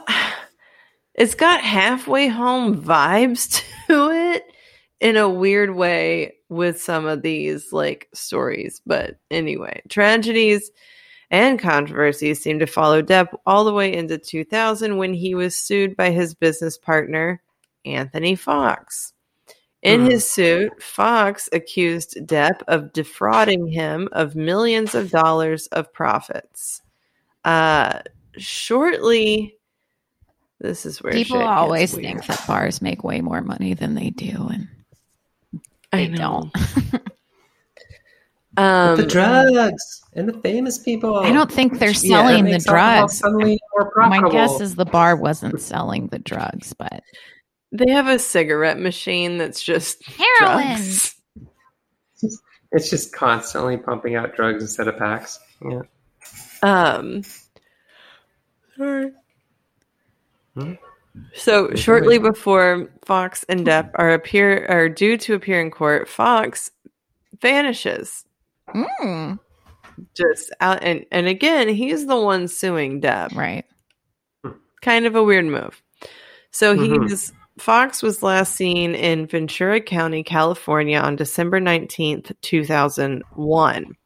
[1.15, 4.45] it's got halfway home vibes to it
[5.01, 8.81] in a weird way with some of these like stories.
[8.87, 10.71] But anyway, tragedies
[11.31, 15.97] and controversies seemed to follow Depp all the way into 2000 when he was sued
[15.97, 17.41] by his business partner,
[17.85, 19.13] Anthony Fox.
[19.83, 20.11] In Hmm.
[20.11, 26.83] his suit, Fox accused Depp of defrauding him of millions of dollars of profits.
[27.45, 28.01] Uh,
[28.37, 29.57] shortly,
[30.61, 34.49] this is where People always think that bars make way more money than they do,
[34.53, 34.69] and
[35.93, 36.51] I they know.
[36.55, 37.03] don't.
[38.61, 41.17] Um, the drugs and the famous people.
[41.17, 43.19] I don't think they're selling that the drugs.
[43.19, 47.03] Suddenly more My guess is the bar wasn't selling the drugs, but
[47.73, 50.67] they have a cigarette machine that's just Heroin.
[50.67, 51.15] drugs.
[52.73, 55.39] it's just constantly pumping out drugs instead of packs.
[55.65, 55.83] Yeah.
[56.63, 57.23] Um,
[58.77, 59.13] sorry.
[60.55, 60.75] Hmm?
[61.35, 66.71] So shortly before Fox and Depp are appear are due to appear in court, Fox
[67.41, 68.27] vanishes
[68.75, 69.39] Mm,
[70.17, 73.35] just out, and and again he's the one suing Depp.
[73.35, 73.65] right.
[74.83, 75.83] kind of a weird move.
[76.51, 77.09] So Mhm.
[77.09, 83.97] he's Fox was last seen in Ventura County, California on December 19th, 2001.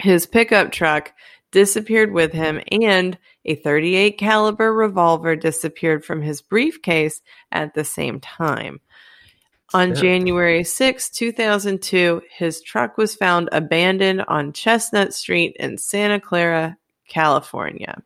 [0.00, 1.12] His pickup truck
[1.50, 7.20] disappeared with him and a 38 caliber revolver disappeared from his briefcase
[7.52, 8.80] at the same time.
[9.72, 9.94] On Yeah.
[9.94, 16.76] January 6, 2002, his truck was found abandoned on Chestnut Street in Santa Clara,
[17.08, 18.02] California.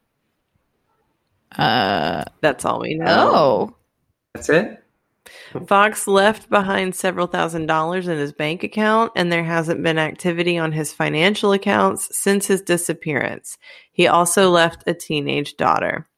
[1.56, 3.06] Uh That's all we know.
[3.08, 3.76] oh.
[4.34, 4.84] That's it.
[5.66, 10.56] Fox left behind several thousand dollars in his bank account, and there hasn't been activity
[10.56, 13.58] on his financial accounts since his disappearance.
[13.92, 16.08] He also left a teenage daughter.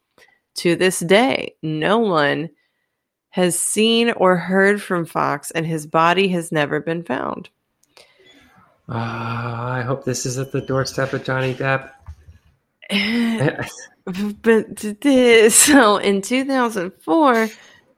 [0.56, 2.50] To this day, no one
[3.30, 7.48] has seen or heard from Fox, and his body has never been found.
[8.88, 11.90] Ah, I hope this is at the doorstep of Johnny Depp.
[14.42, 17.48] but this, so in 2004,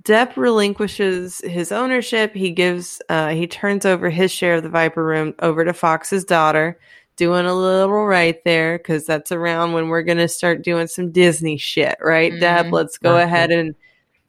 [0.04, 2.34] Depp relinquishes his ownership.
[2.34, 6.26] He gives, uh, he turns over his share of the Viper Room over to Fox's
[6.26, 6.78] daughter,
[7.16, 11.10] doing a little right there because that's around when we're going to start doing some
[11.10, 12.66] Disney shit, right, Depp?
[12.66, 12.72] Mhm.
[12.72, 13.74] Let's go ahead and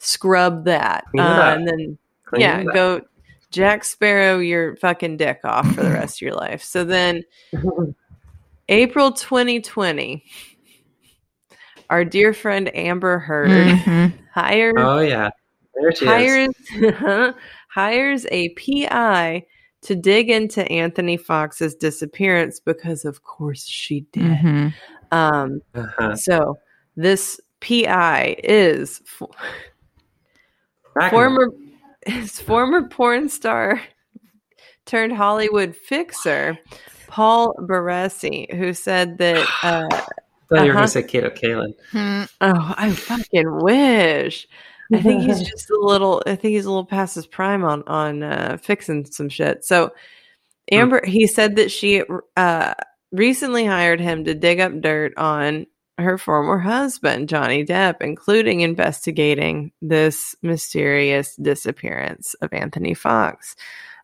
[0.03, 1.05] scrub that.
[1.11, 2.73] Clean Uh, and then Clean yeah, it up.
[2.73, 3.01] go
[3.51, 6.63] Jack Sparrow your fucking dick off for the rest of your life.
[6.63, 7.23] So then
[8.69, 10.23] April 2020,
[11.89, 14.13] our dear friend Amber Heard Mhm.
[14.33, 15.29] hires oh yeah,
[15.75, 16.49] there she is.
[16.79, 17.35] hires
[17.69, 19.45] hires a PI
[19.81, 24.23] to dig into Anthony Fox's disappearance because of course she did.
[24.23, 24.73] Mhm.
[25.11, 26.15] Um Uh-huh.
[26.15, 26.57] so
[26.95, 29.31] this PI is fo-
[30.95, 31.49] Back former
[32.05, 33.81] his former porn star
[34.85, 36.57] turned Hollywood fixer
[37.07, 40.09] Paul Barresi, who said that uh, I thought
[40.49, 40.73] you were uh-huh.
[40.73, 41.73] going to say Kato Kaelin.
[41.91, 42.23] Hmm.
[42.41, 44.47] oh I fucking wish.
[44.91, 47.83] I think he's just a little I think he's a little past his prime on
[47.87, 49.63] on uh, fixing some shit.
[49.63, 49.91] So
[50.71, 52.03] Amber he said that she
[52.35, 52.73] uh,
[53.11, 55.67] recently hired him to dig up dirt on
[55.97, 63.55] her former husband, Johnny Depp, including investigating this mysterious disappearance of Anthony Fox.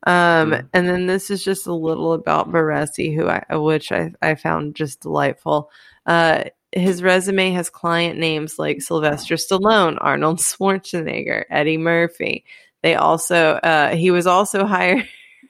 [0.06, 0.70] Um, Mhm.
[0.74, 4.76] And then this is just a little about Barresi, who I, which I, I found
[4.76, 5.72] just delightful.
[6.06, 12.46] Uh, his resume has client names like Sylvester Stallone, Arnold Schwarzenegger, Eddie Murphy.
[12.84, 15.08] They also, uh, he was also hired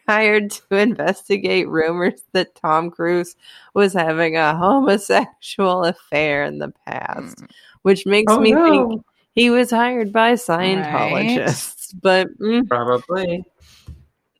[0.09, 3.35] hired to investigate rumors that Tom Cruise
[3.75, 7.43] was having a homosexual affair in the past,
[7.83, 8.89] which makes Oh, me no.
[8.89, 9.05] think
[9.35, 11.93] he was hired by Scientologists.
[12.01, 13.43] But mm, Probably.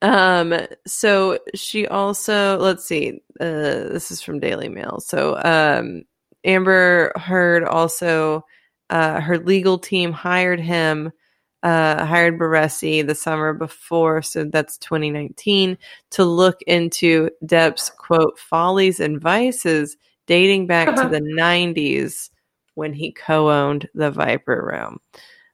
[0.02, 0.56] um,
[0.88, 5.00] so she also let's see, uh, this is from Daily Mail.
[5.02, 6.04] So um,
[6.44, 8.44] Amber Heard also
[8.90, 11.12] uh, her legal team hired him,
[11.64, 15.78] uh, hired Barresi the summer before, so that's 2019,
[16.12, 22.30] to look into Depp's quote follies and vices dating back to the 90s
[22.76, 25.00] when he co-owned the Viper Room.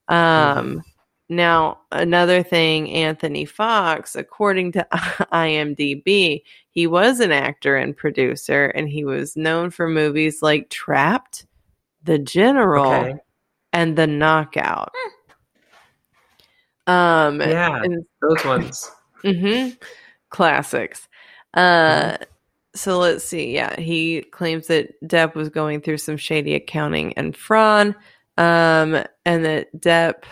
[0.07, 0.83] Um,
[1.27, 8.87] now, another thing, Anthony Fox, according to IMDb, he was an actor and producer, and
[8.87, 11.47] he was known for movies like Trapped,
[12.03, 13.15] The General, Okay.
[13.73, 14.93] and The Knockout.
[16.87, 18.91] Um, Yeah, and those ones.
[19.23, 19.75] Mm hmm
[20.29, 21.07] Classics.
[21.53, 22.17] Uh,
[22.75, 23.53] so let's see.
[23.53, 27.95] Yeah, he claims that Depp was going through some shady accounting and fraud,
[28.37, 30.23] um, and that Depp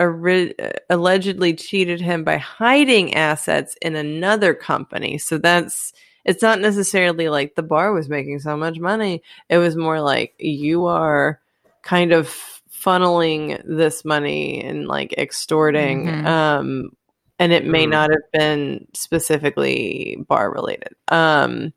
[0.00, 0.54] ori-
[0.88, 5.18] allegedly cheated him by hiding assets in another company.
[5.18, 5.92] So that's
[6.24, 9.22] it's not necessarily like the bar was making so much money.
[9.48, 11.40] It was more like you are
[11.82, 16.26] kind of funneling this money and like extorting Mhm.
[16.26, 16.90] um
[17.38, 20.94] and it may not have been specifically bar related.
[21.08, 21.72] Um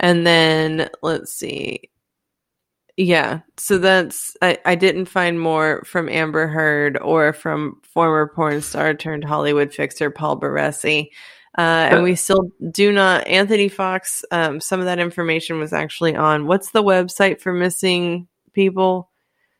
[0.00, 1.90] and then let's see.
[2.96, 8.62] Yeah so that's I, I didn't find more from amber heard or from former porn
[8.62, 11.10] star turned hollywood fixer paul barresi
[11.58, 16.14] uh, and we still do not anthony fox um, some of that information was actually
[16.16, 19.10] on what's the website for missing people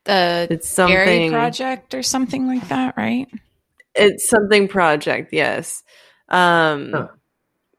[0.06, 3.26] The it's Gary something Project or something like that, right?
[3.94, 5.82] it's something project yes
[6.28, 7.08] um Huh.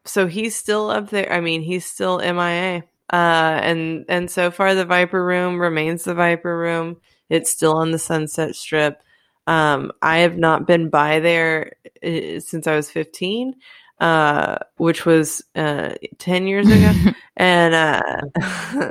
[0.06, 2.84] so he's still up there i mean he's still mia
[3.14, 6.98] uh and and so far the viper room remains the viper room
[7.30, 9.04] it's still on the sunset strip
[9.46, 11.74] um i have not been by there
[12.04, 13.54] uh, since i was 15
[14.00, 16.94] uh which was uh 10 years ago
[17.38, 18.02] and uh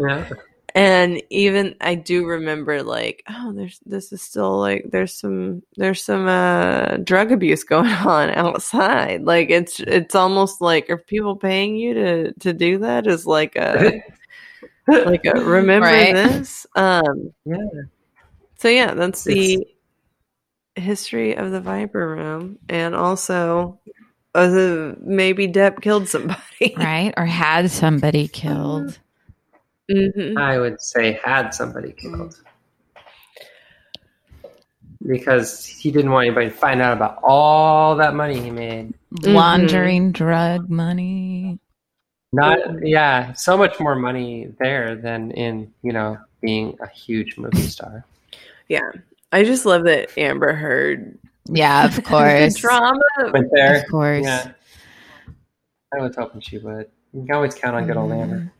[0.01, 0.25] Yeah.
[0.77, 6.05] and even I do remember like, oh, there's this is still like there's some there's
[6.05, 9.25] some uh drug abuse going on outside.
[9.25, 13.07] Like it's it's almost like are people paying you to to do that?
[13.07, 13.91] Is like a
[14.89, 16.15] like a remember Right.
[16.15, 16.67] this?
[16.77, 17.57] Um Yeah.
[18.59, 19.73] so yeah, that's the It's-
[20.85, 23.81] history of the Viper Room and also
[24.35, 26.75] uh, maybe Depp killed somebody.
[26.77, 27.15] right?
[27.17, 28.99] Or had somebody killed.
[29.91, 32.41] Hmm I would say had somebody killed.
[35.07, 38.95] Because he didn't want anybody to find out about all that money he made.
[39.23, 41.61] Laundering drug money.
[42.33, 47.63] Not yeah, so much more money there than in, you know, being a huge movie
[47.63, 48.05] star.
[48.69, 48.91] Yeah.
[49.33, 51.19] I just love that Amber Heard
[51.49, 52.55] Yeah, of course.
[52.55, 53.01] drama
[53.33, 53.83] Went there.
[53.83, 54.25] Of course.
[54.25, 54.53] Yeah.
[55.95, 56.91] I was hoping she would.
[57.13, 58.53] You can always count on good old Amber.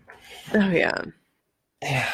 [0.55, 1.03] Oh yeah.
[1.89, 2.09] Yeah.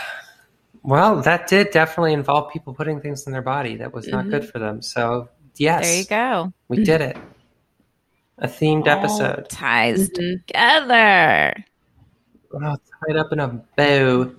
[0.82, 4.48] Well, that did definitely involve people putting things in their body that was not good
[4.48, 4.82] for them.
[4.82, 6.52] So, yes, There you go.
[6.68, 7.16] we did it.
[8.38, 9.48] A themed All episode.
[9.48, 10.44] ties Mhm.
[10.46, 11.64] together.
[12.52, 12.76] Oh,
[13.06, 14.32] tied up in a bow.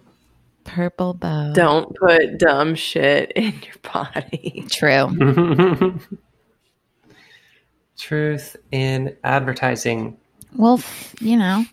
[0.65, 1.53] Purple bow.
[1.53, 4.65] Don't put dumb shit in your body.
[4.69, 5.99] True.
[7.97, 10.17] Truth in advertising.
[10.55, 10.81] Well,
[11.21, 11.65] you know.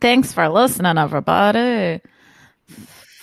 [0.00, 2.00] Thanks for listening, everybody.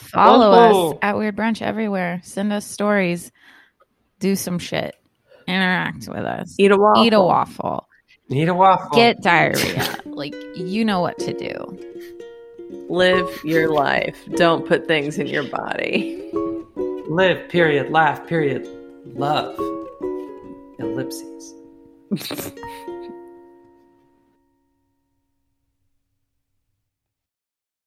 [0.07, 0.91] Follow Whoa.
[0.91, 2.21] us at Weird Brunch everywhere.
[2.23, 3.31] Send us stories.
[4.19, 4.95] Do some shit.
[5.47, 6.55] Interact with us.
[6.57, 7.05] Eat a waffle.
[7.05, 7.87] Eat a waffle.
[8.29, 8.89] Need a waffle.
[8.95, 9.97] Get diarrhea.
[10.05, 12.85] like, you know what to do.
[12.89, 14.17] Live your life.
[14.35, 16.29] Don't put things in your body.
[17.07, 17.89] Live, period.
[17.89, 18.67] Laugh, period.
[19.05, 19.57] Love.
[20.79, 21.53] Ellipses.